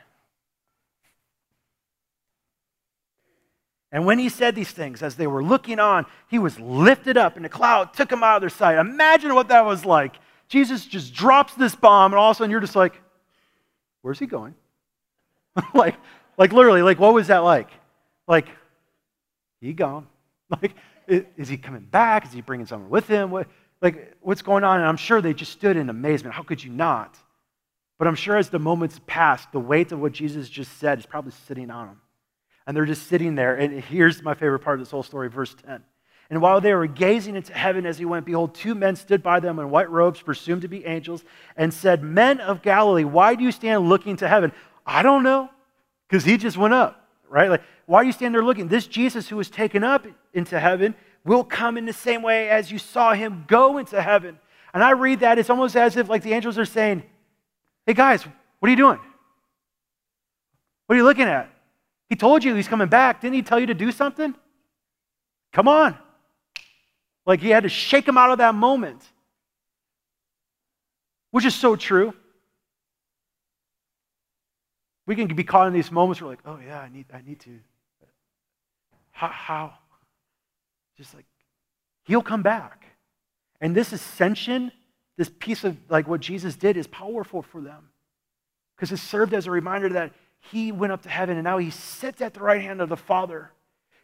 And 3.93 4.05
when 4.05 4.19
he 4.19 4.29
said 4.29 4.57
these 4.57 4.73
things, 4.73 5.05
as 5.05 5.15
they 5.15 5.29
were 5.29 5.45
looking 5.45 5.79
on, 5.79 6.05
he 6.27 6.41
was 6.41 6.59
lifted 6.59 7.17
up, 7.17 7.37
and 7.37 7.47
a 7.47 7.49
cloud 7.49 7.95
took 7.95 8.11
him 8.11 8.25
out 8.25 8.35
of 8.35 8.43
their 8.43 8.51
sight. 8.51 8.77
Imagine 8.77 9.37
what 9.37 9.47
that 9.51 9.65
was 9.65 9.85
like. 9.85 10.17
Jesus 10.49 10.85
just 10.85 11.15
drops 11.15 11.55
this 11.55 11.77
bomb, 11.77 12.13
and 12.13 12.19
all 12.19 12.33
of 12.33 12.37
a 12.37 12.39
sudden 12.39 12.51
you're 12.51 12.59
just 12.59 12.75
like, 12.75 13.01
where's 14.03 14.19
he 14.19 14.27
going? 14.27 14.57
like, 15.75 15.95
like 16.37 16.53
literally, 16.53 16.83
like 16.83 16.99
what 16.99 17.15
was 17.15 17.29
that 17.29 17.45
like? 17.45 17.71
Like, 18.27 18.49
he 19.61 19.73
gone. 19.75 20.09
Like, 20.61 20.75
is 21.07 21.49
he 21.49 21.57
coming 21.57 21.83
back? 21.83 22.27
Is 22.27 22.33
he 22.33 22.41
bringing 22.41 22.67
someone 22.67 22.91
with 22.91 23.07
him? 23.09 23.31
What, 23.31 23.49
like, 23.85 24.17
what's 24.21 24.43
going 24.43 24.65
on? 24.65 24.81
And 24.81 24.89
I'm 24.89 24.97
sure 24.97 25.21
they 25.21 25.35
just 25.35 25.53
stood 25.53 25.77
in 25.77 25.91
amazement. 25.91 26.35
How 26.35 26.43
could 26.43 26.65
you 26.65 26.71
not? 26.71 27.17
But 27.99 28.09
I'm 28.09 28.15
sure 28.15 28.37
as 28.37 28.49
the 28.49 28.59
moments 28.59 28.99
passed, 29.07 29.53
the 29.53 29.61
weight 29.61 29.93
of 29.93 30.01
what 30.01 30.13
Jesus 30.13 30.49
just 30.49 30.79
said 30.79 30.99
is 30.99 31.07
probably 31.07 31.33
sitting 31.47 31.71
on 31.71 31.87
them. 31.87 32.01
And 32.67 32.77
they're 32.77 32.87
just 32.87 33.07
sitting 33.07 33.35
there. 33.35 33.55
And 33.55 33.81
here's 33.85 34.23
my 34.23 34.35
favorite 34.35 34.61
part 34.61 34.81
of 34.81 34.87
this 34.87 34.91
whole 34.91 35.03
story, 35.03 35.29
verse 35.29 35.55
10. 35.67 35.85
And 36.31 36.41
while 36.41 36.63
they 36.63 36.73
were 36.73 36.87
gazing 36.87 37.37
into 37.37 37.53
heaven 37.53 37.85
as 37.85 37.99
he 37.99 38.07
went, 38.07 38.25
behold, 38.25 38.55
two 38.55 38.75
men 38.75 38.97
stood 38.97 39.23
by 39.23 39.39
them 39.39 39.59
in 39.59 39.69
white 39.69 39.91
robes, 39.91 40.23
presumed 40.23 40.63
to 40.63 40.69
be 40.69 40.87
angels, 40.87 41.23
and 41.55 41.73
said, 41.73 42.03
Men 42.03 42.41
of 42.41 42.63
Galilee, 42.63 43.05
why 43.05 43.35
do 43.35 43.45
you 43.45 43.53
stand 43.53 43.89
looking 43.89 44.17
to 44.17 44.29
heaven? 44.29 44.51
I 44.87 45.03
don't 45.03 45.23
know, 45.23 45.51
because 46.09 46.25
he 46.25 46.39
just 46.39 46.57
went 46.57 46.73
up, 46.73 47.07
right? 47.29 47.51
Like, 47.51 47.63
why 47.85 48.03
do 48.03 48.07
you 48.07 48.13
stand 48.13 48.35
there 48.35 48.43
looking? 48.43 48.69
This 48.69 48.87
Jesus 48.87 49.29
who 49.29 49.37
was 49.37 49.51
taken 49.51 49.85
up 49.85 50.07
into 50.33 50.59
heaven 50.59 50.95
will 51.25 51.45
come 51.45 51.79
in 51.79 51.87
the 51.87 51.93
same 51.93 52.23
way 52.23 52.49
as 52.49 52.71
you 52.71 52.79
saw 52.79 53.15
him 53.15 53.45
go 53.47 53.79
into 53.79 54.01
heaven. 54.01 54.39
And 54.73 54.83
I 54.83 54.91
read 54.91 55.21
that, 55.21 55.39
it's 55.39 55.51
almost 55.51 55.77
as 55.77 55.97
if 55.97 56.09
like 56.09 56.23
the 56.23 56.33
angels 56.33 56.59
are 56.59 56.65
saying, 56.65 57.03
Hey 57.87 57.95
guys, 57.95 58.23
what 58.23 58.69
are 58.69 58.71
you 58.71 58.77
doing? 58.77 58.99
What 60.87 60.95
are 60.95 60.99
you 60.99 61.05
looking 61.05 61.25
at? 61.25 61.51
He 62.09 62.17
told 62.17 62.45
you 62.45 62.55
he's 62.55 62.69
coming 62.69 62.89
back. 62.89 63.21
Didn't 63.21 63.35
he 63.35 63.43
tell 63.43 63.59
you 63.59 63.67
to 63.67 63.75
do 63.75 63.91
something? 63.91 64.35
Come 65.53 65.69
on. 65.69 65.97
Like 67.27 67.41
he 67.41 67.51
had 67.51 67.63
to 67.63 67.69
shake 67.69 68.07
him 68.07 68.19
out 68.19 68.31
of 68.31 68.39
that 68.39 68.55
moment, 68.55 69.03
which 71.31 71.45
is 71.45 71.55
so 71.55 71.77
true. 71.77 72.13
We 75.07 75.17
can 75.17 75.29
be 75.29 75.45
caught 75.45 75.67
in 75.67 75.73
these 75.73 75.91
moments 75.91 76.21
where, 76.21 76.31
like, 76.31 76.41
oh 76.47 76.59
yeah, 76.65 76.81
I 76.81 76.89
need, 76.89 77.07
I 77.13 77.21
need 77.27 77.41
to. 77.41 77.59
How? 79.13 79.29
how? 79.29 79.73
Just 80.97 81.15
like, 81.15 81.27
he'll 82.05 82.23
come 82.23 82.43
back. 82.43 82.87
And 83.61 83.75
this 83.75 83.93
ascension, 83.93 84.73
this 85.17 85.31
piece 85.39 85.65
of 85.65 85.77
like 85.89 86.07
what 86.07 86.21
Jesus 86.21 86.57
did, 86.57 86.77
is 86.77 86.87
powerful 86.87 87.43
for 87.43 87.61
them 87.61 87.91
because 88.77 88.93
it 88.93 88.99
served 88.99 89.35
as 89.35 89.47
a 89.47 89.51
reminder 89.51 89.89
that 89.91 90.13
he 90.41 90.73
went 90.73 90.93
up 90.93 91.03
to 91.03 91.09
heaven 91.09 91.37
and 91.37 91.45
now 91.45 91.59
he 91.59 91.71
sits 91.71 92.21
at 92.21 92.35
the 92.35 92.41
right 92.41 92.61
hand 92.61 92.81
of 92.81 92.89
the 92.89 92.97
Father. 92.97 93.51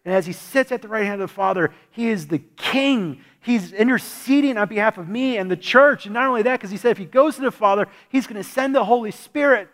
And 0.05 0.15
as 0.15 0.25
he 0.25 0.33
sits 0.33 0.73
at 0.73 0.81
the 0.81 0.89
right 0.89 1.05
hand 1.05 1.21
of 1.21 1.29
the 1.29 1.35
Father, 1.35 1.73
he 1.91 2.09
is 2.09 2.29
the 2.29 2.39
king. 2.39 3.23
He's 3.41 3.73
interceding 3.73 4.57
on 4.57 4.69
behalf 4.69 4.97
of 4.97 5.09
me 5.09 5.37
and 5.37 5.51
the 5.51 5.57
church. 5.57 6.07
And 6.07 6.15
not 6.15 6.27
only 6.27 6.43
that, 6.43 6.59
because 6.59 6.71
he 6.71 6.79
said 6.79 6.93
if 6.93 6.99
he 6.99 7.05
goes 7.05 7.37
to 7.37 7.43
the 7.43 7.51
Father, 7.51 7.87
he's 8.09 8.27
going 8.27 8.43
to 8.43 8.49
send 8.49 8.75
the 8.75 8.85
Holy 8.85 9.11
Spirit. 9.11 9.69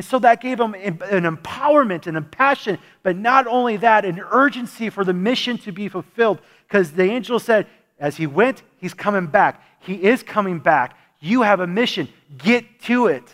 And 0.00 0.04
so 0.06 0.18
that 0.20 0.40
gave 0.40 0.58
him 0.58 0.72
an 0.72 0.96
empowerment 0.96 2.06
and 2.06 2.16
a 2.16 2.22
passion, 2.22 2.78
but 3.02 3.18
not 3.18 3.46
only 3.46 3.76
that, 3.76 4.06
an 4.06 4.18
urgency 4.30 4.88
for 4.88 5.04
the 5.04 5.12
mission 5.12 5.58
to 5.58 5.72
be 5.72 5.90
fulfilled. 5.90 6.40
Because 6.66 6.92
the 6.92 7.02
angel 7.02 7.38
said, 7.38 7.66
as 7.98 8.16
he 8.16 8.26
went, 8.26 8.62
he's 8.78 8.94
coming 8.94 9.26
back. 9.26 9.62
He 9.80 10.02
is 10.02 10.22
coming 10.22 10.58
back. 10.58 10.96
You 11.20 11.42
have 11.42 11.60
a 11.60 11.66
mission. 11.66 12.08
Get 12.38 12.80
to 12.84 13.08
it. 13.08 13.24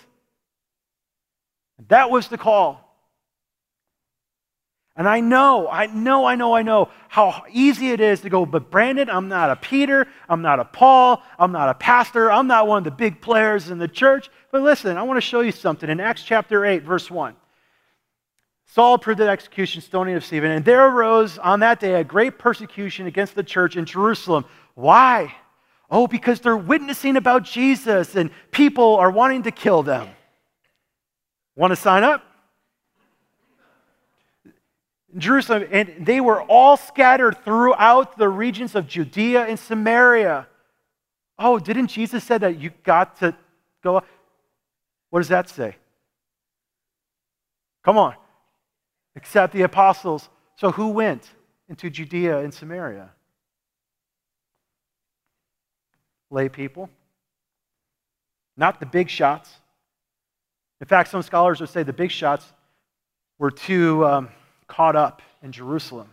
That 1.86 2.10
was 2.10 2.26
the 2.26 2.36
call. 2.36 2.82
And 4.96 5.06
I 5.06 5.20
know, 5.20 5.68
I 5.70 5.86
know, 5.86 6.24
I 6.24 6.34
know, 6.34 6.54
I 6.54 6.62
know 6.62 6.88
how 7.08 7.44
easy 7.52 7.90
it 7.90 8.00
is 8.00 8.22
to 8.22 8.28
go, 8.28 8.44
but 8.44 8.72
Brandon, 8.72 9.08
I'm 9.08 9.28
not 9.28 9.50
a 9.50 9.56
Peter, 9.56 10.08
I'm 10.28 10.42
not 10.42 10.58
a 10.58 10.64
Paul, 10.64 11.22
I'm 11.38 11.52
not 11.52 11.68
a 11.68 11.74
pastor, 11.74 12.32
I'm 12.32 12.46
not 12.46 12.66
one 12.66 12.78
of 12.78 12.84
the 12.84 12.90
big 12.90 13.20
players 13.20 13.70
in 13.70 13.78
the 13.78 13.88
church. 13.88 14.30
But 14.56 14.62
listen, 14.62 14.96
I 14.96 15.02
want 15.02 15.18
to 15.18 15.20
show 15.20 15.40
you 15.40 15.52
something. 15.52 15.90
In 15.90 16.00
Acts 16.00 16.22
chapter 16.22 16.64
8, 16.64 16.82
verse 16.82 17.10
1, 17.10 17.36
Saul 18.64 18.94
approved 18.94 19.20
the 19.20 19.28
execution, 19.28 19.82
stoning 19.82 20.14
of 20.14 20.24
Stephen, 20.24 20.50
and 20.50 20.64
there 20.64 20.88
arose 20.88 21.36
on 21.36 21.60
that 21.60 21.78
day 21.78 22.00
a 22.00 22.04
great 22.04 22.38
persecution 22.38 23.06
against 23.06 23.34
the 23.34 23.42
church 23.42 23.76
in 23.76 23.84
Jerusalem. 23.84 24.46
Why? 24.74 25.34
Oh, 25.90 26.06
because 26.06 26.40
they're 26.40 26.56
witnessing 26.56 27.18
about 27.18 27.42
Jesus 27.42 28.16
and 28.16 28.30
people 28.50 28.96
are 28.96 29.10
wanting 29.10 29.42
to 29.42 29.50
kill 29.50 29.82
them. 29.82 30.08
Want 31.54 31.72
to 31.72 31.76
sign 31.76 32.02
up? 32.02 32.24
Jerusalem, 35.18 35.66
and 35.70 35.96
they 36.00 36.22
were 36.22 36.40
all 36.40 36.78
scattered 36.78 37.44
throughout 37.44 38.16
the 38.16 38.30
regions 38.30 38.74
of 38.74 38.88
Judea 38.88 39.44
and 39.44 39.58
Samaria. 39.58 40.46
Oh, 41.38 41.58
didn't 41.58 41.88
Jesus 41.88 42.24
say 42.24 42.38
that 42.38 42.58
you 42.58 42.70
got 42.84 43.18
to 43.18 43.36
go? 43.82 44.02
What 45.10 45.20
does 45.20 45.28
that 45.28 45.48
say? 45.48 45.76
Come 47.84 47.98
on. 47.98 48.14
Except 49.14 49.52
the 49.52 49.62
apostles. 49.62 50.28
So 50.56 50.70
who 50.70 50.88
went 50.88 51.30
into 51.68 51.90
Judea 51.90 52.38
and 52.40 52.52
Samaria? 52.52 53.10
Lay 56.30 56.48
people. 56.48 56.90
Not 58.56 58.80
the 58.80 58.86
big 58.86 59.08
shots. 59.08 59.50
In 60.80 60.86
fact, 60.86 61.10
some 61.10 61.22
scholars 61.22 61.60
would 61.60 61.68
say 61.68 61.82
the 61.82 61.92
big 61.92 62.10
shots 62.10 62.52
were 63.38 63.50
too 63.50 64.04
um, 64.04 64.28
caught 64.66 64.96
up 64.96 65.22
in 65.42 65.52
Jerusalem. 65.52 66.08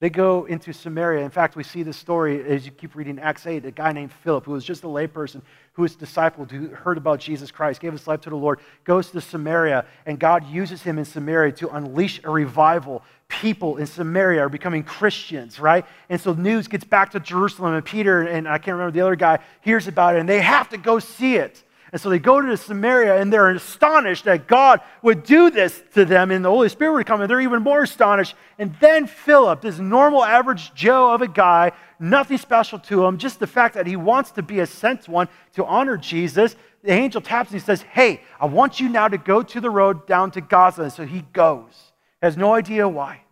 They 0.00 0.10
go 0.10 0.44
into 0.44 0.72
Samaria. 0.72 1.24
In 1.24 1.30
fact, 1.30 1.56
we 1.56 1.64
see 1.64 1.82
this 1.82 1.96
story 1.96 2.40
as 2.48 2.64
you 2.64 2.70
keep 2.70 2.94
reading 2.94 3.18
Acts 3.18 3.48
8. 3.48 3.64
A 3.64 3.72
guy 3.72 3.90
named 3.90 4.12
Philip, 4.12 4.44
who 4.44 4.52
was 4.52 4.64
just 4.64 4.84
a 4.84 4.86
layperson, 4.86 5.42
who 5.72 5.82
was 5.82 5.96
discipled, 5.96 6.52
who 6.52 6.68
heard 6.68 6.98
about 6.98 7.18
Jesus 7.18 7.50
Christ, 7.50 7.80
gave 7.80 7.90
his 7.90 8.06
life 8.06 8.20
to 8.20 8.30
the 8.30 8.36
Lord, 8.36 8.60
goes 8.84 9.10
to 9.10 9.20
Samaria, 9.20 9.84
and 10.06 10.20
God 10.20 10.46
uses 10.46 10.82
him 10.82 10.98
in 10.98 11.04
Samaria 11.04 11.50
to 11.52 11.68
unleash 11.70 12.20
a 12.22 12.30
revival. 12.30 13.02
People 13.26 13.76
in 13.76 13.86
Samaria 13.86 14.42
are 14.42 14.48
becoming 14.48 14.84
Christians, 14.84 15.58
right? 15.58 15.84
And 16.08 16.20
so 16.20 16.32
news 16.32 16.68
gets 16.68 16.84
back 16.84 17.10
to 17.10 17.20
Jerusalem, 17.20 17.74
and 17.74 17.84
Peter 17.84 18.22
and 18.22 18.46
I 18.46 18.58
can't 18.58 18.76
remember 18.76 18.92
the 18.92 19.00
other 19.00 19.16
guy 19.16 19.40
hears 19.62 19.88
about 19.88 20.14
it, 20.14 20.20
and 20.20 20.28
they 20.28 20.40
have 20.40 20.68
to 20.68 20.78
go 20.78 21.00
see 21.00 21.34
it. 21.34 21.64
And 21.92 22.00
so 22.00 22.10
they 22.10 22.18
go 22.18 22.40
to 22.40 22.56
Samaria 22.56 23.20
and 23.20 23.32
they're 23.32 23.50
astonished 23.50 24.24
that 24.24 24.46
God 24.46 24.80
would 25.02 25.22
do 25.22 25.50
this 25.50 25.82
to 25.94 26.04
them 26.04 26.30
and 26.30 26.44
the 26.44 26.50
Holy 26.50 26.68
Spirit 26.68 26.92
would 26.92 27.06
come 27.06 27.20
and 27.20 27.30
they're 27.30 27.40
even 27.40 27.62
more 27.62 27.82
astonished. 27.82 28.34
And 28.58 28.74
then 28.80 29.06
Philip, 29.06 29.62
this 29.62 29.78
normal 29.78 30.22
average 30.22 30.74
Joe 30.74 31.14
of 31.14 31.22
a 31.22 31.28
guy, 31.28 31.72
nothing 31.98 32.38
special 32.38 32.78
to 32.80 33.04
him, 33.04 33.16
just 33.16 33.40
the 33.40 33.46
fact 33.46 33.74
that 33.74 33.86
he 33.86 33.96
wants 33.96 34.32
to 34.32 34.42
be 34.42 34.60
a 34.60 34.66
sent 34.66 35.08
one 35.08 35.28
to 35.54 35.64
honor 35.64 35.96
Jesus, 35.96 36.56
the 36.82 36.92
angel 36.92 37.20
taps 37.20 37.50
and 37.50 37.60
he 37.60 37.64
says, 37.64 37.82
Hey, 37.82 38.22
I 38.40 38.46
want 38.46 38.80
you 38.80 38.88
now 38.88 39.08
to 39.08 39.18
go 39.18 39.42
to 39.42 39.60
the 39.60 39.70
road 39.70 40.06
down 40.06 40.30
to 40.32 40.40
Gaza. 40.40 40.90
So 40.90 41.06
he 41.06 41.22
goes, 41.32 41.92
has 42.22 42.36
no 42.36 42.54
idea 42.54 42.88
why. 42.88 43.22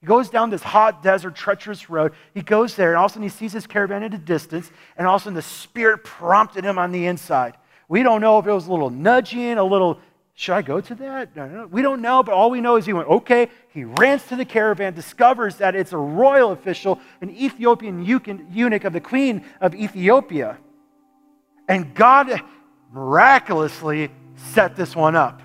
He 0.00 0.06
goes 0.06 0.28
down 0.28 0.50
this 0.50 0.62
hot 0.62 1.02
desert, 1.02 1.34
treacherous 1.34 1.88
road. 1.88 2.12
He 2.34 2.42
goes 2.42 2.76
there, 2.76 2.90
and 2.90 2.98
all 2.98 3.06
of 3.06 3.12
a 3.12 3.14
sudden 3.14 3.22
he 3.22 3.30
sees 3.30 3.54
his 3.54 3.66
caravan 3.66 4.02
at 4.02 4.12
a 4.12 4.18
distance, 4.18 4.70
and 4.98 5.06
all 5.06 5.16
of 5.16 5.22
a 5.22 5.24
sudden 5.24 5.34
the 5.34 5.40
Spirit 5.40 6.04
prompted 6.04 6.62
him 6.62 6.78
on 6.78 6.92
the 6.92 7.06
inside. 7.06 7.54
We 7.88 8.02
don't 8.02 8.20
know 8.20 8.38
if 8.38 8.46
it 8.46 8.52
was 8.52 8.66
a 8.66 8.70
little 8.70 8.90
nudging, 8.90 9.58
a 9.58 9.64
little, 9.64 9.98
should 10.34 10.54
I 10.54 10.62
go 10.62 10.80
to 10.80 10.94
that? 10.96 11.36
No, 11.36 11.46
no, 11.46 11.66
we 11.66 11.82
don't 11.82 12.02
know, 12.02 12.22
but 12.22 12.32
all 12.32 12.50
we 12.50 12.60
know 12.60 12.76
is 12.76 12.86
he 12.86 12.92
went, 12.92 13.08
okay. 13.08 13.48
He 13.68 13.84
runs 13.84 14.26
to 14.28 14.36
the 14.36 14.44
caravan, 14.44 14.94
discovers 14.94 15.56
that 15.56 15.74
it's 15.74 15.92
a 15.92 15.98
royal 15.98 16.52
official, 16.52 17.00
an 17.20 17.30
Ethiopian 17.30 18.04
eunuch 18.04 18.84
of 18.84 18.92
the 18.92 19.00
queen 19.00 19.44
of 19.60 19.74
Ethiopia. 19.74 20.58
And 21.68 21.94
God 21.94 22.40
miraculously 22.92 24.10
set 24.36 24.76
this 24.76 24.94
one 24.94 25.16
up. 25.16 25.40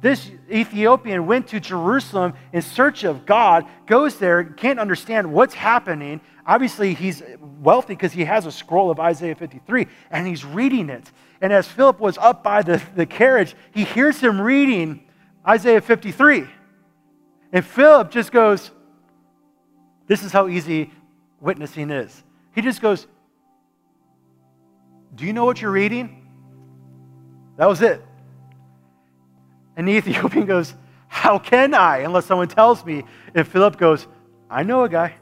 This 0.00 0.30
Ethiopian 0.50 1.26
went 1.26 1.48
to 1.48 1.58
Jerusalem 1.58 2.34
in 2.52 2.62
search 2.62 3.02
of 3.02 3.26
God, 3.26 3.66
goes 3.86 4.16
there, 4.16 4.44
can't 4.44 4.78
understand 4.78 5.32
what's 5.32 5.54
happening. 5.54 6.20
Obviously, 6.46 6.94
he's 6.94 7.22
wealthy 7.60 7.94
because 7.94 8.12
he 8.12 8.24
has 8.24 8.46
a 8.46 8.52
scroll 8.52 8.90
of 8.90 9.00
Isaiah 9.00 9.34
53 9.34 9.88
and 10.10 10.26
he's 10.26 10.44
reading 10.44 10.88
it. 10.88 11.10
And 11.40 11.52
as 11.52 11.66
Philip 11.66 11.98
was 11.98 12.16
up 12.16 12.44
by 12.44 12.62
the, 12.62 12.80
the 12.94 13.06
carriage, 13.06 13.56
he 13.72 13.84
hears 13.84 14.20
him 14.20 14.40
reading 14.40 15.04
Isaiah 15.46 15.80
53. 15.80 16.46
And 17.52 17.64
Philip 17.64 18.12
just 18.12 18.30
goes, 18.30 18.70
This 20.06 20.22
is 20.22 20.30
how 20.30 20.46
easy 20.46 20.92
witnessing 21.40 21.90
is. 21.90 22.22
He 22.54 22.62
just 22.62 22.80
goes, 22.80 23.08
Do 25.16 25.26
you 25.26 25.32
know 25.32 25.44
what 25.44 25.60
you're 25.60 25.72
reading? 25.72 26.28
That 27.56 27.68
was 27.68 27.82
it. 27.82 28.04
And 29.78 29.86
the 29.86 29.92
Ethiopian 29.92 30.44
goes, 30.54 30.74
How 31.06 31.38
can 31.38 31.72
I? 31.72 31.98
Unless 31.98 32.26
someone 32.26 32.48
tells 32.48 32.84
me. 32.84 33.04
And 33.34 33.48
Philip 33.48 33.78
goes, 33.78 34.06
I 34.50 34.64
know 34.64 34.84
a 34.84 34.88
guy. 34.90 35.14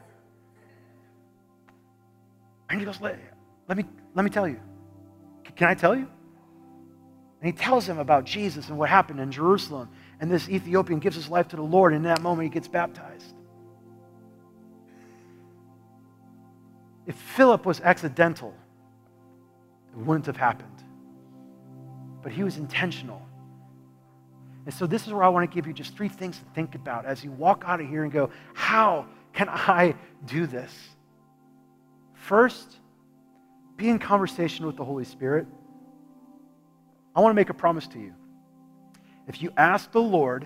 And 2.69 2.79
he 2.79 2.85
goes, 2.85 2.99
Let, 2.99 3.17
let, 3.69 3.77
me, 3.77 3.85
let 4.13 4.25
me 4.25 4.29
tell 4.29 4.47
you. 4.47 4.59
Can 5.55 5.69
I 5.69 5.75
tell 5.75 5.95
you? 5.95 6.07
And 7.39 7.45
he 7.45 7.51
tells 7.51 7.87
him 7.87 7.99
about 7.99 8.25
Jesus 8.25 8.67
and 8.67 8.77
what 8.77 8.89
happened 8.89 9.19
in 9.19 9.31
Jerusalem. 9.31 9.89
And 10.19 10.29
this 10.29 10.49
Ethiopian 10.49 10.99
gives 10.99 11.15
his 11.15 11.29
life 11.29 11.47
to 11.49 11.55
the 11.55 11.61
Lord. 11.61 11.93
And 11.93 12.03
in 12.03 12.09
that 12.09 12.21
moment, 12.21 12.43
he 12.43 12.49
gets 12.49 12.67
baptized. 12.67 13.33
If 17.05 17.15
Philip 17.15 17.65
was 17.65 17.79
accidental, 17.79 18.53
it 19.91 19.97
wouldn't 19.97 20.25
have 20.25 20.35
happened. 20.35 20.83
But 22.23 22.31
he 22.31 22.43
was 22.43 22.57
intentional. 22.57 23.26
And 24.67 24.75
so, 24.75 24.85
this 24.85 25.07
is 25.07 25.13
where 25.13 25.23
I 25.23 25.29
want 25.29 25.49
to 25.49 25.55
give 25.55 25.65
you 25.65 25.71
just 25.71 25.95
three 25.95 26.09
things 26.09 26.37
to 26.37 26.43
think 26.53 26.75
about 26.75 27.05
as 27.05 27.23
you 27.23 27.31
walk 27.31 27.63
out 27.65 27.79
of 27.79 27.87
here 27.87 28.03
and 28.03 28.11
go, 28.11 28.31
How 28.53 29.05
can 29.31 29.47
I 29.47 29.95
do 30.25 30.45
this? 30.45 30.73
First, 32.15 32.75
be 33.77 33.87
in 33.87 33.97
conversation 33.97 34.65
with 34.65 34.75
the 34.75 34.83
Holy 34.83 35.05
Spirit. 35.05 35.47
I 37.15 37.21
want 37.21 37.31
to 37.31 37.35
make 37.35 37.49
a 37.49 37.53
promise 37.53 37.87
to 37.87 37.97
you. 37.97 38.13
If 39.25 39.41
you 39.41 39.53
ask 39.55 39.89
the 39.93 40.01
Lord 40.01 40.45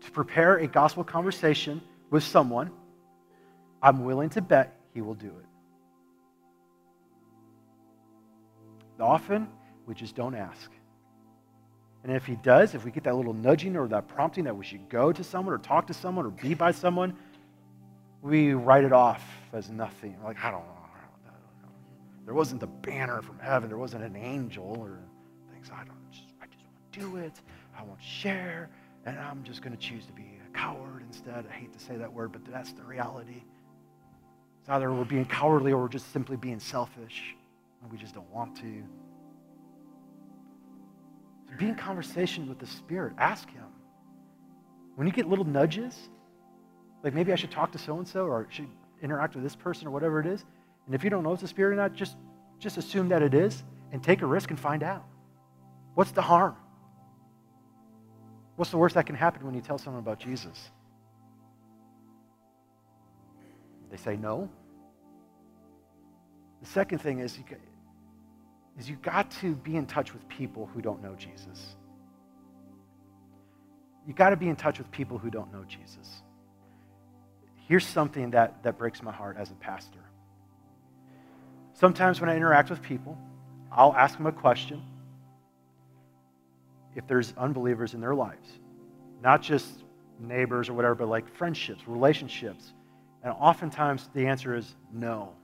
to 0.00 0.10
prepare 0.10 0.56
a 0.56 0.66
gospel 0.66 1.04
conversation 1.04 1.82
with 2.08 2.24
someone, 2.24 2.70
I'm 3.82 4.06
willing 4.06 4.30
to 4.30 4.40
bet 4.40 4.80
he 4.94 5.02
will 5.02 5.12
do 5.12 5.26
it. 5.26 5.46
Often, 8.98 9.46
we 9.86 9.94
just 9.94 10.14
don't 10.14 10.34
ask. 10.34 10.70
And 12.02 12.12
if 12.12 12.24
he 12.24 12.36
does, 12.36 12.74
if 12.74 12.84
we 12.84 12.90
get 12.90 13.04
that 13.04 13.14
little 13.14 13.34
nudging 13.34 13.76
or 13.76 13.86
that 13.88 14.08
prompting 14.08 14.44
that 14.44 14.56
we 14.56 14.64
should 14.64 14.88
go 14.88 15.12
to 15.12 15.22
someone 15.22 15.54
or 15.54 15.58
talk 15.58 15.86
to 15.88 15.94
someone 15.94 16.24
or 16.24 16.30
be 16.30 16.54
by 16.54 16.70
someone, 16.70 17.14
we 18.22 18.54
write 18.54 18.84
it 18.84 18.92
off 18.92 19.22
as 19.52 19.70
nothing. 19.70 20.16
Like, 20.24 20.42
I 20.42 20.50
don't 20.50 20.60
know. 20.60 20.80
There 22.24 22.34
wasn't 22.34 22.60
the 22.60 22.66
banner 22.66 23.22
from 23.22 23.38
heaven. 23.38 23.68
There 23.68 23.78
wasn't 23.78 24.04
an 24.04 24.14
angel 24.14 24.76
or 24.78 24.98
things. 25.52 25.70
I 25.74 25.84
don't 25.84 26.10
just, 26.12 26.26
I 26.40 26.46
just 26.46 26.64
want 26.64 26.92
to 26.92 27.00
do 27.00 27.16
it. 27.16 27.32
I 27.76 27.82
won't 27.82 28.02
share. 28.02 28.70
And 29.04 29.18
I'm 29.18 29.42
just 29.42 29.62
going 29.62 29.76
to 29.76 29.78
choose 29.78 30.06
to 30.06 30.12
be 30.12 30.38
a 30.46 30.56
coward 30.56 31.02
instead. 31.06 31.44
I 31.50 31.52
hate 31.52 31.72
to 31.72 31.78
say 31.80 31.96
that 31.96 32.12
word, 32.12 32.32
but 32.32 32.44
that's 32.44 32.72
the 32.72 32.84
reality. 32.84 33.42
It's 34.60 34.68
either 34.68 34.92
we're 34.92 35.04
being 35.04 35.24
cowardly 35.24 35.72
or 35.72 35.78
we're 35.82 35.88
just 35.88 36.12
simply 36.12 36.36
being 36.36 36.60
selfish. 36.60 37.34
And 37.82 37.90
we 37.90 37.98
just 37.98 38.14
don't 38.14 38.30
want 38.30 38.54
to. 38.58 38.84
Be 41.58 41.68
in 41.68 41.74
conversation 41.74 42.48
with 42.48 42.58
the 42.58 42.66
Spirit. 42.66 43.12
Ask 43.18 43.50
Him. 43.50 43.64
When 44.96 45.06
you 45.06 45.12
get 45.12 45.28
little 45.28 45.44
nudges, 45.44 46.08
like 47.02 47.14
maybe 47.14 47.32
I 47.32 47.36
should 47.36 47.50
talk 47.50 47.72
to 47.72 47.78
so 47.78 47.98
and 47.98 48.06
so 48.06 48.26
or 48.26 48.46
should 48.50 48.68
interact 49.02 49.34
with 49.34 49.42
this 49.42 49.56
person 49.56 49.86
or 49.86 49.90
whatever 49.90 50.20
it 50.20 50.26
is. 50.26 50.44
And 50.86 50.94
if 50.94 51.04
you 51.04 51.10
don't 51.10 51.22
know 51.22 51.32
it's 51.32 51.42
the 51.42 51.48
spirit 51.48 51.72
or 51.72 51.76
not, 51.76 51.94
just, 51.94 52.16
just 52.58 52.76
assume 52.76 53.08
that 53.08 53.22
it 53.22 53.34
is 53.34 53.62
and 53.92 54.02
take 54.02 54.22
a 54.22 54.26
risk 54.26 54.50
and 54.50 54.58
find 54.58 54.82
out. 54.82 55.04
What's 55.94 56.12
the 56.12 56.22
harm? 56.22 56.56
What's 58.56 58.70
the 58.70 58.78
worst 58.78 58.94
that 58.94 59.06
can 59.06 59.16
happen 59.16 59.44
when 59.44 59.54
you 59.54 59.60
tell 59.60 59.78
someone 59.78 60.02
about 60.02 60.18
Jesus? 60.18 60.70
They 63.90 63.96
say 63.96 64.16
no. 64.16 64.48
The 66.60 66.66
second 66.66 66.98
thing 66.98 67.20
is 67.20 67.38
you, 67.38 67.44
is 68.80 68.88
you 68.88 68.96
got 68.96 69.30
to 69.30 69.54
be 69.54 69.76
in 69.76 69.84
touch 69.84 70.14
with 70.14 70.26
people 70.28 70.68
who 70.72 70.80
don't 70.80 71.02
know 71.02 71.14
Jesus. 71.14 71.76
You've 74.06 74.16
got 74.16 74.30
to 74.30 74.36
be 74.36 74.48
in 74.48 74.56
touch 74.56 74.78
with 74.78 74.90
people 74.90 75.18
who 75.18 75.28
don't 75.28 75.52
know 75.52 75.64
Jesus. 75.68 76.22
Here's 77.68 77.86
something 77.86 78.30
that, 78.30 78.62
that 78.62 78.78
breaks 78.78 79.02
my 79.02 79.12
heart 79.12 79.36
as 79.38 79.50
a 79.50 79.54
pastor. 79.54 80.00
Sometimes 81.74 82.22
when 82.22 82.30
I 82.30 82.36
interact 82.36 82.70
with 82.70 82.80
people, 82.80 83.18
I'll 83.70 83.94
ask 83.94 84.16
them 84.16 84.26
a 84.26 84.32
question 84.32 84.82
if 86.96 87.06
there's 87.06 87.34
unbelievers 87.36 87.92
in 87.92 88.00
their 88.00 88.14
lives, 88.14 88.48
not 89.22 89.42
just 89.42 89.84
neighbors 90.18 90.70
or 90.70 90.72
whatever, 90.72 90.94
but 90.94 91.08
like 91.08 91.28
friendships, 91.36 91.86
relationships. 91.86 92.72
And 93.22 93.34
oftentimes 93.38 94.08
the 94.14 94.26
answer 94.26 94.56
is 94.56 94.74
no. 94.90 95.34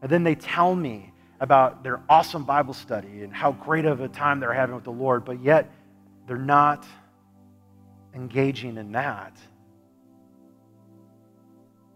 And 0.00 0.10
then 0.10 0.22
they 0.22 0.36
tell 0.36 0.74
me 0.74 1.11
about 1.42 1.82
their 1.82 2.00
awesome 2.08 2.44
Bible 2.44 2.72
study 2.72 3.24
and 3.24 3.34
how 3.34 3.50
great 3.50 3.84
of 3.84 4.00
a 4.00 4.06
time 4.06 4.38
they're 4.38 4.52
having 4.52 4.76
with 4.76 4.84
the 4.84 4.92
Lord, 4.92 5.24
but 5.24 5.42
yet 5.42 5.68
they're 6.28 6.36
not 6.36 6.86
engaging 8.14 8.76
in 8.76 8.92
that. 8.92 9.36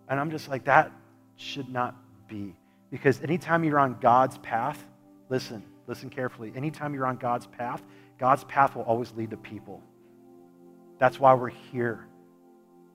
And 0.08 0.18
I'm 0.18 0.32
just 0.32 0.48
like, 0.48 0.64
that 0.64 0.90
should 1.36 1.68
not 1.68 1.94
be. 2.26 2.56
Because 2.90 3.22
anytime 3.22 3.62
you're 3.62 3.78
on 3.78 3.96
God's 4.00 4.36
path, 4.38 4.84
listen, 5.28 5.62
listen 5.86 6.10
carefully. 6.10 6.52
Anytime 6.56 6.92
you're 6.92 7.06
on 7.06 7.16
God's 7.16 7.46
path, 7.46 7.80
God's 8.18 8.42
path 8.44 8.74
will 8.74 8.82
always 8.82 9.12
lead 9.12 9.30
to 9.30 9.36
people. 9.36 9.80
That's 10.98 11.20
why 11.20 11.34
we're 11.34 11.50
here. 11.50 12.04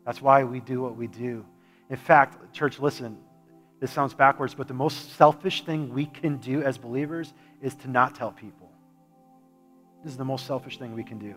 That's 0.05 0.21
why 0.21 0.43
we 0.43 0.59
do 0.59 0.81
what 0.81 0.97
we 0.97 1.07
do. 1.07 1.45
In 1.89 1.95
fact, 1.95 2.53
church, 2.53 2.77
listen, 2.77 3.17
this 3.81 3.91
sounds 3.91 4.13
backwards, 4.13 4.53
but 4.53 4.67
the 4.67 4.75
most 4.75 5.15
selfish 5.17 5.65
thing 5.65 5.91
we 5.91 6.05
can 6.05 6.37
do 6.37 6.61
as 6.61 6.77
believers 6.77 7.33
is 7.61 7.73
to 7.75 7.89
not 7.89 8.13
tell 8.13 8.31
people. 8.31 8.69
This 10.03 10.11
is 10.11 10.17
the 10.17 10.23
most 10.23 10.45
selfish 10.45 10.77
thing 10.77 10.93
we 10.93 11.03
can 11.03 11.17
do. 11.17 11.33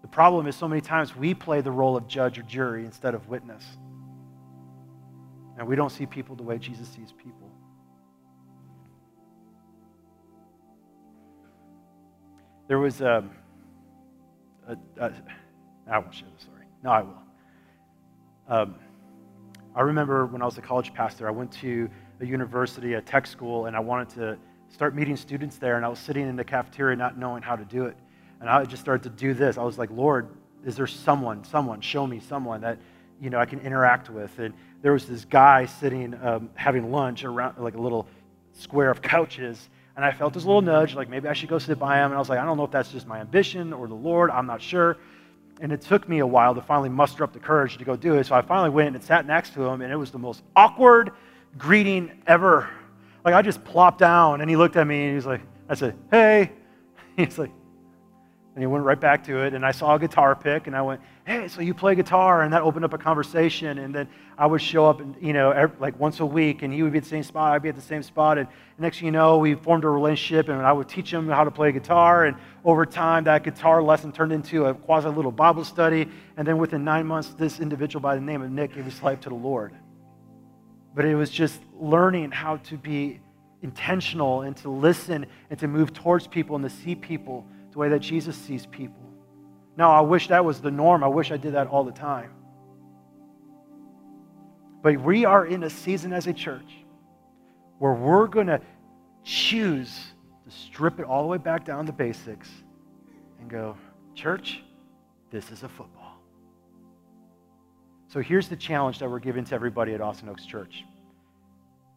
The 0.00 0.08
problem 0.08 0.46
is, 0.46 0.56
so 0.56 0.66
many 0.66 0.80
times 0.80 1.14
we 1.14 1.34
play 1.34 1.60
the 1.60 1.70
role 1.70 1.94
of 1.94 2.08
judge 2.08 2.38
or 2.38 2.42
jury 2.42 2.86
instead 2.86 3.14
of 3.14 3.28
witness. 3.28 3.62
And 5.58 5.68
we 5.68 5.76
don't 5.76 5.90
see 5.90 6.06
people 6.06 6.36
the 6.36 6.42
way 6.42 6.56
Jesus 6.56 6.88
sees 6.88 7.12
people. 7.12 7.50
There 12.66 12.78
was 12.78 13.02
um, 13.02 13.30
a, 14.66 14.76
a, 14.98 15.06
a 15.06 15.12
I 15.90 15.98
won't 15.98 16.14
share 16.14 16.28
the 16.34 16.42
story. 16.42 16.64
No, 16.82 16.90
I 16.90 17.02
will. 17.02 17.22
Um, 18.48 18.74
I 19.78 19.82
remember 19.82 20.26
when 20.26 20.42
I 20.42 20.44
was 20.44 20.58
a 20.58 20.60
college 20.60 20.92
pastor, 20.92 21.28
I 21.28 21.30
went 21.30 21.52
to 21.60 21.88
a 22.18 22.26
university, 22.26 22.94
a 22.94 23.00
tech 23.00 23.28
school, 23.28 23.66
and 23.66 23.76
I 23.76 23.78
wanted 23.78 24.08
to 24.16 24.36
start 24.70 24.92
meeting 24.92 25.16
students 25.16 25.56
there. 25.56 25.76
And 25.76 25.84
I 25.84 25.88
was 25.88 26.00
sitting 26.00 26.28
in 26.28 26.34
the 26.34 26.42
cafeteria 26.42 26.96
not 26.96 27.16
knowing 27.16 27.44
how 27.44 27.54
to 27.54 27.64
do 27.64 27.86
it. 27.86 27.96
And 28.40 28.50
I 28.50 28.64
just 28.64 28.82
started 28.82 29.04
to 29.04 29.10
do 29.10 29.34
this. 29.34 29.56
I 29.56 29.62
was 29.62 29.78
like, 29.78 29.92
Lord, 29.92 30.30
is 30.66 30.74
there 30.74 30.88
someone, 30.88 31.44
someone, 31.44 31.80
show 31.80 32.08
me 32.08 32.18
someone 32.18 32.60
that, 32.62 32.80
you 33.20 33.30
know, 33.30 33.38
I 33.38 33.46
can 33.46 33.60
interact 33.60 34.10
with? 34.10 34.36
And 34.40 34.52
there 34.82 34.94
was 34.94 35.06
this 35.06 35.24
guy 35.24 35.66
sitting, 35.66 36.12
um, 36.24 36.50
having 36.56 36.90
lunch 36.90 37.22
around 37.22 37.58
like 37.58 37.76
a 37.76 37.80
little 37.80 38.08
square 38.54 38.90
of 38.90 39.00
couches. 39.00 39.68
And 39.94 40.04
I 40.04 40.10
felt 40.10 40.34
this 40.34 40.44
little 40.44 40.60
nudge, 40.60 40.96
like 40.96 41.08
maybe 41.08 41.28
I 41.28 41.34
should 41.34 41.50
go 41.50 41.60
sit 41.60 41.78
by 41.78 41.98
him. 41.98 42.06
And 42.06 42.14
I 42.14 42.18
was 42.18 42.28
like, 42.28 42.40
I 42.40 42.44
don't 42.44 42.56
know 42.56 42.64
if 42.64 42.72
that's 42.72 42.90
just 42.90 43.06
my 43.06 43.20
ambition 43.20 43.72
or 43.72 43.86
the 43.86 43.94
Lord. 43.94 44.30
I'm 44.30 44.46
not 44.46 44.60
sure. 44.60 44.96
And 45.60 45.72
it 45.72 45.80
took 45.80 46.08
me 46.08 46.20
a 46.20 46.26
while 46.26 46.54
to 46.54 46.62
finally 46.62 46.88
muster 46.88 47.24
up 47.24 47.32
the 47.32 47.38
courage 47.38 47.76
to 47.78 47.84
go 47.84 47.96
do 47.96 48.14
it. 48.14 48.26
So 48.26 48.34
I 48.34 48.42
finally 48.42 48.70
went 48.70 48.94
and 48.94 49.04
sat 49.04 49.26
next 49.26 49.54
to 49.54 49.64
him, 49.64 49.82
and 49.82 49.92
it 49.92 49.96
was 49.96 50.10
the 50.10 50.18
most 50.18 50.42
awkward 50.54 51.12
greeting 51.56 52.22
ever. 52.26 52.70
Like 53.24 53.34
I 53.34 53.42
just 53.42 53.64
plopped 53.64 53.98
down, 53.98 54.40
and 54.40 54.48
he 54.48 54.56
looked 54.56 54.76
at 54.76 54.86
me, 54.86 55.06
and 55.06 55.14
he's 55.14 55.26
like, 55.26 55.42
I 55.68 55.74
said, 55.74 55.96
hey. 56.10 56.52
He's 57.16 57.36
like, 57.36 57.50
and 58.58 58.62
he 58.64 58.66
went 58.66 58.84
right 58.84 58.98
back 58.98 59.22
to 59.22 59.44
it. 59.44 59.54
And 59.54 59.64
I 59.64 59.70
saw 59.70 59.94
a 59.94 60.00
guitar 60.00 60.34
pick, 60.34 60.66
and 60.66 60.74
I 60.74 60.82
went, 60.82 61.00
"Hey, 61.24 61.46
so 61.46 61.60
you 61.60 61.74
play 61.74 61.94
guitar?" 61.94 62.42
And 62.42 62.52
that 62.52 62.62
opened 62.62 62.84
up 62.84 62.92
a 62.92 62.98
conversation. 62.98 63.78
And 63.78 63.94
then 63.94 64.08
I 64.36 64.46
would 64.46 64.60
show 64.60 64.84
up, 64.84 64.98
and 64.98 65.14
you 65.20 65.32
know, 65.32 65.52
every, 65.52 65.76
like 65.78 65.96
once 66.00 66.18
a 66.18 66.26
week, 66.26 66.62
and 66.62 66.74
he 66.74 66.82
would 66.82 66.90
be 66.90 66.98
at 66.98 67.04
the 67.04 67.08
same 67.08 67.22
spot, 67.22 67.52
I'd 67.52 67.62
be 67.62 67.68
at 67.68 67.76
the 67.76 67.80
same 67.80 68.02
spot. 68.02 68.36
And 68.36 68.48
next 68.76 68.98
thing 68.98 69.06
you 69.06 69.12
know, 69.12 69.38
we 69.38 69.54
formed 69.54 69.84
a 69.84 69.88
relationship, 69.88 70.48
and 70.48 70.60
I 70.60 70.72
would 70.72 70.88
teach 70.88 71.12
him 71.12 71.28
how 71.28 71.44
to 71.44 71.52
play 71.52 71.70
guitar. 71.70 72.24
And 72.24 72.36
over 72.64 72.84
time, 72.84 73.22
that 73.24 73.44
guitar 73.44 73.80
lesson 73.80 74.10
turned 74.10 74.32
into 74.32 74.66
a 74.66 74.74
quasi 74.74 75.08
little 75.08 75.30
Bible 75.30 75.62
study. 75.62 76.08
And 76.36 76.44
then 76.44 76.58
within 76.58 76.82
nine 76.82 77.06
months, 77.06 77.28
this 77.38 77.60
individual 77.60 78.00
by 78.00 78.16
the 78.16 78.20
name 78.20 78.42
of 78.42 78.50
Nick 78.50 78.74
gave 78.74 78.86
his 78.86 79.00
life 79.04 79.20
to 79.20 79.28
the 79.28 79.36
Lord. 79.36 79.72
But 80.96 81.04
it 81.04 81.14
was 81.14 81.30
just 81.30 81.60
learning 81.78 82.32
how 82.32 82.56
to 82.56 82.76
be 82.76 83.20
intentional 83.62 84.40
and 84.40 84.56
to 84.56 84.68
listen 84.68 85.26
and 85.48 85.60
to 85.60 85.68
move 85.68 85.92
towards 85.92 86.26
people 86.26 86.56
and 86.56 86.64
to 86.64 86.70
see 86.70 86.96
people 86.96 87.46
the 87.78 87.82
way 87.82 87.88
that 87.90 88.00
Jesus 88.00 88.36
sees 88.36 88.66
people. 88.66 89.08
Now, 89.76 89.92
I 89.92 90.00
wish 90.00 90.26
that 90.28 90.44
was 90.44 90.60
the 90.60 90.70
norm. 90.70 91.04
I 91.04 91.06
wish 91.06 91.30
I 91.30 91.36
did 91.36 91.54
that 91.54 91.68
all 91.68 91.84
the 91.84 91.92
time. 91.92 92.32
But 94.82 95.00
we 95.00 95.24
are 95.24 95.46
in 95.46 95.62
a 95.62 95.70
season 95.70 96.12
as 96.12 96.26
a 96.26 96.32
church 96.32 96.68
where 97.78 97.92
we're 97.92 98.26
going 98.26 98.48
to 98.48 98.60
choose 99.22 99.96
to 100.44 100.50
strip 100.50 100.98
it 100.98 101.04
all 101.04 101.22
the 101.22 101.28
way 101.28 101.38
back 101.38 101.64
down 101.64 101.86
to 101.86 101.92
basics 101.92 102.50
and 103.38 103.48
go, 103.48 103.76
Church, 104.16 104.60
this 105.30 105.52
is 105.52 105.62
a 105.62 105.68
football. 105.68 106.16
So 108.08 108.20
here's 108.20 108.48
the 108.48 108.56
challenge 108.56 108.98
that 108.98 109.08
we're 109.08 109.20
giving 109.20 109.44
to 109.44 109.54
everybody 109.54 109.94
at 109.94 110.00
Austin 110.00 110.28
Oaks 110.28 110.46
Church. 110.46 110.82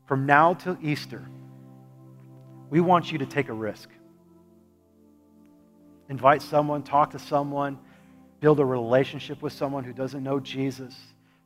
From 0.05 0.27
now 0.27 0.53
till 0.53 0.77
Easter, 0.79 1.27
we 2.69 2.81
want 2.81 3.11
you 3.11 3.17
to 3.17 3.25
take 3.25 3.49
a 3.49 3.53
risk 3.53 3.89
invite 6.11 6.41
someone, 6.41 6.83
talk 6.83 7.11
to 7.11 7.19
someone, 7.19 7.79
build 8.41 8.59
a 8.59 8.65
relationship 8.65 9.41
with 9.41 9.53
someone 9.53 9.85
who 9.85 9.93
doesn't 9.93 10.21
know 10.21 10.41
Jesus. 10.41 10.93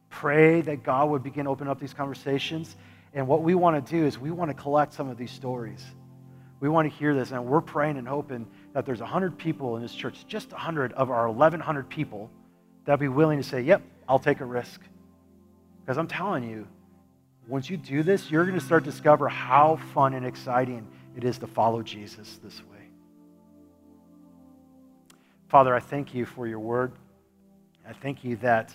Pray 0.09 0.61
that 0.61 0.81
God 0.81 1.11
would 1.11 1.21
begin 1.21 1.45
to 1.45 1.51
open 1.51 1.67
up 1.67 1.79
these 1.79 1.93
conversations. 1.93 2.75
And 3.13 3.27
what 3.27 3.43
we 3.43 3.53
want 3.53 3.85
to 3.85 3.91
do 3.91 4.07
is 4.07 4.17
we 4.17 4.31
want 4.31 4.49
to 4.49 4.55
collect 4.55 4.95
some 4.95 5.07
of 5.07 5.17
these 5.17 5.29
stories. 5.29 5.85
We 6.59 6.67
want 6.67 6.91
to 6.91 6.97
hear 6.97 7.13
this, 7.13 7.29
and 7.29 7.45
we're 7.45 7.61
praying 7.61 7.97
and 7.97 8.07
hoping 8.07 8.47
that 8.73 8.87
there's 8.87 9.01
100 9.01 9.37
people 9.37 9.75
in 9.75 9.83
this 9.83 9.93
church, 9.93 10.25
just 10.27 10.51
100 10.51 10.93
of 10.93 11.11
our 11.11 11.29
1,100 11.29 11.87
people, 11.87 12.31
that'll 12.85 12.97
be 12.97 13.07
willing 13.07 13.37
to 13.37 13.47
say, 13.47 13.61
Yep, 13.61 13.83
I'll 14.09 14.17
take 14.17 14.39
a 14.39 14.45
risk. 14.45 14.81
Because 15.81 15.99
I'm 15.99 16.07
telling 16.07 16.43
you, 16.43 16.67
once 17.47 17.69
you 17.69 17.77
do 17.77 18.01
this, 18.01 18.31
you're 18.31 18.45
going 18.45 18.59
to 18.59 18.65
start 18.65 18.83
to 18.85 18.89
discover 18.89 19.29
how 19.29 19.75
fun 19.93 20.15
and 20.15 20.25
exciting 20.25 20.87
it 21.15 21.23
is 21.23 21.37
to 21.37 21.47
follow 21.47 21.83
Jesus 21.83 22.39
this 22.43 22.59
way. 22.71 22.74
Father, 25.47 25.75
I 25.75 25.79
thank 25.79 26.13
you 26.13 26.25
for 26.25 26.47
your 26.47 26.59
word. 26.59 26.91
I 27.87 27.93
thank 27.93 28.23
you 28.23 28.35
that 28.37 28.73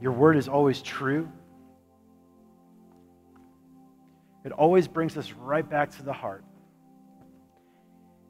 your 0.00 0.12
word 0.12 0.36
is 0.36 0.48
always 0.48 0.80
true. 0.82 1.30
It 4.44 4.52
always 4.52 4.88
brings 4.88 5.16
us 5.16 5.32
right 5.32 5.68
back 5.68 5.90
to 5.96 6.02
the 6.02 6.12
heart. 6.12 6.44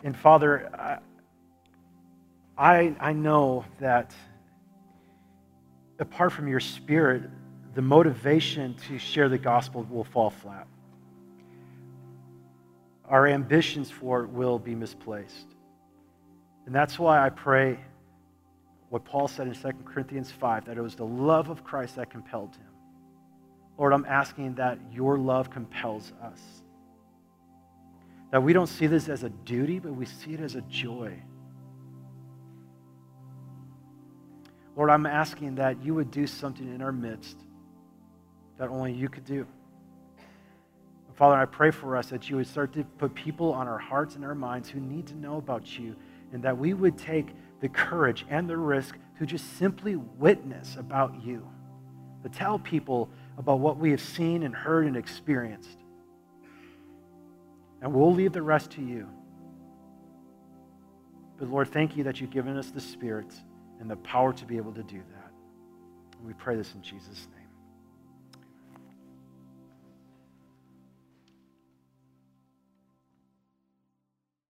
And 0.03 0.17
Father, 0.17 0.99
I, 2.57 2.97
I, 2.99 3.13
know 3.13 3.65
that 3.79 4.15
apart 5.99 6.33
from 6.33 6.49
your 6.49 6.59
spirit, 6.59 7.25
the 7.75 7.83
motivation 7.83 8.75
to 8.89 8.99
share 8.99 9.29
the 9.29 9.39
gospel 9.39 9.87
will 9.91 10.05
fall 10.05 10.31
flat 10.31 10.67
our 13.11 13.27
ambitions 13.27 13.91
for 13.91 14.23
it 14.23 14.31
will 14.31 14.59
be 14.59 14.75
misplaced. 14.75 15.47
And 16.65 16.75
that's 16.75 16.99
why 16.99 17.25
I 17.25 17.29
pray 17.29 17.79
what 18.89 19.05
Paul 19.05 19.29
said 19.29 19.49
in 19.49 19.55
2 19.55 19.71
Corinthians 19.85 20.31
5 20.31 20.67
that 20.67 20.79
it 20.79 20.81
was 20.81 20.95
the 20.95 21.05
love 21.05 21.51
of 21.51 21.65
Christ 21.65 21.97
that 21.97 22.09
compelled 22.09 22.55
him. 22.55 22.67
Lord, 23.77 23.93
I'm 23.93 24.05
asking 24.05 24.55
that 24.55 24.79
your 24.93 25.19
love 25.19 25.51
compels 25.51 26.13
us. 26.23 26.41
That 28.31 28.43
we 28.43 28.53
don't 28.53 28.69
see 28.69 28.87
this 28.87 29.09
as 29.09 29.25
a 29.25 29.31
duty, 29.31 29.81
but 29.81 29.93
we 29.93 30.07
see 30.07 30.35
it 30.35 30.41
as 30.41 30.55
a 30.55 30.61
joy. 30.63 31.21
Lord, 34.77 34.91
I'm 34.91 35.07
asking 35.07 35.57
that 35.57 35.83
you 35.85 35.95
would 35.95 36.11
do 36.11 36.27
something 36.27 36.73
in 36.73 36.81
our 36.81 36.93
midst 36.93 37.37
that 38.59 38.69
only 38.69 38.93
you 38.93 39.09
could 39.09 39.25
do. 39.25 39.47
Father, 41.15 41.37
I 41.37 41.45
pray 41.45 41.71
for 41.71 41.97
us 41.97 42.09
that 42.11 42.31
you 42.31 42.37
would 42.37 42.47
start 42.47 42.73
to 42.75 42.85
put 42.85 43.15
people 43.15 43.53
on 43.53 43.69
our 43.69 43.79
hearts 43.79 44.15
and 44.15 44.25
our 44.25 44.35
minds 44.35 44.69
who 44.69 44.81
need 44.81 45.07
to 45.09 45.15
know 45.15 45.37
about 45.37 45.79
you, 45.79 45.95
and 46.33 46.43
that 46.43 46.57
we 46.57 46.73
would 46.73 46.97
take 46.97 47.29
the 47.61 47.69
courage 47.69 48.25
and 48.31 48.49
the 48.49 48.57
risk 48.57 48.97
to 49.19 49.27
just 49.27 49.59
simply 49.59 49.97
witness 49.97 50.77
about 50.77 51.23
you, 51.23 51.47
to 52.23 52.29
tell 52.29 52.59
people 52.59 53.11
about 53.37 53.61
what 53.61 53.77
we 53.77 53.91
have 53.91 54.01
seen 54.01 54.45
and 54.45 54.55
heard 54.55 54.87
and 54.87 54.97
experienced. 54.97 55.79
And 57.83 57.93
we'll 57.93 58.15
leave 58.15 58.33
the 58.33 58.43
rest 58.43 58.71
to 58.73 58.83
you. 58.83 59.09
But 61.39 61.49
Lord, 61.49 61.69
thank 61.69 61.97
you 61.97 62.05
that 62.05 62.21
you've 62.21 62.31
given 62.31 62.57
us 62.57 62.71
the 62.71 62.81
Spirit 62.81 63.33
and 63.79 63.91
the 63.91 63.97
power 63.97 64.33
to 64.35 64.45
be 64.45 64.59
able 64.59 64.73
to 64.73 64.83
do 64.83 64.99
that. 64.99 65.31
And 66.19 66.27
we 66.27 66.35
pray 66.35 66.57
this 66.57 66.75
in 66.75 66.83
Jesus' 66.83 67.27
name. 67.35 67.40